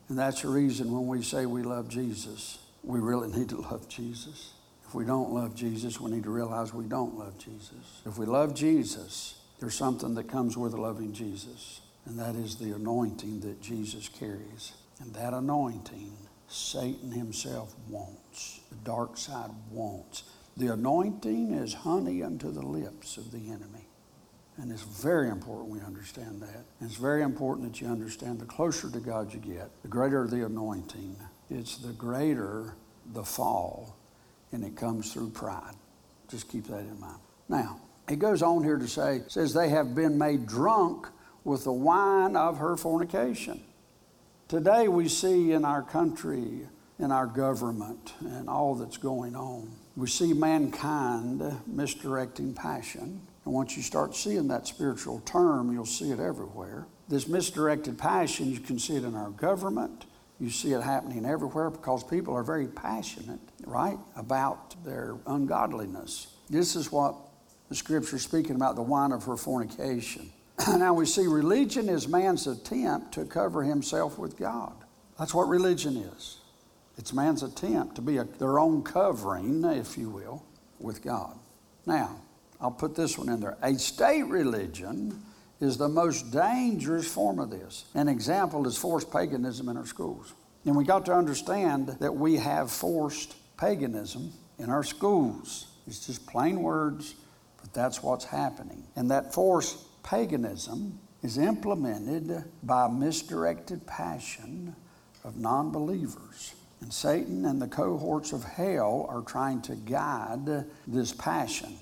And 0.08 0.18
that's 0.18 0.42
the 0.42 0.48
reason 0.48 0.92
when 0.92 1.08
we 1.08 1.22
say 1.22 1.46
we 1.46 1.62
love 1.62 1.88
Jesus, 1.88 2.58
we 2.84 3.00
really 3.00 3.28
need 3.36 3.48
to 3.50 3.60
love 3.60 3.88
Jesus. 3.88 4.52
If 4.86 4.94
we 4.94 5.04
don't 5.04 5.32
love 5.32 5.54
Jesus, 5.54 6.00
we 6.00 6.10
need 6.10 6.22
to 6.24 6.30
realize 6.30 6.72
we 6.72 6.84
don't 6.84 7.18
love 7.18 7.38
Jesus. 7.38 8.02
If 8.04 8.18
we 8.18 8.26
love 8.26 8.54
Jesus, 8.54 9.40
there's 9.58 9.74
something 9.74 10.14
that 10.14 10.28
comes 10.28 10.56
with 10.56 10.74
loving 10.74 11.12
Jesus, 11.12 11.80
and 12.04 12.18
that 12.18 12.36
is 12.36 12.56
the 12.56 12.72
anointing 12.72 13.40
that 13.40 13.60
Jesus 13.60 14.08
carries. 14.08 14.72
And 15.00 15.12
that 15.14 15.34
anointing, 15.34 16.16
Satan 16.48 17.10
himself 17.10 17.74
wants. 17.88 18.60
The 18.70 18.76
dark 18.76 19.16
side 19.16 19.50
wants. 19.70 20.22
The 20.56 20.68
anointing 20.68 21.52
is 21.52 21.74
honey 21.74 22.22
unto 22.22 22.50
the 22.50 22.64
lips 22.64 23.16
of 23.16 23.32
the 23.32 23.50
enemy. 23.50 23.88
And 24.56 24.72
it's 24.72 24.82
very 24.82 25.28
important 25.28 25.68
we 25.68 25.80
understand 25.80 26.40
that. 26.40 26.64
And 26.80 26.88
it's 26.88 26.96
very 26.96 27.22
important 27.22 27.70
that 27.70 27.80
you 27.80 27.88
understand 27.88 28.38
the 28.38 28.46
closer 28.46 28.90
to 28.90 29.00
God 29.00 29.34
you 29.34 29.40
get, 29.40 29.70
the 29.82 29.88
greater 29.88 30.26
the 30.26 30.46
anointing, 30.46 31.16
it's 31.50 31.76
the 31.76 31.92
greater 31.92 32.74
the 33.12 33.24
fall, 33.24 33.95
and 34.52 34.64
it 34.64 34.76
comes 34.76 35.12
through 35.12 35.30
pride. 35.30 35.74
Just 36.28 36.48
keep 36.48 36.66
that 36.66 36.80
in 36.80 36.98
mind. 37.00 37.20
Now, 37.48 37.80
it 38.08 38.18
goes 38.18 38.42
on 38.42 38.62
here 38.62 38.78
to 38.78 38.88
say, 38.88 39.22
says 39.28 39.52
they 39.52 39.68
have 39.68 39.94
been 39.94 40.16
made 40.16 40.46
drunk 40.46 41.08
with 41.44 41.64
the 41.64 41.72
wine 41.72 42.36
of 42.36 42.58
her 42.58 42.76
fornication. 42.76 43.60
Today 44.48 44.88
we 44.88 45.08
see 45.08 45.52
in 45.52 45.64
our 45.64 45.82
country, 45.82 46.68
in 46.98 47.10
our 47.10 47.26
government, 47.26 48.14
and 48.20 48.48
all 48.48 48.74
that's 48.74 48.96
going 48.96 49.34
on, 49.34 49.70
we 49.96 50.06
see 50.06 50.32
mankind 50.32 51.42
misdirecting 51.66 52.54
passion. 52.54 53.20
And 53.44 53.54
once 53.54 53.76
you 53.76 53.82
start 53.82 54.14
seeing 54.14 54.48
that 54.48 54.66
spiritual 54.66 55.20
term, 55.20 55.72
you'll 55.72 55.86
see 55.86 56.10
it 56.10 56.20
everywhere. 56.20 56.86
This 57.08 57.28
misdirected 57.28 57.96
passion, 57.96 58.50
you 58.50 58.60
can 58.60 58.78
see 58.78 58.96
it 58.96 59.04
in 59.04 59.14
our 59.14 59.30
government. 59.30 60.04
You 60.38 60.50
see 60.50 60.72
it 60.72 60.82
happening 60.82 61.24
everywhere 61.24 61.70
because 61.70 62.04
people 62.04 62.34
are 62.34 62.42
very 62.42 62.66
passionate, 62.66 63.40
right, 63.66 63.98
about 64.16 64.82
their 64.84 65.16
ungodliness. 65.26 66.28
This 66.48 66.76
is 66.76 66.90
what 66.90 67.14
the 67.68 67.74
scripture 67.74 68.16
is 68.16 68.22
speaking 68.22 68.54
about 68.54 68.76
the 68.76 68.82
wine 68.82 69.12
of 69.12 69.24
her 69.24 69.36
fornication. 69.36 70.32
now 70.76 70.94
we 70.94 71.04
see 71.04 71.26
religion 71.26 71.88
is 71.88 72.08
man's 72.08 72.46
attempt 72.46 73.12
to 73.14 73.24
cover 73.24 73.62
himself 73.62 74.18
with 74.18 74.38
God. 74.38 74.72
That's 75.18 75.34
what 75.34 75.48
religion 75.48 75.96
is. 75.96 76.38
It's 76.96 77.12
man's 77.12 77.42
attempt 77.42 77.96
to 77.96 78.02
be 78.02 78.16
a, 78.18 78.24
their 78.24 78.58
own 78.58 78.82
covering, 78.82 79.64
if 79.64 79.98
you 79.98 80.08
will, 80.08 80.42
with 80.78 81.02
God. 81.02 81.36
Now, 81.84 82.20
I'll 82.60 82.70
put 82.70 82.94
this 82.94 83.18
one 83.18 83.28
in 83.28 83.40
there. 83.40 83.56
A 83.62 83.74
state 83.74 84.24
religion 84.24 85.22
is 85.60 85.76
the 85.76 85.88
most 85.88 86.30
dangerous 86.30 87.12
form 87.12 87.38
of 87.38 87.50
this. 87.50 87.86
An 87.94 88.08
example 88.08 88.66
is 88.66 88.78
forced 88.78 89.10
paganism 89.10 89.68
in 89.68 89.76
our 89.76 89.86
schools. 89.86 90.32
And 90.64 90.76
we 90.76 90.84
got 90.84 91.06
to 91.06 91.14
understand 91.14 91.88
that 92.00 92.14
we 92.14 92.36
have 92.36 92.70
forced 92.70 93.36
paganism 93.56 94.32
in 94.58 94.70
our 94.70 94.84
schools. 94.84 95.66
It's 95.86 96.06
just 96.06 96.26
plain 96.26 96.62
words, 96.62 97.14
but 97.60 97.72
that's 97.72 98.02
what's 98.02 98.24
happening. 98.24 98.84
And 98.96 99.10
that 99.10 99.32
forced 99.32 100.02
paganism 100.02 100.98
is 101.22 101.38
implemented 101.38 102.44
by 102.62 102.88
misdirected 102.88 103.86
passion 103.86 104.74
of 105.24 105.36
non 105.36 105.70
believers. 105.70 106.54
And 106.80 106.92
Satan 106.92 107.46
and 107.46 107.60
the 107.60 107.68
cohorts 107.68 108.32
of 108.32 108.44
hell 108.44 109.06
are 109.08 109.22
trying 109.22 109.62
to 109.62 109.74
guide 109.74 110.64
this 110.86 111.12
passion. 111.12 111.74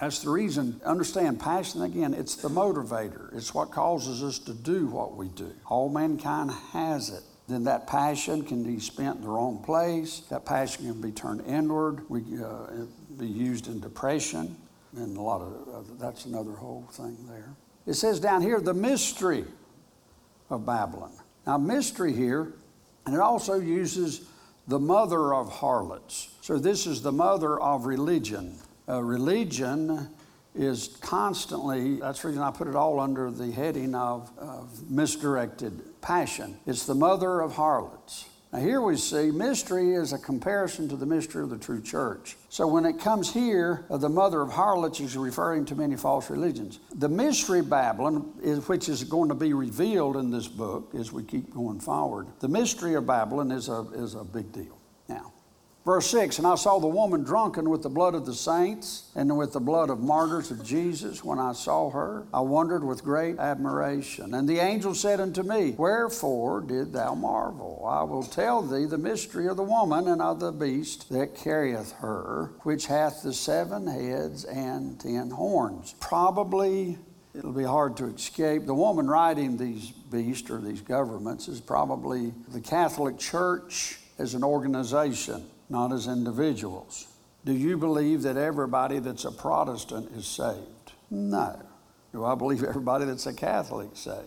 That's 0.00 0.18
the 0.18 0.30
reason, 0.30 0.80
understand, 0.84 1.38
passion 1.38 1.82
again, 1.82 2.12
it's 2.12 2.34
the 2.34 2.48
motivator. 2.48 3.34
It's 3.36 3.54
what 3.54 3.70
causes 3.70 4.22
us 4.22 4.40
to 4.40 4.52
do 4.52 4.88
what 4.88 5.16
we 5.16 5.28
do. 5.28 5.52
All 5.66 5.88
mankind 5.88 6.50
has 6.72 7.10
it. 7.10 7.22
Then 7.52 7.64
that 7.64 7.86
passion 7.86 8.42
can 8.44 8.62
be 8.62 8.80
spent 8.80 9.16
in 9.16 9.22
the 9.22 9.28
wrong 9.28 9.62
place. 9.62 10.20
That 10.30 10.46
passion 10.46 10.86
can 10.86 11.02
be 11.02 11.12
turned 11.12 11.44
inward. 11.46 12.08
We 12.08 12.22
uh, 12.42 12.86
be 13.18 13.26
used 13.26 13.66
in 13.66 13.78
depression, 13.78 14.56
and 14.96 15.14
a 15.16 15.20
lot 15.20 15.42
of 15.42 15.68
uh, 15.68 15.94
that's 16.00 16.24
another 16.24 16.52
whole 16.52 16.88
thing 16.92 17.14
there. 17.28 17.54
It 17.86 17.94
says 17.94 18.20
down 18.20 18.40
here, 18.40 18.58
the 18.58 18.72
mystery 18.72 19.44
of 20.48 20.64
Babylon. 20.64 21.12
Now, 21.46 21.58
mystery 21.58 22.14
here, 22.14 22.54
and 23.04 23.14
it 23.14 23.20
also 23.20 23.60
uses 23.60 24.22
the 24.68 24.78
mother 24.78 25.34
of 25.34 25.52
harlots. 25.52 26.30
So, 26.40 26.58
this 26.58 26.86
is 26.86 27.02
the 27.02 27.12
mother 27.12 27.60
of 27.60 27.84
religion. 27.84 28.54
Uh, 28.88 29.02
religion 29.02 30.08
is 30.54 30.98
constantly, 31.00 31.96
that's 31.96 32.22
the 32.22 32.28
reason 32.28 32.42
I 32.42 32.50
put 32.50 32.68
it 32.68 32.76
all 32.76 33.00
under 33.00 33.30
the 33.30 33.50
heading 33.50 33.94
of, 33.94 34.30
of 34.38 34.90
misdirected 34.90 36.00
passion. 36.00 36.58
It's 36.66 36.84
the 36.84 36.94
mother 36.94 37.40
of 37.40 37.54
harlots. 37.54 38.26
Now, 38.52 38.58
here 38.58 38.82
we 38.82 38.98
see 38.98 39.30
mystery 39.30 39.94
is 39.94 40.12
a 40.12 40.18
comparison 40.18 40.86
to 40.90 40.96
the 40.96 41.06
mystery 41.06 41.42
of 41.42 41.48
the 41.48 41.56
true 41.56 41.80
church. 41.80 42.36
So, 42.50 42.66
when 42.66 42.84
it 42.84 43.00
comes 43.00 43.32
here, 43.32 43.86
uh, 43.88 43.96
the 43.96 44.10
mother 44.10 44.42
of 44.42 44.52
harlots 44.52 45.00
is 45.00 45.16
referring 45.16 45.64
to 45.66 45.74
many 45.74 45.96
false 45.96 46.28
religions. 46.28 46.78
The 46.96 47.08
mystery 47.08 47.62
Babylon, 47.62 48.34
is, 48.42 48.68
which 48.68 48.90
is 48.90 49.04
going 49.04 49.30
to 49.30 49.34
be 49.34 49.54
revealed 49.54 50.18
in 50.18 50.30
this 50.30 50.48
book 50.48 50.94
as 50.94 51.12
we 51.12 51.22
keep 51.22 51.50
going 51.50 51.80
forward, 51.80 52.26
the 52.40 52.48
mystery 52.48 52.92
of 52.92 53.06
Babylon 53.06 53.50
is 53.52 53.70
a, 53.70 53.86
is 53.94 54.14
a 54.14 54.24
big 54.24 54.52
deal. 54.52 54.81
Verse 55.84 56.08
6 56.10 56.38
And 56.38 56.46
I 56.46 56.54
saw 56.54 56.78
the 56.78 56.86
woman 56.86 57.24
drunken 57.24 57.68
with 57.68 57.82
the 57.82 57.88
blood 57.88 58.14
of 58.14 58.24
the 58.24 58.34
saints 58.34 59.10
and 59.16 59.36
with 59.36 59.52
the 59.52 59.60
blood 59.60 59.90
of 59.90 60.00
martyrs 60.00 60.50
of 60.50 60.64
Jesus. 60.64 61.24
When 61.24 61.38
I 61.38 61.52
saw 61.52 61.90
her, 61.90 62.26
I 62.32 62.40
wondered 62.40 62.84
with 62.84 63.02
great 63.02 63.38
admiration. 63.38 64.34
And 64.34 64.48
the 64.48 64.60
angel 64.60 64.94
said 64.94 65.20
unto 65.20 65.42
me, 65.42 65.72
Wherefore 65.72 66.60
did 66.60 66.92
thou 66.92 67.14
marvel? 67.14 67.84
I 67.88 68.04
will 68.04 68.22
tell 68.22 68.62
thee 68.62 68.84
the 68.84 68.98
mystery 68.98 69.48
of 69.48 69.56
the 69.56 69.62
woman 69.64 70.06
and 70.06 70.22
of 70.22 70.38
the 70.38 70.52
beast 70.52 71.10
that 71.10 71.34
carrieth 71.34 71.92
her, 71.94 72.52
which 72.62 72.86
hath 72.86 73.22
the 73.22 73.34
seven 73.34 73.88
heads 73.88 74.44
and 74.44 75.00
ten 75.00 75.30
horns. 75.30 75.96
Probably 75.98 76.98
it'll 77.34 77.52
be 77.52 77.64
hard 77.64 77.96
to 77.96 78.06
escape. 78.06 78.66
The 78.66 78.74
woman 78.74 79.08
riding 79.08 79.56
these 79.56 79.90
beasts 79.90 80.48
or 80.48 80.60
these 80.60 80.80
governments 80.80 81.48
is 81.48 81.60
probably 81.60 82.32
the 82.48 82.60
Catholic 82.60 83.18
Church 83.18 83.98
as 84.18 84.34
an 84.34 84.44
organization 84.44 85.44
not 85.72 85.90
as 85.90 86.06
individuals. 86.06 87.08
Do 87.44 87.52
you 87.52 87.76
believe 87.76 88.22
that 88.22 88.36
everybody 88.36 88.98
that's 89.00 89.24
a 89.24 89.32
Protestant 89.32 90.12
is 90.12 90.26
saved? 90.26 90.92
No. 91.10 91.60
Do 92.12 92.24
I 92.24 92.34
believe 92.34 92.62
everybody 92.62 93.06
that's 93.06 93.26
a 93.26 93.32
Catholic 93.32 93.90
is 93.92 93.98
saved? 93.98 94.18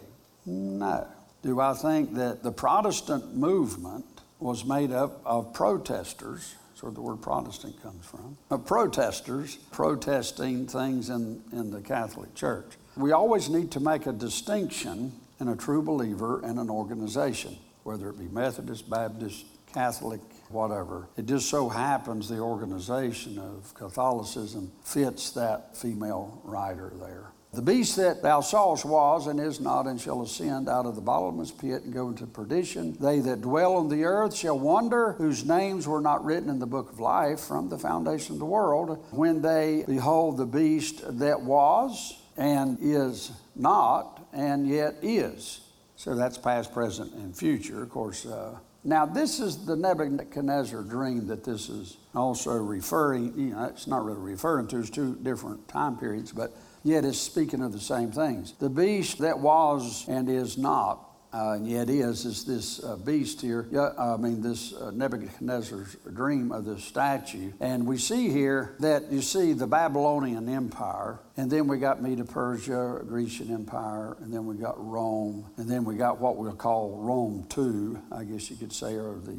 No. 0.48 1.08
Do 1.44 1.62
I 1.62 1.74
think 1.74 2.16
that 2.16 2.42
the 2.42 2.52
Protestant 2.52 3.36
movement 3.36 4.06
was 4.40 4.66
made 4.66 4.92
up 4.92 5.22
of 5.24 5.54
protesters? 5.54 6.56
That's 6.70 6.82
where 6.82 6.92
the 6.92 7.02
word 7.02 7.22
Protestant 7.22 7.82
comes 7.82 8.06
from. 8.06 8.36
Of 8.50 8.66
protesters 8.66 9.56
protesting 9.72 10.66
things 10.66 11.10
in, 11.10 11.42
in 11.54 11.70
the 11.70 11.80
Catholic 11.80 12.34
Church. 12.34 12.66
We 12.98 13.12
always 13.12 13.50
need 13.50 13.72
to 13.72 13.80
make 13.80 14.08
a 14.08 14.12
distinction 14.12 15.14
in 15.40 15.50
a 15.50 15.56
true 15.56 15.84
believer 15.84 16.42
and 16.42 16.60
an 16.60 16.72
organization, 16.72 17.56
whether 17.84 18.10
it 18.10 18.18
be 18.18 18.26
Methodist, 18.26 18.90
Baptist, 18.90 19.46
Catholic, 19.72 20.22
whatever. 20.50 21.10
It 21.18 21.26
just 21.26 21.50
so 21.50 21.70
happens 21.70 22.30
the 22.30 22.40
organization 22.40 23.38
of 23.40 23.74
Catholicism 23.74 24.72
fits 24.84 25.32
that 25.32 25.76
female 25.76 26.42
writer 26.44 26.92
there. 27.00 27.32
The 27.56 27.62
beast 27.62 27.96
that 27.96 28.22
thou 28.22 28.42
sawest 28.42 28.84
was 28.84 29.28
and 29.28 29.40
is 29.40 29.62
not, 29.62 29.88
and 29.88 30.00
shall 30.00 30.22
ascend 30.22 30.68
out 30.68 30.86
of 30.86 30.96
the 30.96 31.02
bottomless 31.02 31.52
pit 31.52 31.84
and 31.84 31.94
go 31.94 32.10
into 32.10 32.26
perdition. 32.26 32.98
They 33.00 33.20
that 33.20 33.42
dwell 33.42 33.76
on 33.78 33.88
the 33.88 34.04
earth 34.04 34.36
shall 34.36 34.60
wonder, 34.60 35.14
whose 35.14 35.46
names 35.46 35.88
were 35.88 36.02
not 36.02 36.26
written 36.26 36.50
in 36.50 36.60
the 36.60 36.66
book 36.66 36.92
of 36.92 37.00
life 37.00 37.40
from 37.40 37.70
the 37.70 37.78
foundation 37.78 38.36
of 38.36 38.40
the 38.40 38.46
world, 38.46 39.06
when 39.12 39.42
they 39.42 39.86
behold 39.88 40.36
the 40.36 40.46
beast 40.46 41.02
that 41.20 41.40
was 41.40 42.22
and 42.36 42.78
is 42.82 43.32
not, 43.56 44.28
and 44.34 44.68
yet 44.68 44.96
is. 45.02 45.62
So 45.96 46.14
that's 46.14 46.38
past, 46.38 46.74
present, 46.74 47.14
and 47.14 47.36
future. 47.36 47.84
Of 47.84 47.90
course, 47.90 48.26
uh, 48.26 48.60
now 48.86 49.06
this 49.06 49.40
is 49.40 49.66
the 49.66 49.76
Nebuchadnezzar 49.76 50.84
dream 50.84 51.28
that 51.28 51.44
this 51.44 51.70
is 51.70 51.98
also 52.14 52.54
referring, 52.54 53.38
you 53.38 53.56
know, 53.56 53.66
it's 53.66 53.88
not 53.88 54.06
really 54.06 54.22
referring 54.22 54.68
to, 54.68 54.80
it's 54.80 54.90
two 54.90 55.16
different 55.16 55.68
time 55.68 55.98
periods, 55.98 56.32
but 56.32 56.56
yet 56.84 57.04
it's 57.04 57.18
speaking 57.18 57.62
of 57.62 57.72
the 57.72 57.80
same 57.80 58.12
things. 58.12 58.54
The 58.54 58.70
beast 58.70 59.18
that 59.20 59.40
was 59.40 60.06
and 60.08 60.30
is 60.30 60.58
not 60.58 61.05
uh, 61.36 61.54
and 61.54 61.68
yet 61.68 61.90
is 61.90 62.26
is 62.26 62.46
this 62.46 62.82
uh, 62.84 62.96
beast 62.96 63.42
here. 63.42 63.68
Yeah, 63.70 63.92
I 63.98 64.16
mean 64.16 64.42
this 64.42 64.74
uh, 64.74 64.92
Nebuchadnezzar's 64.92 65.98
dream 66.14 66.52
of 66.52 66.64
this 66.64 66.84
statue, 66.84 67.52
and 67.60 67.86
we 67.86 67.98
see 67.98 68.30
here 68.30 68.76
that 68.80 69.12
you 69.12 69.22
see 69.22 69.52
the 69.52 69.68
Babylonian 69.68 70.48
Empire, 70.48 71.20
and 71.36 71.52
then 71.52 71.68
we 71.68 71.78
got 71.78 72.02
Medo 72.02 72.24
Persia, 72.24 73.02
Grecian 73.06 73.54
Empire, 73.54 74.16
and 74.22 74.34
then 74.34 74.46
we 74.46 74.56
got 74.56 74.76
Rome, 74.78 75.46
and 75.58 75.70
then 75.70 75.84
we 75.84 75.96
got 75.96 76.22
what 76.22 76.38
we'll 76.38 76.54
call 76.54 76.98
Rome 77.02 77.46
too. 77.50 78.00
I 78.12 78.24
guess 78.24 78.50
you 78.50 78.56
could 78.56 78.72
say, 78.72 78.96
or 78.96 79.20
the 79.20 79.38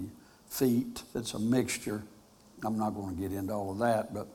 feet. 0.50 1.02
It's 1.14 1.32
a 1.32 1.38
mixture. 1.38 2.02
I'm 2.62 2.78
not 2.78 2.90
going 2.90 3.14
to 3.14 3.20
get 3.20 3.32
into 3.32 3.52
all 3.52 3.72
of 3.72 3.78
that, 3.78 4.12
but 4.12 4.28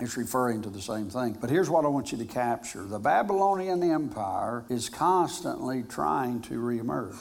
it's 0.00 0.16
referring 0.16 0.62
to 0.62 0.70
the 0.70 0.80
same 0.80 1.08
thing. 1.08 1.38
But 1.40 1.50
here's 1.50 1.70
what 1.70 1.84
I 1.84 1.88
want 1.88 2.12
you 2.12 2.18
to 2.18 2.24
capture 2.24 2.84
the 2.84 2.98
Babylonian 2.98 3.82
Empire 3.82 4.64
is 4.68 4.88
constantly 4.88 5.84
trying 5.84 6.42
to 6.42 6.54
reemerge. 6.54 7.16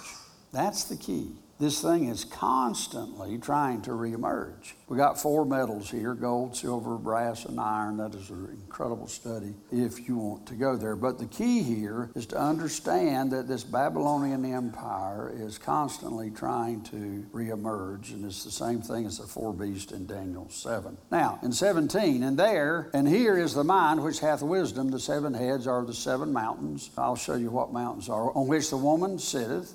That's 0.52 0.86
the 0.86 0.98
key. 0.98 1.32
This 1.58 1.82
thing 1.82 2.10
is 2.10 2.26
constantly 2.26 3.38
trying 3.38 3.82
to 3.84 3.92
reemerge. 3.92 4.74
We 4.90 4.98
got 4.98 5.22
four 5.22 5.46
metals 5.46 5.90
here 5.90 6.14
gold, 6.14 6.54
silver, 6.58 6.98
brass, 6.98 7.46
and 7.46 7.58
iron. 7.62 7.96
That 7.96 8.14
is 8.14 8.30
an 8.30 8.50
incredible 8.52 9.08
study 9.08 9.54
if 9.72 10.06
you 10.06 10.18
want 10.18 10.46
to 10.48 10.56
go 10.56 10.76
there. 10.76 10.98
But 10.98 11.18
the 11.18 11.28
key 11.28 11.64
here 11.64 12.12
is 12.14 12.26
to 12.28 12.38
understand 12.38 13.32
that 13.32 13.48
this 13.48 13.64
Babylonian 13.64 14.44
Empire 14.44 15.32
is 15.34 15.58
constantly 15.58 16.30
trying 16.30 16.82
to 16.84 17.26
reemerge, 17.32 18.12
and 18.12 18.26
it's 18.26 18.44
the 18.44 18.52
same 18.52 18.82
thing 18.82 19.06
as 19.06 19.20
the 19.20 19.24
four 19.26 19.54
beasts 19.54 19.94
in 19.94 20.08
Daniel 20.08 20.50
7. 20.50 20.98
Now, 21.10 21.40
in 21.42 21.54
17, 21.54 22.22
and 22.22 22.38
there, 22.38 22.90
and 22.94 23.08
here 23.08 23.38
is 23.38 23.54
the 23.54 23.64
mind 23.64 24.04
which 24.04 24.20
hath 24.20 24.42
wisdom. 24.42 24.92
The 24.92 25.00
seven 25.00 25.34
heads 25.34 25.68
are 25.68 25.86
the 25.86 25.94
seven 25.94 26.34
mountains. 26.34 26.90
I'll 26.98 27.16
show 27.16 27.36
you 27.36 27.50
what 27.50 27.72
mountains 27.72 28.10
are, 28.10 28.36
on 28.36 28.48
which 28.48 28.70
the 28.70 28.78
woman 28.78 29.20
sitteth 29.20 29.74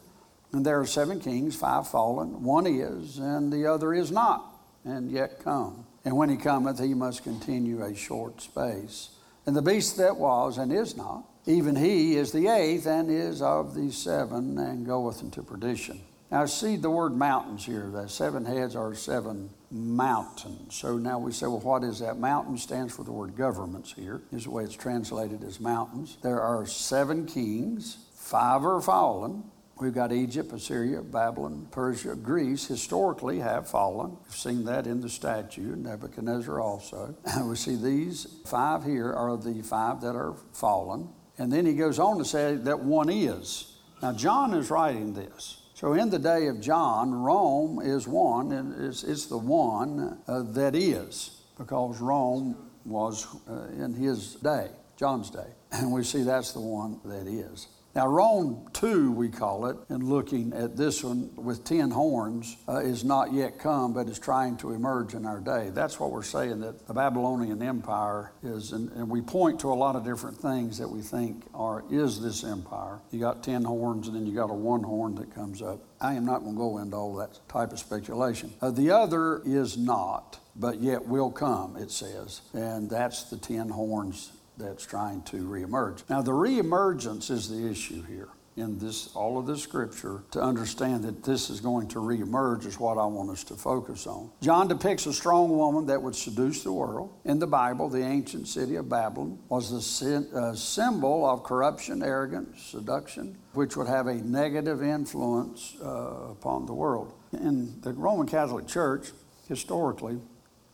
and 0.52 0.64
there 0.64 0.80
are 0.80 0.86
seven 0.86 1.20
kings, 1.20 1.54
five 1.54 1.88
fallen, 1.88 2.42
one 2.42 2.66
is, 2.66 3.18
and 3.18 3.52
the 3.52 3.66
other 3.66 3.94
is 3.94 4.10
not, 4.10 4.44
and 4.84 5.10
yet 5.10 5.42
come. 5.42 5.86
And 6.04 6.16
when 6.16 6.28
he 6.28 6.36
cometh, 6.36 6.80
he 6.80 6.94
must 6.94 7.22
continue 7.22 7.82
a 7.82 7.94
short 7.94 8.40
space. 8.40 9.10
And 9.46 9.54
the 9.54 9.62
beast 9.62 9.96
that 9.98 10.16
was 10.16 10.58
and 10.58 10.72
is 10.72 10.96
not, 10.96 11.24
even 11.46 11.76
he 11.76 12.16
is 12.16 12.32
the 12.32 12.48
eighth 12.48 12.86
and 12.86 13.10
is 13.10 13.42
of 13.42 13.74
the 13.74 13.90
seven 13.90 14.58
and 14.58 14.86
goeth 14.86 15.22
into 15.22 15.42
perdition. 15.42 16.00
Now, 16.30 16.46
see 16.46 16.76
the 16.76 16.90
word 16.90 17.16
mountains 17.16 17.64
here. 17.64 17.90
The 17.90 18.08
seven 18.08 18.44
heads 18.44 18.76
are 18.76 18.94
seven 18.94 19.50
mountains. 19.70 20.76
So 20.76 20.96
now 20.96 21.18
we 21.18 21.32
say, 21.32 21.46
well, 21.46 21.58
what 21.58 21.82
is 21.82 21.98
that? 22.00 22.18
Mountain 22.18 22.58
stands 22.58 22.94
for 22.94 23.02
the 23.02 23.10
word 23.10 23.36
governments 23.36 23.92
here, 23.92 24.22
is 24.30 24.44
the 24.44 24.50
way 24.50 24.62
it's 24.62 24.74
translated 24.74 25.42
as 25.42 25.58
mountains. 25.58 26.18
There 26.22 26.40
are 26.40 26.66
seven 26.66 27.26
kings, 27.26 27.98
five 28.14 28.64
are 28.64 28.80
fallen, 28.80 29.42
We've 29.80 29.94
got 29.94 30.12
Egypt, 30.12 30.52
Assyria, 30.52 31.00
Babylon, 31.00 31.66
Persia, 31.70 32.14
Greece 32.14 32.66
historically 32.66 33.38
have 33.38 33.66
fallen. 33.66 34.14
We've 34.24 34.36
seen 34.36 34.64
that 34.66 34.86
in 34.86 35.00
the 35.00 35.08
statue, 35.08 35.74
Nebuchadnezzar 35.74 36.60
also. 36.60 37.16
And 37.24 37.48
we 37.48 37.56
see 37.56 37.76
these 37.76 38.26
five 38.44 38.84
here 38.84 39.10
are 39.10 39.38
the 39.38 39.62
five 39.62 40.02
that 40.02 40.14
are 40.14 40.34
fallen. 40.52 41.08
And 41.38 41.50
then 41.50 41.64
he 41.64 41.72
goes 41.72 41.98
on 41.98 42.18
to 42.18 42.24
say 42.26 42.56
that 42.56 42.80
one 42.80 43.08
is. 43.08 43.78
Now, 44.02 44.12
John 44.12 44.52
is 44.52 44.70
writing 44.70 45.14
this. 45.14 45.62
So, 45.72 45.94
in 45.94 46.10
the 46.10 46.18
day 46.18 46.48
of 46.48 46.60
John, 46.60 47.14
Rome 47.14 47.80
is 47.82 48.06
one, 48.06 48.52
and 48.52 48.78
it's, 48.84 49.02
it's 49.02 49.26
the 49.26 49.38
one 49.38 50.18
uh, 50.28 50.42
that 50.52 50.76
is, 50.76 51.40
because 51.56 51.98
Rome 52.00 52.54
was 52.84 53.26
uh, 53.48 53.68
in 53.82 53.94
his 53.94 54.34
day, 54.34 54.68
John's 54.98 55.30
day. 55.30 55.48
And 55.72 55.90
we 55.92 56.02
see 56.04 56.22
that's 56.22 56.52
the 56.52 56.60
one 56.60 57.00
that 57.06 57.26
is. 57.26 57.68
Now, 57.92 58.06
Rome 58.06 58.68
2, 58.74 59.10
we 59.10 59.28
call 59.28 59.66
it, 59.66 59.76
and 59.88 60.04
looking 60.04 60.52
at 60.52 60.76
this 60.76 61.02
one 61.02 61.30
with 61.34 61.64
10 61.64 61.90
horns, 61.90 62.56
uh, 62.68 62.76
is 62.78 63.02
not 63.02 63.32
yet 63.32 63.58
come, 63.58 63.94
but 63.94 64.08
is 64.08 64.20
trying 64.20 64.56
to 64.58 64.72
emerge 64.72 65.14
in 65.14 65.26
our 65.26 65.40
day. 65.40 65.70
That's 65.74 65.98
what 65.98 66.12
we're 66.12 66.22
saying 66.22 66.60
that 66.60 66.86
the 66.86 66.94
Babylonian 66.94 67.60
Empire 67.60 68.30
is, 68.44 68.70
and, 68.70 68.92
and 68.92 69.10
we 69.10 69.20
point 69.20 69.58
to 69.60 69.72
a 69.72 69.74
lot 69.74 69.96
of 69.96 70.04
different 70.04 70.38
things 70.38 70.78
that 70.78 70.88
we 70.88 71.00
think 71.00 71.44
are, 71.52 71.82
is 71.90 72.22
this 72.22 72.44
empire. 72.44 73.00
You 73.10 73.18
got 73.18 73.42
10 73.42 73.64
horns, 73.64 74.06
and 74.06 74.14
then 74.14 74.24
you 74.24 74.36
got 74.36 74.50
a 74.50 74.54
one 74.54 74.84
horn 74.84 75.16
that 75.16 75.34
comes 75.34 75.60
up. 75.60 75.80
I 76.00 76.14
am 76.14 76.24
not 76.24 76.42
going 76.44 76.54
to 76.54 76.58
go 76.58 76.78
into 76.78 76.96
all 76.96 77.16
that 77.16 77.40
type 77.48 77.72
of 77.72 77.80
speculation. 77.80 78.52
Uh, 78.60 78.70
the 78.70 78.92
other 78.92 79.42
is 79.44 79.76
not, 79.76 80.38
but 80.54 80.80
yet 80.80 81.06
will 81.06 81.32
come, 81.32 81.76
it 81.76 81.90
says, 81.90 82.42
and 82.52 82.88
that's 82.88 83.24
the 83.24 83.36
10 83.36 83.70
horns 83.70 84.30
that's 84.60 84.86
trying 84.86 85.22
to 85.22 85.38
reemerge. 85.38 86.02
Now, 86.08 86.22
the 86.22 86.32
reemergence 86.32 87.30
is 87.30 87.48
the 87.48 87.68
issue 87.68 88.02
here 88.04 88.28
in 88.56 88.78
this 88.78 89.14
all 89.14 89.38
of 89.38 89.46
this 89.46 89.62
scripture 89.62 90.22
to 90.30 90.40
understand 90.40 91.04
that 91.04 91.22
this 91.22 91.50
is 91.50 91.60
going 91.60 91.88
to 91.88 91.98
reemerge 91.98 92.66
is 92.66 92.78
what 92.78 92.98
I 92.98 93.06
want 93.06 93.30
us 93.30 93.44
to 93.44 93.54
focus 93.54 94.06
on. 94.06 94.30
John 94.40 94.68
depicts 94.68 95.06
a 95.06 95.12
strong 95.12 95.56
woman 95.56 95.86
that 95.86 96.02
would 96.02 96.14
seduce 96.14 96.62
the 96.62 96.72
world. 96.72 97.12
In 97.24 97.38
the 97.38 97.46
Bible, 97.46 97.88
the 97.88 98.02
ancient 98.02 98.48
city 98.48 98.76
of 98.76 98.88
Babylon 98.88 99.38
was 99.48 99.70
the 99.70 100.26
uh, 100.34 100.54
symbol 100.54 101.28
of 101.28 101.42
corruption, 101.42 102.02
arrogance, 102.02 102.62
seduction, 102.62 103.38
which 103.54 103.76
would 103.76 103.88
have 103.88 104.06
a 104.06 104.14
negative 104.14 104.82
influence 104.82 105.76
uh, 105.82 106.30
upon 106.30 106.66
the 106.66 106.74
world. 106.74 107.14
In 107.32 107.80
the 107.80 107.92
Roman 107.92 108.26
Catholic 108.26 108.66
Church, 108.66 109.12
historically, 109.48 110.18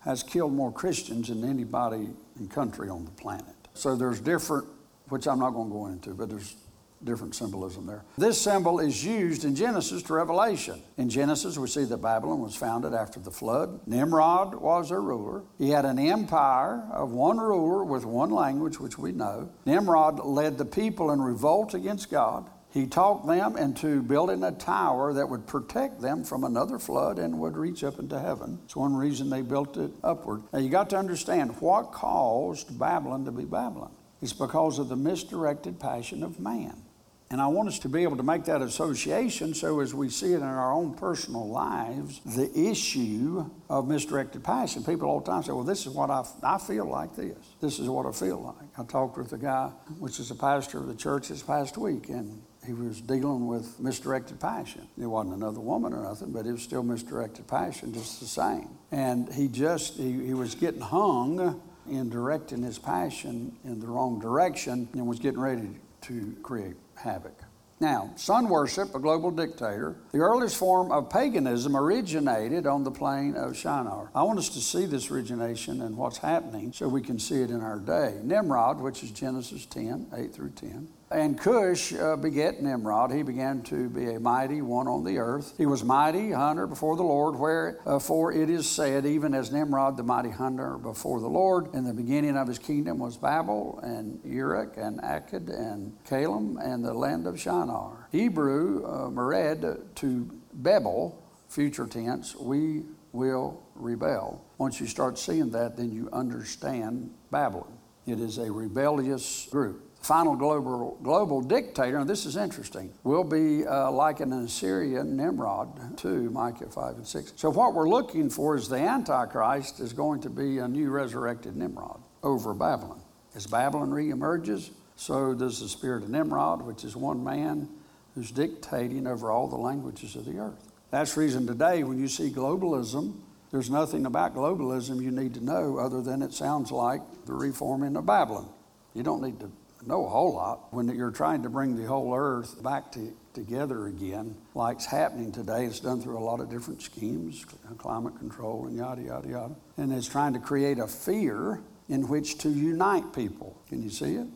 has 0.01 0.23
killed 0.23 0.53
more 0.53 0.73
Christians 0.73 1.29
than 1.29 1.45
anybody 1.45 2.09
in 2.39 2.49
country 2.49 2.89
on 2.89 3.05
the 3.05 3.11
planet. 3.11 3.56
So 3.77 3.95
there's 3.95 4.21
different, 4.21 4.67
which 5.09 5.27
I'm 5.29 5.39
not 5.39 5.51
going 5.51 5.69
to 5.69 5.75
go 5.75 5.87
into, 5.87 6.15
but 6.15 6.29
there's 6.29 6.57
different 7.05 7.35
symbolism 7.35 7.87
there. 7.87 8.05
This 8.17 8.41
symbol 8.41 8.81
is 8.81 9.05
used 9.05 9.45
in 9.45 9.55
Genesis 9.55 10.03
to 10.05 10.15
Revelation. 10.15 10.81
In 10.97 11.11
Genesis, 11.11 11.59
we 11.59 11.69
see 11.69 11.85
that 11.85 11.99
Babylon 11.99 12.41
was 12.41 12.57
founded 12.57 12.95
after 12.95 13.21
the 13.21 13.31
flood. 13.31 13.81
Nimrod 13.87 14.55
was 14.55 14.89
their 14.89 15.01
ruler. 15.01 15.43
He 15.59 15.71
had 15.71 15.85
an 15.85 15.99
empire 15.99 16.83
of 16.91 17.13
one 17.13 17.39
ruler 17.39 17.85
with 17.85 18.07
one 18.07 18.31
language, 18.31 18.81
which 18.81 18.99
we 18.99 19.13
know. 19.13 19.51
Nimrod 19.67 20.25
led 20.25 20.57
the 20.57 20.65
people 20.65 21.11
in 21.11 21.21
revolt 21.21 21.75
against 21.75 22.11
God. 22.11 22.51
He 22.77 22.87
talked 22.87 23.27
them 23.27 23.57
into 23.57 24.03
building 24.03 24.45
a 24.45 24.53
tower 24.53 25.15
that 25.15 25.31
would 25.31 25.47
protect 25.47 26.03
them 26.03 26.25
from 26.25 26.45
another 26.45 26.79
flood 26.79 27.19
and 27.19 27.39
would 27.39 27.57
reach 27.57 27.83
up 27.83 27.99
into 27.99 28.21
heaven. 28.21 28.59
It's 28.67 28.77
one 28.77 28.95
reason 28.95 29.31
they 29.31 29.41
built 29.41 29.79
it 29.79 29.93
upward. 30.05 30.43
Now 30.53 30.59
you 30.59 30.69
got 30.69 30.91
to 30.91 30.99
understand 30.99 31.59
what 31.63 31.91
caused 31.91 32.79
Babylon 32.79 33.25
to 33.25 33.33
be 33.33 33.47
Babylon. 33.47 33.95
It's 34.21 34.35
because 34.35 34.79
of 34.79 34.91
the 34.91 34.97
misdirected 34.97 35.81
passion 35.81 36.23
of 36.23 36.39
man. 36.39 36.83
And 37.31 37.41
I 37.41 37.47
want 37.47 37.69
us 37.69 37.79
to 37.81 37.89
be 37.89 38.03
able 38.03 38.19
to 38.19 38.23
make 38.23 38.45
that 38.45 38.61
association 38.63 39.55
so 39.55 39.81
as 39.81 39.95
we 39.95 40.09
see 40.11 40.33
it 40.35 40.37
in 40.37 40.43
our 40.43 40.73
own 40.73 40.95
personal 40.95 41.49
lives, 41.49 42.21
the 42.25 42.51
issue 42.57 43.51
of 43.69 43.89
misdirected 43.89 44.45
passion. 44.45 44.85
People 44.85 45.09
all 45.09 45.21
the 45.21 45.31
time 45.31 45.43
say, 45.43 45.53
well, 45.53 45.65
this 45.65 45.87
is 45.87 45.95
what 45.95 46.11
I, 46.11 46.25
I 46.43 46.59
feel 46.59 46.85
like 46.85 47.17
this. 47.17 47.37
This 47.61 47.79
is 47.81 47.89
what 47.89 48.07
I 48.07 48.13
feel 48.13 48.41
like. 48.43 48.69
I 48.79 48.85
talked 48.85 49.17
with 49.19 49.33
a 49.33 49.39
guy, 49.39 49.73
which 49.99 50.21
is 50.21 50.31
a 50.31 50.37
pastor 50.37 50.79
of 50.79 50.87
the 50.87 50.95
church 50.95 51.29
this 51.29 51.43
past 51.43 51.77
week, 51.79 52.11
and 52.11 52.43
he 52.67 52.73
was 52.73 53.01
dealing 53.01 53.47
with 53.47 53.79
misdirected 53.81 54.41
passion. 54.41 54.89
It 55.01 55.07
wasn't 55.07 55.37
another 55.37 55.61
woman 55.61 55.93
or 55.93 56.03
nothing, 56.03 56.33
but 56.33 56.47
it 56.47 56.53
was 56.53 56.63
still 56.63 56.83
misdirected 56.83 57.47
passion, 57.47 57.93
just 57.93 58.21
the 58.21 58.27
same. 58.27 58.69
And 58.91 59.33
he 59.33 59.49
just, 59.49 59.95
he, 59.95 60.27
he 60.27 60.35
was 60.35 60.55
getting 60.55 60.81
hung 60.81 61.61
in 61.89 62.11
directing 62.11 62.63
his 62.63 62.79
passion 62.79 63.57
in 63.65 63.81
the 63.81 63.87
wrong 63.87 64.19
direction 64.19 64.89
and 64.93 65.07
was 65.07 65.19
getting 65.19 65.41
ready 65.41 65.79
to 66.03 66.37
create 66.43 66.75
havoc. 66.97 67.35
Now, 67.79 68.13
sun 68.17 68.49
worship, 68.49 68.95
a 68.95 68.99
global 68.99 69.31
dictator, 69.31 69.97
the 70.11 70.19
earliest 70.19 70.57
form 70.57 70.91
of 70.91 71.11
paganism 71.11 71.77
originated 71.77 72.67
on 72.67 72.85
the 72.85 72.91
plain 72.91 73.37
of 73.37 73.55
Shinar. 73.55 74.11
I 74.15 74.23
want 74.23 74.39
us 74.39 74.49
to 74.51 74.61
see 74.61 74.87
this 74.87 75.11
origination 75.11 75.83
and 75.83 75.95
what's 75.95 76.17
happening 76.17 76.73
so 76.73 76.89
we 76.89 77.03
can 77.03 77.19
see 77.19 77.43
it 77.43 77.51
in 77.51 77.61
our 77.61 77.79
day. 77.79 78.19
Nimrod, 78.23 78.81
which 78.81 79.03
is 79.03 79.11
Genesis 79.11 79.67
10, 79.67 80.07
8 80.17 80.33
through 80.33 80.51
10, 80.51 80.89
and 81.11 81.39
Cush 81.39 81.93
uh, 81.93 82.17
begat 82.17 82.61
Nimrod. 82.61 83.13
He 83.13 83.23
began 83.23 83.63
to 83.65 83.89
be 83.89 84.11
a 84.11 84.21
mighty 84.21 84.61
one 84.61 84.89
on 84.89 85.05
the 85.05 85.19
earth. 85.19 85.55
He 85.57 85.67
was 85.67 85.85
mighty 85.85 86.33
hunter 86.33 86.67
before 86.67 86.97
the 86.97 87.05
Lord, 87.05 87.37
wherefore 87.37 88.33
uh, 88.33 88.37
it 88.37 88.51
is 88.51 88.69
said, 88.69 89.07
even 89.07 89.33
as 89.33 89.53
Nimrod, 89.53 89.97
the 89.97 90.03
mighty 90.03 90.31
hunter 90.31 90.77
before 90.79 91.21
the 91.21 91.29
Lord, 91.29 91.73
in 91.75 91.85
the 91.85 91.95
beginning 91.95 92.37
of 92.37 92.49
his 92.49 92.59
kingdom 92.59 92.99
was 92.99 93.17
Babel 93.17 93.79
and 93.83 94.21
Uruk 94.25 94.77
and 94.77 95.01
Akkad 95.01 95.49
and 95.49 95.97
Calem 96.05 96.59
and 96.61 96.85
the 96.85 96.93
land 96.93 97.27
of 97.27 97.39
Shinar. 97.39 98.09
Hebrew, 98.11 98.85
uh, 98.85 99.09
Mered 99.09 99.95
to 99.97 100.41
Babel, 100.55 101.23
future 101.49 101.87
tense, 101.87 102.35
we 102.35 102.83
will 103.13 103.63
rebel. 103.77 104.45
Once 104.59 104.81
you 104.81 104.87
start 104.87 105.19
seeing 105.19 105.51
that, 105.51 105.77
then 105.77 105.93
you 105.93 106.09
understand 106.13 107.11
Babylon. 107.31 107.79
It 108.07 108.21
is 108.21 108.39
a 108.39 108.51
rebellious 108.51 109.47
group 109.51 109.86
final 110.07 110.37
global, 110.37 110.99
global 111.03 111.41
dictator, 111.43 111.99
and 111.99 112.09
this 112.09 112.27
is 112.27 112.37
interesting, 112.37 112.93
will 113.03 113.25
be 113.25 113.67
uh, 113.67 113.91
like 113.91 114.21
an 114.21 114.33
Assyrian 114.33 115.17
Nimrod, 115.17 115.99
too, 115.99 116.31
Micah 116.31 116.71
5 116.71 116.97
and 116.97 117.07
6. 117.07 117.33
So, 117.37 117.51
what 117.51 117.75
we're 117.75 117.89
looking 117.89 118.31
for 118.31 118.57
is 118.57 118.69
the 118.69 118.77
Antichrist 118.77 119.81
is 119.81 119.93
going 119.93 120.21
to 120.23 120.31
be 120.31 120.59
a 120.59 120.69
new 120.69 120.91
resurrected 120.91 121.57
Nimrod 121.57 122.01
over 122.23 122.55
Babylon. 122.55 123.01
As 123.35 123.47
Babylon 123.47 123.91
reemerges, 123.91 124.71
so 124.95 125.35
does 125.35 125.61
the 125.61 125.69
spirit 125.69 126.05
of 126.05 126.09
Nimrod, 126.09 126.63
which 126.63 126.85
is 126.85 126.97
one 126.97 127.23
man 127.23 127.69
who's 128.15 128.31
dictating 128.31 129.07
over 129.07 129.31
all 129.31 129.49
the 129.49 129.57
languages 129.57 130.17
of 130.17 130.25
the 130.25 130.39
earth. 130.39 130.73
That's 130.91 131.15
the 131.15 131.21
reason 131.21 131.47
today, 131.47 131.83
when 131.83 131.99
you 131.99 132.09
see 132.09 132.31
globalism, 132.31 133.21
there's 133.51 133.71
nothing 133.71 134.07
about 134.07 134.35
globalism 134.35 135.03
you 135.03 135.11
need 135.11 135.35
to 135.35 135.45
know 135.45 135.79
other 135.79 136.01
than 136.01 136.23
it 136.23 136.33
sounds 136.33 136.71
like 136.71 137.03
the 137.27 137.33
reforming 137.33 137.97
of 137.97 138.07
Babylon. 138.07 138.49
You 138.95 139.03
don't 139.03 139.23
need 139.23 139.39
to 139.41 139.51
know 139.85 140.07
a 140.07 140.09
whole 140.09 140.35
lot 140.35 140.73
when 140.73 140.89
you're 140.89 141.11
trying 141.11 141.43
to 141.43 141.49
bring 141.49 141.77
the 141.77 141.87
whole 141.87 142.15
earth 142.15 142.63
back 142.63 142.93
to, 142.93 143.13
together 143.35 143.87
again, 143.87 144.37
like's 144.55 144.87
happening 144.87 145.33
today. 145.33 145.65
It's 145.65 145.81
done 145.81 146.01
through 146.01 146.19
a 146.19 146.21
lot 146.21 146.41
of 146.41 146.51
different 146.51 146.83
schemes, 146.83 147.45
uh, 147.71 147.75
climate 147.75 148.17
control 148.19 148.67
and 148.67 148.77
yada, 148.77 149.03
yada, 149.03 149.29
yada. 149.29 149.57
And 149.77 149.93
it's 149.93 150.09
trying 150.09 150.33
to 150.35 150.41
create 150.41 150.79
a 150.79 150.87
fear 150.87 151.61
in 151.89 152.09
which 152.09 152.39
to 152.39 152.49
unite 152.49 153.13
people. 153.13 153.61
Can 153.69 153.83
you 153.83 153.91
see 153.91 154.15
it? 154.15 154.27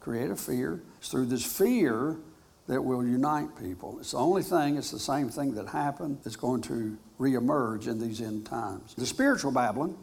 Create 0.00 0.30
a 0.30 0.36
fear. 0.36 0.82
It's 0.98 1.08
through 1.08 1.26
this 1.26 1.44
fear 1.44 2.18
that 2.66 2.82
will 2.82 3.04
unite 3.04 3.56
people. 3.60 3.98
It's 4.00 4.12
the 4.12 4.18
only 4.18 4.42
thing, 4.42 4.76
it's 4.76 4.90
the 4.90 4.98
same 4.98 5.28
thing 5.28 5.54
that 5.54 5.68
happened 5.68 6.20
that's 6.24 6.36
going 6.36 6.62
to 6.62 6.96
reemerge 7.18 7.86
in 7.88 7.98
these 8.00 8.20
end 8.20 8.46
times. 8.46 8.94
The 8.94 9.06
spiritual 9.06 9.52
Babylon, 9.52 9.96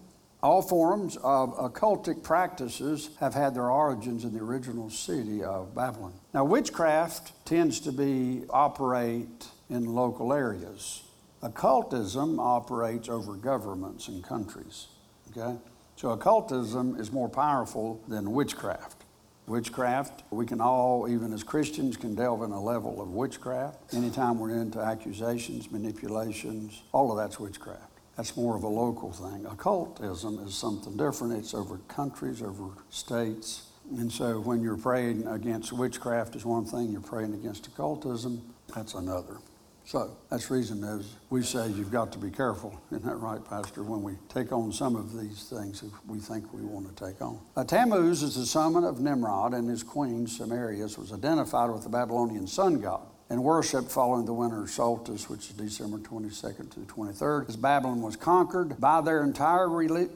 all 0.44 0.62
forms 0.62 1.18
of 1.18 1.56
occultic 1.58 2.24
practices 2.24 3.12
have 3.20 3.34
had 3.34 3.54
their 3.54 3.70
origins 3.70 4.24
in 4.24 4.34
the 4.34 4.40
original 4.40 4.90
city 4.90 5.44
of 5.44 5.76
Babylon. 5.76 6.14
Now, 6.34 6.46
witchcraft 6.46 7.46
tends 7.46 7.80
to 7.82 7.92
be 7.92 8.44
operate 8.50 9.48
in 9.70 9.86
local 9.86 10.34
areas. 10.34 11.04
Occultism 11.44 12.40
operates 12.40 13.08
over 13.08 13.34
governments 13.34 14.08
and 14.08 14.24
countries. 14.24 14.88
Okay? 15.30 15.58
So 15.96 16.10
occultism 16.10 17.00
is 17.00 17.12
more 17.12 17.30
powerful 17.30 18.02
than 18.08 18.32
witchcraft. 18.32 19.04
Witchcraft, 19.48 20.24
we 20.32 20.46
can 20.46 20.62
all, 20.62 21.08
even 21.10 21.34
as 21.34 21.44
Christians, 21.44 21.98
can 21.98 22.16
delve 22.16 22.44
in 22.44 22.52
a 22.52 22.62
level 22.62 23.02
of 23.02 23.12
witchcraft. 23.12 23.94
Anytime 23.94 24.40
we're 24.40 24.52
into 24.52 24.80
accusations, 24.80 25.72
manipulations, 25.72 26.84
all 26.92 27.12
of 27.12 27.18
that's 27.18 27.40
witchcraft. 27.40 27.91
That's 28.22 28.38
more 28.38 28.56
of 28.56 28.62
a 28.62 28.68
local 28.68 29.12
thing. 29.12 29.48
Occultism 29.48 30.46
is 30.46 30.54
something 30.54 30.96
different. 30.96 31.34
It's 31.34 31.56
over 31.56 31.80
countries, 31.88 32.44
over 32.44 32.70
states. 32.92 33.64
And 33.98 34.12
so 34.12 34.40
when 34.40 34.62
you're 34.62 34.78
praying 34.78 35.26
against 35.26 35.74
witchcraft 35.74 36.36
is 36.36 36.46
one 36.46 36.66
thing, 36.66 36.92
you're 36.92 37.02
praying 37.02 37.34
against 37.34 37.66
occultism, 37.66 38.54
that's 38.76 38.94
another. 38.94 39.38
So 39.86 40.16
that's 40.30 40.52
reason 40.52 40.84
as 40.84 41.16
we 41.32 41.42
say 41.42 41.70
you've 41.70 41.92
got 41.92 42.12
to 42.12 42.20
be 42.20 42.30
careful. 42.30 42.80
Isn't 42.92 43.06
that 43.06 43.16
right, 43.16 43.44
Pastor? 43.44 43.82
When 43.82 44.04
we 44.04 44.14
take 44.30 44.52
on 44.52 44.72
some 44.72 44.96
of 44.96 45.20
these 45.20 45.50
things 45.50 45.82
that 45.82 45.90
we 46.08 46.20
think 46.20 46.54
we 46.54 46.62
want 46.62 46.96
to 46.96 47.04
take 47.04 47.24
on. 47.24 47.40
Uh, 47.56 47.64
Tammuz 47.64 48.22
is 48.22 48.36
the 48.36 48.46
summon 48.46 48.84
of 48.84 49.00
Nimrod 49.00 49.56
and 49.56 49.68
his 49.68 49.82
queen 49.82 50.28
Semiramis 50.28 50.96
was 50.96 51.12
identified 51.12 51.72
with 51.72 51.82
the 51.82 51.90
Babylonian 51.90 52.46
sun 52.46 52.82
god 52.82 53.08
and 53.32 53.41
worship 53.41 53.89
following 53.89 54.26
the 54.26 54.34
winter 54.34 54.67
solstice, 54.67 55.30
which 55.30 55.50
is 55.50 55.54
December 55.54 56.00
22nd 56.00 56.70
to 56.70 56.82
the 56.82 56.86
23rd, 56.86 57.48
as 57.48 57.56
Babylon 57.56 58.02
was 58.02 58.17
conquered 58.17 58.78
by 58.78 59.00
their 59.00 59.24
entire, 59.24 59.70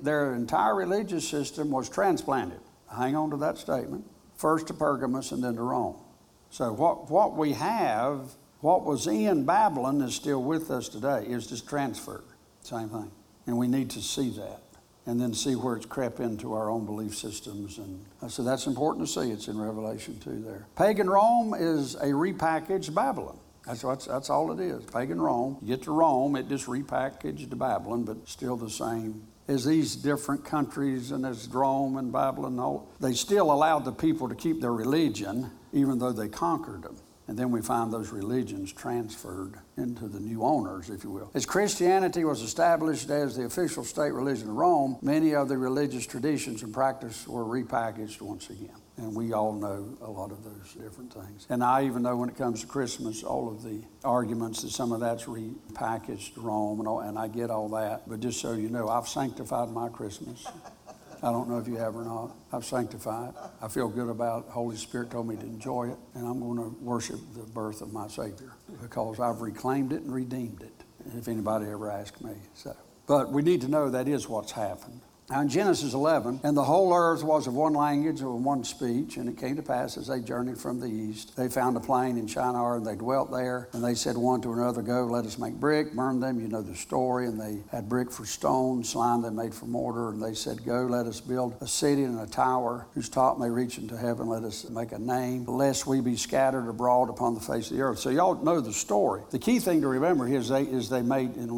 their 0.04 0.36
entire 0.36 0.76
religious 0.76 1.26
system 1.26 1.72
was 1.72 1.88
transplanted. 1.88 2.60
Hang 2.94 3.16
on 3.16 3.30
to 3.30 3.38
that 3.38 3.58
statement. 3.58 4.06
First 4.36 4.68
to 4.68 4.74
Pergamus 4.74 5.32
and 5.32 5.42
then 5.42 5.56
to 5.56 5.62
Rome. 5.62 5.96
So 6.50 6.74
what, 6.74 7.10
what 7.10 7.38
we 7.38 7.54
have 7.54 8.36
what 8.60 8.84
was 8.84 9.08
in 9.08 9.46
Babylon 9.46 10.02
is 10.02 10.14
still 10.14 10.44
with 10.44 10.70
us 10.70 10.90
today, 10.90 11.26
is 11.26 11.48
just 11.48 11.70
transferred. 11.70 12.26
Same 12.64 12.90
thing. 12.90 13.12
And 13.48 13.58
we 13.58 13.70
need 13.70 13.92
to 13.92 14.02
see 14.02 14.32
that 14.32 14.60
and 15.06 15.20
then 15.20 15.34
see 15.34 15.56
where 15.56 15.76
it's 15.76 15.86
crept 15.86 16.20
into 16.20 16.54
our 16.54 16.70
own 16.70 16.86
belief 16.86 17.16
systems. 17.16 17.78
And 17.78 18.04
uh, 18.22 18.28
so 18.28 18.44
that's 18.44 18.68
important 18.68 19.08
to 19.08 19.14
see. 19.14 19.32
It's 19.32 19.48
in 19.48 19.60
Revelation 19.60 20.20
2 20.20 20.42
there. 20.42 20.68
Pagan 20.76 21.10
Rome 21.10 21.54
is 21.54 21.96
a 21.96 22.08
repackaged 22.08 22.94
Babylon. 22.94 23.38
That's, 23.66 23.82
that's, 23.82 24.06
that's 24.06 24.30
all 24.30 24.52
it 24.52 24.60
is. 24.60 24.84
Pagan 24.86 25.22
Rome. 25.22 25.58
You 25.62 25.76
get 25.76 25.84
to 25.84 25.92
Rome, 25.92 26.36
it 26.36 26.50
just 26.50 26.68
repackaged 26.68 27.58
Babylon, 27.58 28.04
but 28.04 28.28
still 28.28 28.58
the 28.58 28.70
same 28.70 29.24
as 29.48 29.66
these 29.66 29.96
different 29.96 30.44
countries 30.44 31.12
and 31.12 31.26
as 31.26 31.48
Rome 31.48 31.98
and 31.98 32.12
Babylon, 32.12 32.82
they 33.00 33.14
still 33.14 33.52
allowed 33.52 33.86
the 33.86 33.92
people 33.92 34.28
to 34.30 34.36
keep 34.36 34.60
their 34.60 34.74
religion 34.74 35.52
even 35.72 36.00
though 36.00 36.12
they 36.12 36.28
conquered 36.28 36.84
them. 36.84 36.98
And 37.28 37.38
then 37.38 37.50
we 37.50 37.62
find 37.62 37.92
those 37.92 38.12
religions 38.12 38.72
transferred 38.72 39.56
into 39.78 40.08
the 40.08 40.20
new 40.20 40.44
owners, 40.44 40.90
if 40.90 41.04
you 41.04 41.10
will. 41.10 41.32
As 41.34 41.46
Christianity 41.46 42.24
was 42.24 42.42
established 42.42 43.10
as 43.10 43.36
the 43.36 43.46
official 43.46 43.84
state 43.84 44.14
religion 44.14 44.50
of 44.50 44.56
Rome, 44.56 44.98
many 45.02 45.34
of 45.34 45.50
the 45.50 45.58
religious 45.58 46.06
traditions 46.06 46.62
and 46.62 46.74
practice 46.74 47.28
were 47.28 47.44
repackaged 47.44 48.22
once 48.22 48.50
again. 48.50 48.76
And 48.98 49.14
we 49.14 49.34
all 49.34 49.54
know 49.54 49.98
a 50.02 50.10
lot 50.10 50.32
of 50.32 50.44
those 50.44 50.74
different 50.74 51.12
things. 51.14 51.48
And 51.50 51.64
I 51.64 51.86
even 51.86 52.04
know 52.04 52.16
when 52.16 52.30
it 52.30 52.38
comes 52.38 52.62
to 52.62 52.68
Christmas, 52.68 53.24
all 53.24 53.50
of 53.50 53.64
the 53.64 53.82
arguments 54.04 54.62
that 54.62 54.70
some 54.70 54.92
of 54.92 55.02
that's 55.02 55.26
repackaged 55.26 56.32
Rome, 56.38 56.80
and, 56.80 56.88
all, 56.88 57.02
and 57.02 57.18
I 57.18 57.28
get 57.28 57.50
all 57.50 57.70
that. 57.70 58.08
But 58.08 58.22
just 58.22 58.40
so 58.40 58.54
you 58.54 58.70
know, 58.70 58.88
I've 58.88 59.08
sanctified 59.08 59.70
my 59.70 59.90
Christmas. 59.90 60.46
I 61.24 61.32
don't 61.32 61.50
know 61.50 61.58
if 61.58 61.68
you 61.68 61.76
have 61.78 61.96
or 61.96 62.04
not. 62.04 62.32
I've 62.52 62.66
sanctified. 62.66 63.34
I 63.62 63.68
feel 63.68 63.88
good 63.88 64.10
about 64.10 64.46
it. 64.46 64.52
Holy 64.52 64.76
Spirit 64.76 65.12
told 65.12 65.28
me 65.28 65.36
to 65.36 65.42
enjoy 65.42 65.90
it, 65.90 65.98
and 66.14 66.28
I'm 66.28 66.40
going 66.40 66.58
to 66.58 66.76
worship 66.82 67.20
the 67.34 67.44
birth 67.44 67.82
of 67.82 67.94
my 67.94 68.08
Savior 68.08 68.54
because 68.82 69.20
I've 69.20 69.42
reclaimed 69.42 69.94
it 69.94 70.02
and 70.02 70.14
redeemed 70.14 70.62
it. 70.62 70.72
If 71.18 71.28
anybody 71.28 71.68
ever 71.68 71.92
asks 71.92 72.22
me, 72.22 72.34
so. 72.56 72.76
But 73.06 73.32
we 73.32 73.44
need 73.44 73.62
to 73.62 73.68
know 73.68 73.90
that 73.92 74.08
is 74.08 74.28
what's 74.28 74.52
happened. 74.52 75.02
Now 75.28 75.42
in 75.42 75.50
Genesis 75.50 75.96
11, 75.96 76.42
and 76.44 76.56
the 76.56 76.64
whole 76.64 76.94
earth 76.94 77.24
was 77.24 77.48
of 77.48 77.56
one 77.56 77.74
language 77.74 78.22
and 78.22 78.46
one 78.46 78.64
speech, 78.64 79.18
and 79.18 79.28
it 79.28 79.40
came 79.40 79.56
to 79.56 79.64
pass 79.64 79.98
as 79.98 80.06
they 80.06 80.20
journeyed 80.20 80.60
from 80.60 80.80
the 80.80 80.86
east, 80.86 81.36
they 81.36 81.50
found 81.50 81.76
a 81.76 81.80
plain 81.80 82.20
in 82.20 82.28
Shinar, 82.28 82.78
and 82.78 82.86
they 82.86 82.94
dwelt 82.94 83.32
there, 83.32 83.68
and 83.74 83.84
they 83.84 83.96
said 83.96 84.18
one 84.18 84.40
to 84.42 84.54
another, 84.54 84.84
Go, 84.84 85.06
let 85.06 85.26
us 85.26 85.40
make 85.40 85.56
brick, 85.56 85.94
burn 85.94 86.20
them. 86.20 86.40
You 86.40 86.48
know 86.48 86.62
the 86.62 86.76
story. 86.76 87.26
And 87.26 87.42
they 87.42 87.64
had 87.72 87.90
brick 87.90 88.12
for 88.12 88.24
stone, 88.24 88.84
slime 88.84 89.24
they 89.24 89.32
made 89.32 89.56
for 89.56 89.66
mortar, 89.66 90.10
and 90.10 90.22
they 90.22 90.36
said, 90.36 90.64
Go, 90.64 90.84
let 90.84 91.08
us 91.08 91.22
build 91.22 91.56
a 91.60 91.68
city 91.68 92.04
and 92.04 92.20
a 92.20 92.28
tower 92.28 92.86
whose 92.94 93.10
top 93.10 93.40
may 93.40 93.50
reach 93.50 93.80
into 93.80 93.98
heaven. 93.98 94.28
Let 94.28 94.44
us 94.44 94.70
make 94.70 94.92
a 94.92 95.00
name, 95.00 95.46
lest 95.46 95.88
we 95.88 96.02
be 96.02 96.18
scattered 96.18 96.70
abroad 96.70 97.10
upon 97.10 97.34
the 97.34 97.40
face 97.40 97.72
of 97.72 97.78
the 97.78 97.82
earth. 97.82 97.98
So 97.98 98.12
y'all 98.12 98.36
know 98.36 98.62
the 98.62 98.74
story. 98.74 99.24
The 99.32 99.40
key 99.40 99.58
thing 99.58 99.82
to 99.82 99.88
remember 99.88 100.28
is 100.28 100.50
they 100.50 100.64
is 100.64 100.88
they 100.88 101.02
made 101.02 101.36
in 101.36 101.50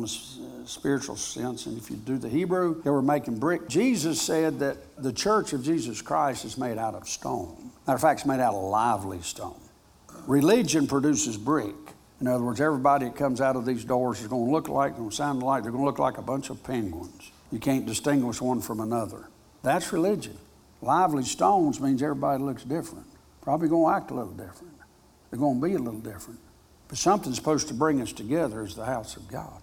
spiritual 0.68 1.16
sense. 1.16 1.66
And 1.66 1.78
if 1.78 1.90
you 1.90 1.96
do 1.96 2.18
the 2.18 2.30
Hebrew, 2.30 2.82
they 2.82 2.90
were 2.90 3.02
making 3.02 3.40
brick. 3.40 3.68
Jesus 3.68 4.22
said 4.22 4.60
that 4.60 4.78
the 5.02 5.14
church 5.14 5.54
of 5.54 5.64
Jesus 5.64 6.02
Christ 6.02 6.46
is 6.46 6.58
made 6.58 6.78
out 6.78 6.96
of 6.96 7.08
stone. 7.08 7.72
Matter 7.86 7.96
of 7.96 8.02
fact, 8.02 8.22
it's 8.22 8.28
made 8.28 8.40
out 8.40 8.54
of 8.54 8.64
lively 8.64 9.22
stone. 9.22 9.60
Religion 10.28 10.88
produces 10.88 11.38
brick. 11.38 11.76
In 12.20 12.28
other 12.28 12.44
words, 12.44 12.60
everybody 12.60 13.06
that 13.06 13.16
comes 13.16 13.42
out 13.42 13.56
of 13.56 13.66
these 13.66 13.86
doors 13.86 14.22
is 14.22 14.28
going 14.28 14.46
to 14.46 14.52
look 14.52 14.70
like, 14.70 14.98
going 14.98 15.10
to 15.10 15.16
sound 15.16 15.44
like, 15.44 15.64
they're 15.64 15.72
going 15.72 15.84
to 15.84 15.86
look 15.86 16.00
like 16.00 16.18
a 16.18 16.24
bunch 16.24 16.50
of 16.50 16.64
penguins. 16.64 17.32
You 17.52 17.60
can't 17.60 17.86
distinguish 17.86 18.42
one 18.42 18.60
from 18.60 18.80
another. 18.80 19.30
That's 19.64 19.94
religion. 19.94 20.38
Lively 20.82 21.24
stones 21.24 21.80
means 21.80 22.02
everybody 22.02 22.44
looks 22.44 22.64
different. 22.64 23.06
Probably 23.42 23.70
going 23.70 23.92
to 23.92 23.98
act 23.98 24.12
a 24.12 24.16
little 24.16 24.34
different. 24.34 24.74
They're 25.30 25.40
going 25.40 25.62
to 25.62 25.68
be 25.68 25.74
a 25.74 25.80
little 25.80 26.00
different. 26.00 26.40
But 26.88 26.98
something's 26.98 27.36
supposed 27.36 27.68
to 27.68 27.74
bring 27.74 28.02
us 28.02 28.12
together 28.12 28.62
as 28.62 28.76
the 28.76 28.86
house 28.86 29.16
of 29.16 29.28
God. 29.28 29.62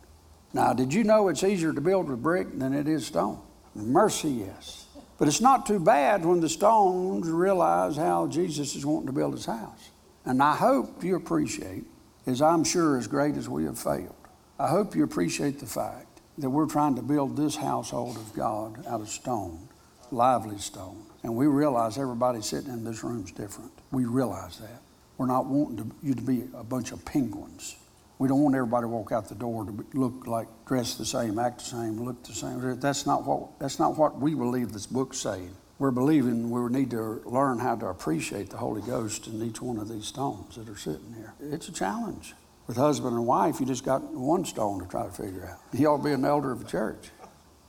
Now, 0.55 0.73
did 0.73 0.95
you 0.95 1.03
know 1.03 1.29
it's 1.29 1.43
easier 1.43 1.73
to 1.73 1.81
build 1.81 2.09
with 2.09 2.23
brick 2.23 2.57
than 2.57 2.73
it 2.73 2.87
is 2.87 3.07
stone? 3.07 3.41
Mercy, 3.75 4.31
yes. 4.31 4.87
But 5.19 5.27
it's 5.27 5.41
not 5.41 5.67
too 5.67 5.81
bad 5.81 6.25
when 6.25 6.41
the 6.41 6.49
stones 6.49 7.29
realize 7.29 7.97
how 7.97 8.29
Jesus 8.29 8.77
is 8.77 8.87
wanting 8.87 9.09
to 9.09 9.13
build 9.13 9.35
his 9.35 9.47
house. 9.47 9.91
And 10.25 10.41
I 10.41 10.55
hope 10.55 11.03
you 11.03 11.17
appreciate, 11.17 11.85
as 12.27 12.41
I'm 12.41 12.63
sure 12.63 12.97
as 12.97 13.09
great 13.09 13.37
as 13.37 13.49
we 13.49 13.65
have 13.65 13.79
failed, 13.79 14.15
I 14.57 14.69
hope 14.69 14.95
you 14.95 15.03
appreciate 15.03 15.59
the 15.59 15.67
fact 15.67 16.21
that 16.39 16.49
we're 16.49 16.67
trying 16.67 16.95
to 16.97 17.03
build 17.03 17.37
this 17.37 17.57
household 17.57 18.17
of 18.17 18.33
God 18.35 18.87
out 18.87 19.01
of 19.01 19.09
stone, 19.09 19.69
lively 20.13 20.59
stone. 20.59 21.05
And 21.25 21.35
we 21.35 21.49
realize 21.49 21.99
everybody 21.99 22.43
sitting 22.43 22.73
in 22.73 22.85
this 22.85 23.03
room 23.03 23.25
is 23.25 23.33
different. 23.33 23.73
We 23.91 24.05
realize 24.05 24.59
that. 24.59 24.83
We're 25.19 25.27
not 25.27 25.47
wanting 25.47 25.79
to, 25.79 25.97
you 26.03 26.15
to 26.15 26.23
be 26.23 26.45
a 26.55 26.63
bunch 26.63 26.93
of 26.93 27.05
penguins 27.05 27.77
we 28.25 28.29
don't 28.29 28.41
want 28.41 28.55
everybody 28.55 28.85
to 28.85 28.89
walk 28.89 29.13
out 29.13 29.29
the 29.29 29.35
door 29.35 29.67
to 29.67 29.87
look 29.93 30.27
like, 30.27 30.49
dress 30.65 30.95
the 30.95 31.05
same, 31.05 31.39
act 31.39 31.59
the 31.59 31.65
same, 31.67 32.03
look 32.03 32.25
the 32.25 32.33
same. 32.33 32.81
That's 32.81 33.05
not 33.05 33.27
what, 33.27 33.59
that's 33.59 33.79
not 33.79 33.99
what 33.99 34.19
we 34.19 34.35
believe 34.35 34.73
this 34.73 34.87
book's 34.87 35.19
saying. 35.19 35.55
We're 35.79 35.91
believing 35.91 36.51
we 36.51 36.67
need 36.71 36.91
to 36.93 37.21
learn 37.27 37.59
how 37.59 37.77
to 37.77 37.89
appreciate 37.89 38.49
the 38.49 38.57
Holy 38.57 38.81
Ghost 38.81 39.27
in 39.27 39.43
each 39.43 39.61
one 39.61 39.77
of 39.77 39.91
these 39.91 40.07
stones 40.07 40.57
that 40.57 40.71
are 40.71 40.79
sitting 40.79 41.13
here. 41.15 41.35
It's 41.39 41.69
a 41.69 41.73
challenge. 41.73 42.33
With 42.67 42.79
husband 42.79 43.15
and 43.15 43.27
wife, 43.27 43.61
you 43.61 43.67
just 43.67 43.85
got 43.85 44.03
one 44.03 44.47
stone 44.47 44.81
to 44.81 44.87
try 44.87 45.05
to 45.05 45.13
figure 45.13 45.45
out. 45.45 45.59
You 45.79 45.89
ought 45.89 45.99
to 45.99 46.05
be 46.05 46.13
an 46.13 46.25
elder 46.25 46.51
of 46.51 46.63
a 46.63 46.65
church. 46.65 47.11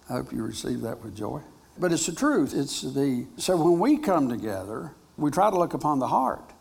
I 0.10 0.14
hope 0.14 0.32
you 0.32 0.42
receive 0.42 0.80
that 0.84 1.04
with 1.04 1.18
joy. 1.18 1.42
But 1.78 1.92
it's 1.92 2.06
the 2.06 2.16
truth. 2.16 2.54
It's 2.56 2.80
the 2.80 3.28
so 3.36 3.58
when 3.58 3.78
we 3.78 3.98
come 3.98 4.30
together, 4.30 4.94
We 5.18 5.32
try 5.32 5.50
to 5.50 5.58
look 5.58 5.74
upon 5.74 6.00
the 6.00 6.08
heart 6.08 6.55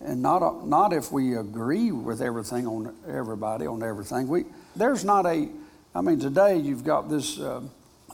and 0.00 0.22
not, 0.22 0.66
not 0.66 0.92
if 0.92 1.12
we 1.12 1.36
agree 1.36 1.92
with 1.92 2.22
everything 2.22 2.66
on 2.66 2.94
everybody 3.06 3.66
on 3.66 3.82
everything. 3.82 4.28
We, 4.28 4.44
there's 4.74 5.04
not 5.04 5.26
a, 5.26 5.48
I 5.94 6.00
mean, 6.00 6.18
today 6.18 6.56
you've 6.56 6.84
got 6.84 7.08
this, 7.10 7.38
uh, 7.38 7.62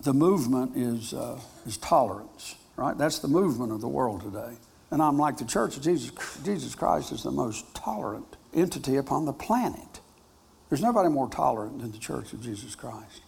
the 0.02 0.12
movement 0.12 0.76
is, 0.76 1.14
uh, 1.14 1.38
is 1.66 1.76
tolerance, 1.76 2.56
right? 2.76 2.96
That's 2.96 3.20
the 3.20 3.28
movement 3.28 3.72
of 3.72 3.80
the 3.80 3.88
world 3.88 4.22
today. 4.22 4.56
And 4.90 5.02
I'm 5.02 5.18
like, 5.18 5.38
the 5.38 5.44
Church 5.44 5.76
of 5.76 5.82
Jesus, 5.82 6.10
Jesus 6.44 6.74
Christ 6.74 7.12
is 7.12 7.22
the 7.22 7.30
most 7.30 7.74
tolerant 7.74 8.36
entity 8.54 8.96
upon 8.96 9.24
the 9.24 9.32
planet. 9.32 10.00
There's 10.68 10.82
nobody 10.82 11.08
more 11.08 11.28
tolerant 11.28 11.80
than 11.80 11.92
the 11.92 11.98
Church 11.98 12.32
of 12.32 12.42
Jesus 12.42 12.74
Christ. 12.74 13.22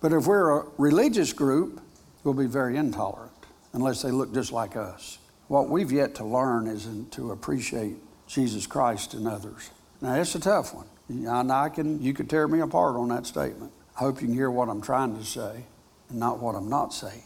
But 0.00 0.12
if 0.12 0.26
we're 0.26 0.58
a 0.58 0.66
religious 0.78 1.32
group, 1.32 1.80
we'll 2.24 2.34
be 2.34 2.46
very 2.46 2.76
intolerant 2.76 3.32
unless 3.72 4.02
they 4.02 4.10
look 4.10 4.34
just 4.34 4.52
like 4.52 4.76
us. 4.76 5.18
What 5.52 5.68
we've 5.68 5.92
yet 5.92 6.14
to 6.14 6.24
learn 6.24 6.66
is 6.66 6.88
to 7.10 7.30
appreciate 7.30 7.96
Jesus 8.26 8.66
Christ 8.66 9.12
in 9.12 9.26
others. 9.26 9.68
Now, 10.00 10.14
it's 10.14 10.34
a 10.34 10.40
tough 10.40 10.72
one. 10.72 10.86
And 11.10 11.52
I 11.52 11.68
can, 11.68 12.00
you 12.00 12.14
could 12.14 12.30
tear 12.30 12.48
me 12.48 12.60
apart 12.60 12.96
on 12.96 13.08
that 13.08 13.26
statement. 13.26 13.70
I 13.94 13.98
hope 13.98 14.22
you 14.22 14.28
can 14.28 14.34
hear 14.34 14.50
what 14.50 14.70
I'm 14.70 14.80
trying 14.80 15.14
to 15.14 15.22
say 15.22 15.66
and 16.08 16.18
not 16.18 16.38
what 16.38 16.54
I'm 16.54 16.70
not 16.70 16.94
saying. 16.94 17.24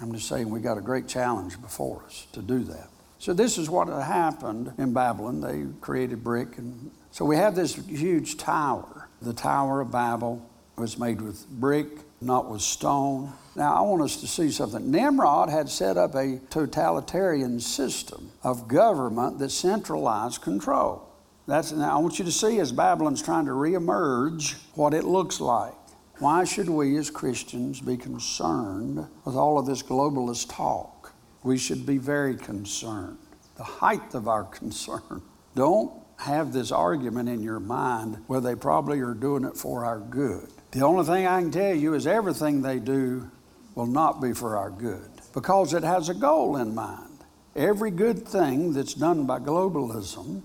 I'm 0.00 0.12
just 0.12 0.28
saying 0.28 0.50
we 0.50 0.60
got 0.60 0.78
a 0.78 0.80
great 0.80 1.08
challenge 1.08 1.60
before 1.60 2.04
us 2.06 2.28
to 2.34 2.42
do 2.42 2.60
that. 2.60 2.90
So 3.18 3.34
this 3.34 3.58
is 3.58 3.68
what 3.68 3.88
happened 3.88 4.72
in 4.78 4.92
Babylon. 4.92 5.40
They 5.40 5.66
created 5.80 6.22
brick, 6.22 6.58
and 6.58 6.92
so 7.10 7.24
we 7.24 7.34
have 7.34 7.56
this 7.56 7.74
huge 7.74 8.36
tower. 8.36 9.08
The 9.20 9.32
Tower 9.32 9.80
of 9.80 9.90
Babel 9.90 10.48
was 10.76 10.96
made 10.96 11.20
with 11.20 11.48
brick, 11.48 11.88
not 12.24 12.50
with 12.50 12.62
stone. 12.62 13.32
Now, 13.56 13.74
I 13.74 13.80
want 13.82 14.02
us 14.02 14.16
to 14.16 14.26
see 14.26 14.50
something. 14.50 14.90
Nimrod 14.90 15.48
had 15.48 15.68
set 15.68 15.96
up 15.96 16.14
a 16.14 16.40
totalitarian 16.50 17.60
system 17.60 18.30
of 18.42 18.66
government 18.66 19.38
that 19.38 19.50
centralized 19.50 20.42
control. 20.42 21.08
That's, 21.46 21.72
now, 21.72 21.96
I 21.96 22.00
want 22.00 22.18
you 22.18 22.24
to 22.24 22.32
see 22.32 22.58
as 22.58 22.72
Babylon's 22.72 23.22
trying 23.22 23.44
to 23.46 23.52
reemerge 23.52 24.54
what 24.74 24.94
it 24.94 25.04
looks 25.04 25.40
like. 25.40 25.74
Why 26.18 26.44
should 26.44 26.68
we 26.68 26.96
as 26.96 27.10
Christians 27.10 27.80
be 27.80 27.96
concerned 27.96 29.06
with 29.24 29.34
all 29.34 29.58
of 29.58 29.66
this 29.66 29.82
globalist 29.82 30.54
talk? 30.54 31.12
We 31.42 31.58
should 31.58 31.84
be 31.84 31.98
very 31.98 32.36
concerned. 32.36 33.18
The 33.56 33.64
height 33.64 34.14
of 34.14 34.26
our 34.26 34.44
concern. 34.60 35.22
Don't 35.54 35.92
have 36.18 36.52
this 36.52 36.72
argument 36.72 37.28
in 37.28 37.42
your 37.42 37.60
mind 37.60 38.22
where 38.26 38.40
they 38.40 38.54
probably 38.54 39.00
are 39.00 39.14
doing 39.14 39.44
it 39.44 39.56
for 39.56 39.84
our 39.84 39.98
good. 39.98 40.48
The 40.74 40.84
only 40.84 41.04
thing 41.04 41.24
I 41.24 41.40
can 41.40 41.52
tell 41.52 41.72
you 41.72 41.94
is 41.94 42.04
everything 42.04 42.60
they 42.60 42.80
do 42.80 43.30
will 43.76 43.86
not 43.86 44.20
be 44.20 44.32
for 44.32 44.56
our 44.56 44.70
good 44.70 45.08
because 45.32 45.72
it 45.72 45.84
has 45.84 46.08
a 46.08 46.14
goal 46.14 46.56
in 46.56 46.74
mind. 46.74 47.20
Every 47.54 47.92
good 47.92 48.26
thing 48.26 48.72
that's 48.72 48.94
done 48.94 49.24
by 49.24 49.38
globalism, 49.38 50.42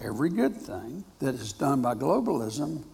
every 0.00 0.30
good 0.30 0.56
thing 0.56 1.04
that 1.18 1.34
is 1.34 1.52
done 1.52 1.82
by 1.82 1.94
globalism 1.94 2.84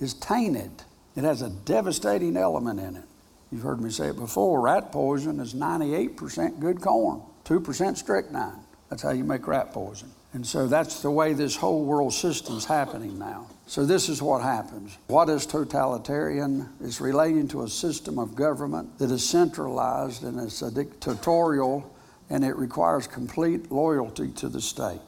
is 0.00 0.12
tainted. 0.12 0.82
It 1.16 1.24
has 1.24 1.40
a 1.40 1.48
devastating 1.48 2.36
element 2.36 2.78
in 2.78 2.96
it. 2.96 3.04
You've 3.50 3.62
heard 3.62 3.80
me 3.80 3.88
say 3.88 4.08
it 4.08 4.16
before 4.16 4.60
rat 4.60 4.92
poison 4.92 5.40
is 5.40 5.54
98% 5.54 6.60
good 6.60 6.82
corn, 6.82 7.22
2% 7.46 7.96
strychnine. 7.96 8.60
That's 8.90 9.02
how 9.02 9.12
you 9.12 9.24
make 9.24 9.46
rat 9.46 9.72
poison. 9.72 10.10
And 10.32 10.46
so 10.46 10.66
that's 10.66 11.02
the 11.02 11.10
way 11.10 11.34
this 11.34 11.56
whole 11.56 11.84
world 11.84 12.14
system's 12.14 12.64
happening 12.64 13.18
now. 13.18 13.48
So 13.66 13.84
this 13.84 14.08
is 14.08 14.22
what 14.22 14.42
happens. 14.42 14.96
What 15.08 15.28
is 15.28 15.44
totalitarian? 15.44 16.68
It's 16.82 17.00
relating 17.00 17.48
to 17.48 17.62
a 17.62 17.68
system 17.68 18.18
of 18.18 18.34
government 18.34 18.98
that 18.98 19.10
is 19.10 19.28
centralized 19.28 20.24
and 20.24 20.40
it's 20.40 20.62
a 20.62 20.70
dictatorial 20.70 21.94
and 22.30 22.44
it 22.44 22.56
requires 22.56 23.06
complete 23.06 23.70
loyalty 23.70 24.30
to 24.32 24.48
the 24.48 24.60
state. 24.60 25.00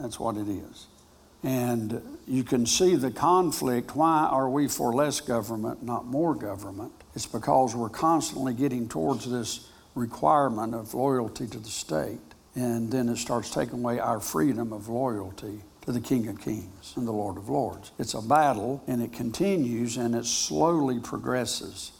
That's 0.00 0.18
what 0.18 0.36
it 0.36 0.48
is. 0.48 0.86
And 1.42 2.00
you 2.26 2.44
can 2.44 2.66
see 2.66 2.94
the 2.94 3.10
conflict. 3.10 3.94
Why 3.94 4.28
are 4.30 4.48
we 4.48 4.68
for 4.68 4.94
less 4.94 5.20
government, 5.20 5.82
not 5.82 6.06
more 6.06 6.34
government? 6.34 6.92
It's 7.14 7.26
because 7.26 7.74
we're 7.74 7.90
constantly 7.90 8.54
getting 8.54 8.88
towards 8.88 9.30
this 9.30 9.68
requirement 9.94 10.74
of 10.74 10.94
loyalty 10.94 11.46
to 11.48 11.58
the 11.58 11.68
state 11.68 12.20
and 12.54 12.90
then 12.90 13.08
it 13.08 13.16
starts 13.16 13.50
taking 13.50 13.80
away 13.80 13.98
our 13.98 14.20
freedom 14.20 14.72
of 14.72 14.88
loyalty 14.88 15.60
to 15.82 15.92
the 15.92 16.00
King 16.00 16.28
of 16.28 16.40
Kings 16.40 16.92
and 16.96 17.06
the 17.06 17.12
Lord 17.12 17.36
of 17.36 17.48
Lords. 17.48 17.92
It's 17.98 18.14
a 18.14 18.22
battle 18.22 18.82
and 18.86 19.02
it 19.02 19.12
continues 19.12 19.96
and 19.96 20.14
it 20.14 20.26
slowly 20.26 21.00
progresses. 21.00 21.92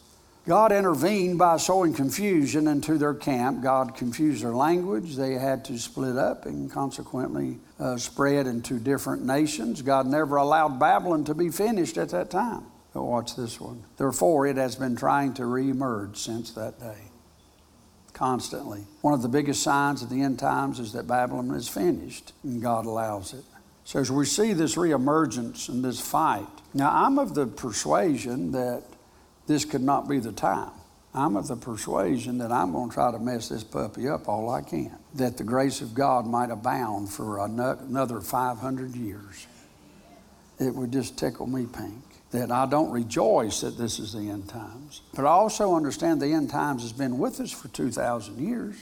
God 0.46 0.72
intervened 0.72 1.38
by 1.38 1.56
sowing 1.56 1.94
confusion 1.94 2.66
into 2.66 2.98
their 2.98 3.14
camp. 3.14 3.62
God 3.62 3.94
confused 3.94 4.42
their 4.42 4.54
language. 4.54 5.14
They 5.14 5.34
had 5.34 5.64
to 5.66 5.78
split 5.78 6.16
up 6.16 6.46
and 6.46 6.70
consequently 6.70 7.58
uh, 7.78 7.96
spread 7.96 8.48
into 8.48 8.80
different 8.80 9.24
nations. 9.24 9.82
God 9.82 10.06
never 10.06 10.36
allowed 10.36 10.80
Babylon 10.80 11.24
to 11.24 11.34
be 11.34 11.48
finished 11.48 11.96
at 11.96 12.08
that 12.08 12.30
time. 12.30 12.64
But 12.92 13.04
watch 13.04 13.36
this 13.36 13.60
one. 13.60 13.84
Therefore, 13.96 14.46
it 14.48 14.56
has 14.56 14.74
been 14.74 14.96
trying 14.96 15.34
to 15.34 15.42
reemerge 15.42 16.16
since 16.16 16.50
that 16.52 16.78
day 16.80 17.11
constantly. 18.22 18.84
One 19.00 19.14
of 19.14 19.22
the 19.22 19.28
biggest 19.28 19.64
signs 19.64 20.00
of 20.00 20.08
the 20.08 20.22
end 20.22 20.38
times 20.38 20.78
is 20.78 20.92
that 20.92 21.08
Babylon 21.08 21.50
is 21.56 21.68
finished, 21.68 22.32
and 22.44 22.62
God 22.62 22.86
allows 22.86 23.34
it. 23.34 23.42
So 23.82 23.98
as 23.98 24.12
we 24.12 24.26
see 24.26 24.52
this 24.52 24.76
reemergence 24.76 25.68
and 25.68 25.84
this 25.84 26.00
fight, 26.00 26.46
now 26.72 26.88
I'm 26.88 27.18
of 27.18 27.34
the 27.34 27.48
persuasion 27.48 28.52
that 28.52 28.84
this 29.48 29.64
could 29.64 29.82
not 29.82 30.08
be 30.08 30.20
the 30.20 30.30
time. 30.30 30.70
I'm 31.12 31.36
of 31.36 31.48
the 31.48 31.56
persuasion 31.56 32.38
that 32.38 32.52
I'm 32.52 32.70
going 32.70 32.90
to 32.90 32.94
try 32.94 33.10
to 33.10 33.18
mess 33.18 33.48
this 33.48 33.64
puppy 33.64 34.08
up 34.08 34.28
all 34.28 34.50
I 34.50 34.62
can, 34.62 34.96
that 35.14 35.36
the 35.36 35.42
grace 35.42 35.80
of 35.80 35.92
God 35.92 36.24
might 36.24 36.52
abound 36.52 37.10
for 37.10 37.44
another 37.44 38.20
500 38.20 38.94
years. 38.94 39.48
It 40.60 40.72
would 40.72 40.92
just 40.92 41.18
tickle 41.18 41.48
me 41.48 41.66
pink 41.66 42.11
that 42.32 42.50
I 42.50 42.66
don't 42.66 42.90
rejoice 42.90 43.60
that 43.60 43.78
this 43.78 43.98
is 43.98 44.14
the 44.14 44.30
end 44.30 44.48
times, 44.48 45.02
but 45.14 45.24
I 45.24 45.28
also 45.28 45.74
understand 45.74 46.20
the 46.20 46.32
end 46.32 46.50
times 46.50 46.82
has 46.82 46.92
been 46.92 47.18
with 47.18 47.40
us 47.40 47.52
for 47.52 47.68
2,000 47.68 48.38
years. 48.38 48.76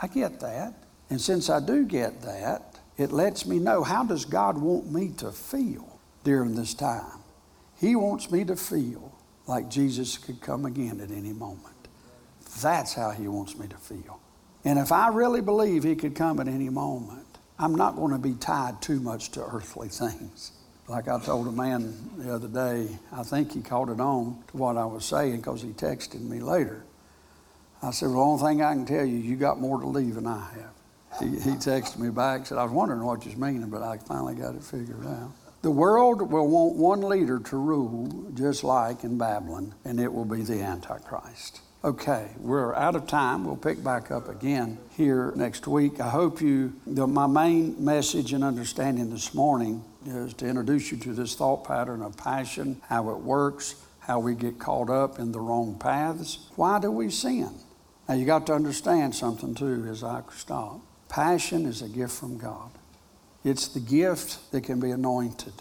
I 0.00 0.06
get 0.06 0.40
that. 0.40 0.74
And 1.10 1.20
since 1.20 1.50
I 1.50 1.60
do 1.60 1.84
get 1.84 2.22
that, 2.22 2.78
it 2.96 3.12
lets 3.12 3.46
me 3.46 3.58
know 3.58 3.82
how 3.82 4.04
does 4.04 4.24
God 4.24 4.58
want 4.58 4.92
me 4.92 5.10
to 5.18 5.32
feel 5.32 5.98
during 6.22 6.54
this 6.54 6.72
time? 6.74 7.20
He 7.80 7.96
wants 7.96 8.30
me 8.30 8.44
to 8.44 8.56
feel 8.56 9.12
like 9.46 9.68
Jesus 9.70 10.18
could 10.18 10.40
come 10.40 10.64
again 10.64 11.00
at 11.00 11.10
any 11.10 11.32
moment. 11.32 11.88
That's 12.60 12.94
how 12.94 13.10
he 13.10 13.26
wants 13.28 13.56
me 13.56 13.66
to 13.68 13.76
feel. 13.76 14.20
And 14.64 14.78
if 14.78 14.92
I 14.92 15.08
really 15.08 15.40
believe 15.40 15.84
he 15.84 15.96
could 15.96 16.14
come 16.14 16.40
at 16.40 16.48
any 16.48 16.68
moment, 16.68 17.38
I'm 17.58 17.74
not 17.74 17.96
going 17.96 18.12
to 18.12 18.18
be 18.18 18.34
tied 18.34 18.82
too 18.82 19.00
much 19.00 19.30
to 19.32 19.44
earthly 19.44 19.88
things. 19.88 20.52
Like 20.88 21.06
I 21.06 21.20
told 21.20 21.46
a 21.46 21.52
man 21.52 21.94
the 22.16 22.34
other 22.34 22.48
day, 22.48 22.88
I 23.12 23.22
think 23.22 23.52
he 23.52 23.60
caught 23.60 23.90
it 23.90 24.00
on 24.00 24.42
to 24.48 24.56
what 24.56 24.78
I 24.78 24.86
was 24.86 25.04
saying 25.04 25.36
because 25.36 25.60
he 25.60 25.68
texted 25.68 26.22
me 26.22 26.40
later. 26.40 26.82
I 27.82 27.90
said, 27.90 28.06
Well, 28.06 28.36
the 28.36 28.44
only 28.44 28.54
thing 28.54 28.62
I 28.62 28.72
can 28.72 28.86
tell 28.86 29.04
you, 29.04 29.18
you 29.18 29.36
got 29.36 29.60
more 29.60 29.78
to 29.80 29.86
leave 29.86 30.14
than 30.14 30.26
I 30.26 30.48
have. 30.54 31.20
He, 31.20 31.28
he 31.38 31.56
texted 31.56 31.98
me 31.98 32.08
back, 32.08 32.46
said, 32.46 32.58
I 32.58 32.64
was 32.64 32.72
wondering 32.72 33.02
what 33.02 33.26
you're 33.26 33.36
meaning, 33.36 33.68
but 33.68 33.82
I 33.82 33.98
finally 33.98 34.34
got 34.34 34.54
it 34.54 34.64
figured 34.64 35.06
out. 35.06 35.30
The 35.60 35.70
world 35.70 36.22
will 36.22 36.48
want 36.48 36.76
one 36.76 37.00
leader 37.02 37.38
to 37.38 37.56
rule, 37.56 38.30
just 38.34 38.64
like 38.64 39.04
in 39.04 39.18
Babylon, 39.18 39.74
and 39.84 40.00
it 40.00 40.12
will 40.12 40.24
be 40.24 40.42
the 40.42 40.62
Antichrist. 40.62 41.60
Okay, 41.84 42.30
we're 42.38 42.74
out 42.74 42.96
of 42.96 43.06
time. 43.06 43.44
We'll 43.44 43.54
pick 43.54 43.84
back 43.84 44.10
up 44.10 44.28
again 44.28 44.78
here 44.96 45.32
next 45.36 45.68
week. 45.68 46.00
I 46.00 46.08
hope 46.08 46.40
you, 46.40 46.72
the, 46.84 47.06
my 47.06 47.28
main 47.28 47.84
message 47.84 48.32
and 48.32 48.42
understanding 48.42 49.10
this 49.10 49.32
morning 49.32 49.84
is 50.04 50.34
to 50.34 50.48
introduce 50.48 50.90
you 50.90 50.98
to 50.98 51.12
this 51.12 51.36
thought 51.36 51.62
pattern 51.62 52.02
of 52.02 52.16
passion, 52.16 52.80
how 52.88 53.10
it 53.10 53.18
works, 53.18 53.76
how 54.00 54.18
we 54.18 54.34
get 54.34 54.58
caught 54.58 54.90
up 54.90 55.20
in 55.20 55.30
the 55.30 55.38
wrong 55.38 55.78
paths. 55.78 56.48
Why 56.56 56.80
do 56.80 56.90
we 56.90 57.10
sin? 57.10 57.50
Now, 58.08 58.16
you 58.16 58.26
got 58.26 58.48
to 58.48 58.54
understand 58.54 59.14
something 59.14 59.54
too 59.54 59.86
as 59.88 60.02
I 60.02 60.22
stop. 60.34 60.80
Passion 61.08 61.64
is 61.64 61.80
a 61.80 61.88
gift 61.88 62.14
from 62.14 62.38
God, 62.38 62.72
it's 63.44 63.68
the 63.68 63.78
gift 63.78 64.50
that 64.50 64.64
can 64.64 64.80
be 64.80 64.90
anointed, 64.90 65.54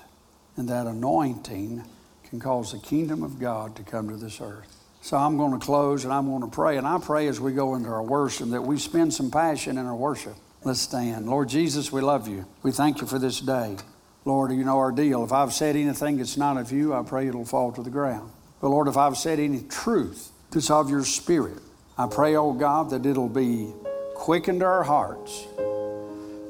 and 0.55 0.67
that 0.67 0.87
anointing 0.87 1.83
can 2.27 2.39
cause 2.39 2.71
the 2.71 2.79
kingdom 2.79 3.21
of 3.21 3.39
God 3.39 3.75
to 3.75 3.83
come 3.83 4.09
to 4.09 4.17
this 4.17 4.41
earth. 4.41 4.76
So 5.01 5.15
I'm 5.15 5.37
going 5.37 5.57
to 5.57 5.65
close 5.65 6.03
and 6.03 6.13
I'm 6.13 6.27
going 6.27 6.41
to 6.41 6.47
pray. 6.47 6.77
And 6.77 6.85
I 6.85 6.99
pray 6.99 7.27
as 7.27 7.39
we 7.39 7.53
go 7.53 7.75
into 7.75 7.89
our 7.89 8.03
worship 8.03 8.49
that 8.49 8.61
we 8.61 8.77
spend 8.77 9.13
some 9.13 9.31
passion 9.31 9.77
in 9.77 9.85
our 9.85 9.95
worship. 9.95 10.35
Let's 10.63 10.81
stand. 10.81 11.27
Lord 11.27 11.49
Jesus, 11.49 11.91
we 11.91 12.01
love 12.01 12.27
you. 12.27 12.45
We 12.63 12.71
thank 12.71 12.99
you 12.99 13.07
for 13.07 13.19
this 13.19 13.39
day. 13.39 13.77
Lord, 14.25 14.51
you 14.51 14.65
know 14.65 14.77
our 14.77 14.91
deal. 14.91 15.23
If 15.23 15.31
I've 15.31 15.53
said 15.53 15.77
anything 15.77 16.17
that's 16.17 16.35
not 16.35 16.57
of 16.57 16.71
you, 16.71 16.93
I 16.93 17.03
pray 17.03 17.27
it'll 17.27 17.45
fall 17.45 17.71
to 17.71 17.81
the 17.81 17.89
ground. 17.89 18.29
But 18.59 18.69
Lord, 18.69 18.89
if 18.89 18.97
I've 18.97 19.17
said 19.17 19.39
any 19.39 19.61
truth 19.61 20.31
that's 20.51 20.69
of 20.69 20.89
your 20.89 21.05
spirit, 21.05 21.59
I 21.97 22.07
pray, 22.07 22.35
oh 22.35 22.51
God, 22.51 22.89
that 22.89 23.05
it'll 23.05 23.29
be 23.29 23.71
quickened 24.15 24.59
to 24.59 24.65
our 24.65 24.83
hearts. 24.83 25.47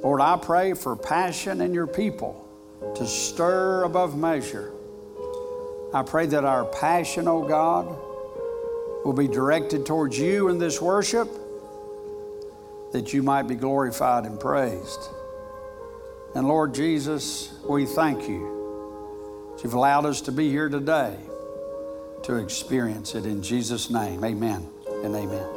Lord, 0.02 0.22
I 0.22 0.38
pray 0.38 0.74
for 0.74 0.96
passion 0.96 1.62
in 1.62 1.74
your 1.74 1.86
people 1.86 2.48
to 2.96 3.06
stir 3.06 3.84
above 3.84 4.18
measure. 4.18 4.72
I 5.94 6.04
pray 6.04 6.26
that 6.28 6.46
our 6.46 6.66
passion, 6.66 7.28
oh 7.28 7.44
God, 7.48 7.96
will 9.08 9.14
be 9.14 9.28
directed 9.30 9.86
towards 9.86 10.20
you 10.20 10.50
in 10.50 10.60
this 10.60 10.82
worship. 10.82 11.30
that 12.94 13.14
you 13.14 13.22
might 13.22 13.44
be 13.44 13.56
glorified 13.56 14.26
and 14.26 14.40
praised. 14.40 15.00
And 16.36 16.48
Lord 16.48 16.74
Jesus, 16.74 17.54
we 17.70 17.86
thank 17.86 18.28
you 18.28 19.52
that 19.56 19.64
you've 19.64 19.74
allowed 19.74 20.06
us 20.06 20.22
to 20.22 20.32
be 20.32 20.50
here 20.50 20.70
today 20.70 21.16
to 22.24 22.36
experience 22.36 23.14
it 23.14 23.26
in 23.26 23.44
Jesus' 23.44 23.90
name. 23.90 24.24
Amen 24.24 24.68
and 25.04 25.16
amen. 25.16 25.57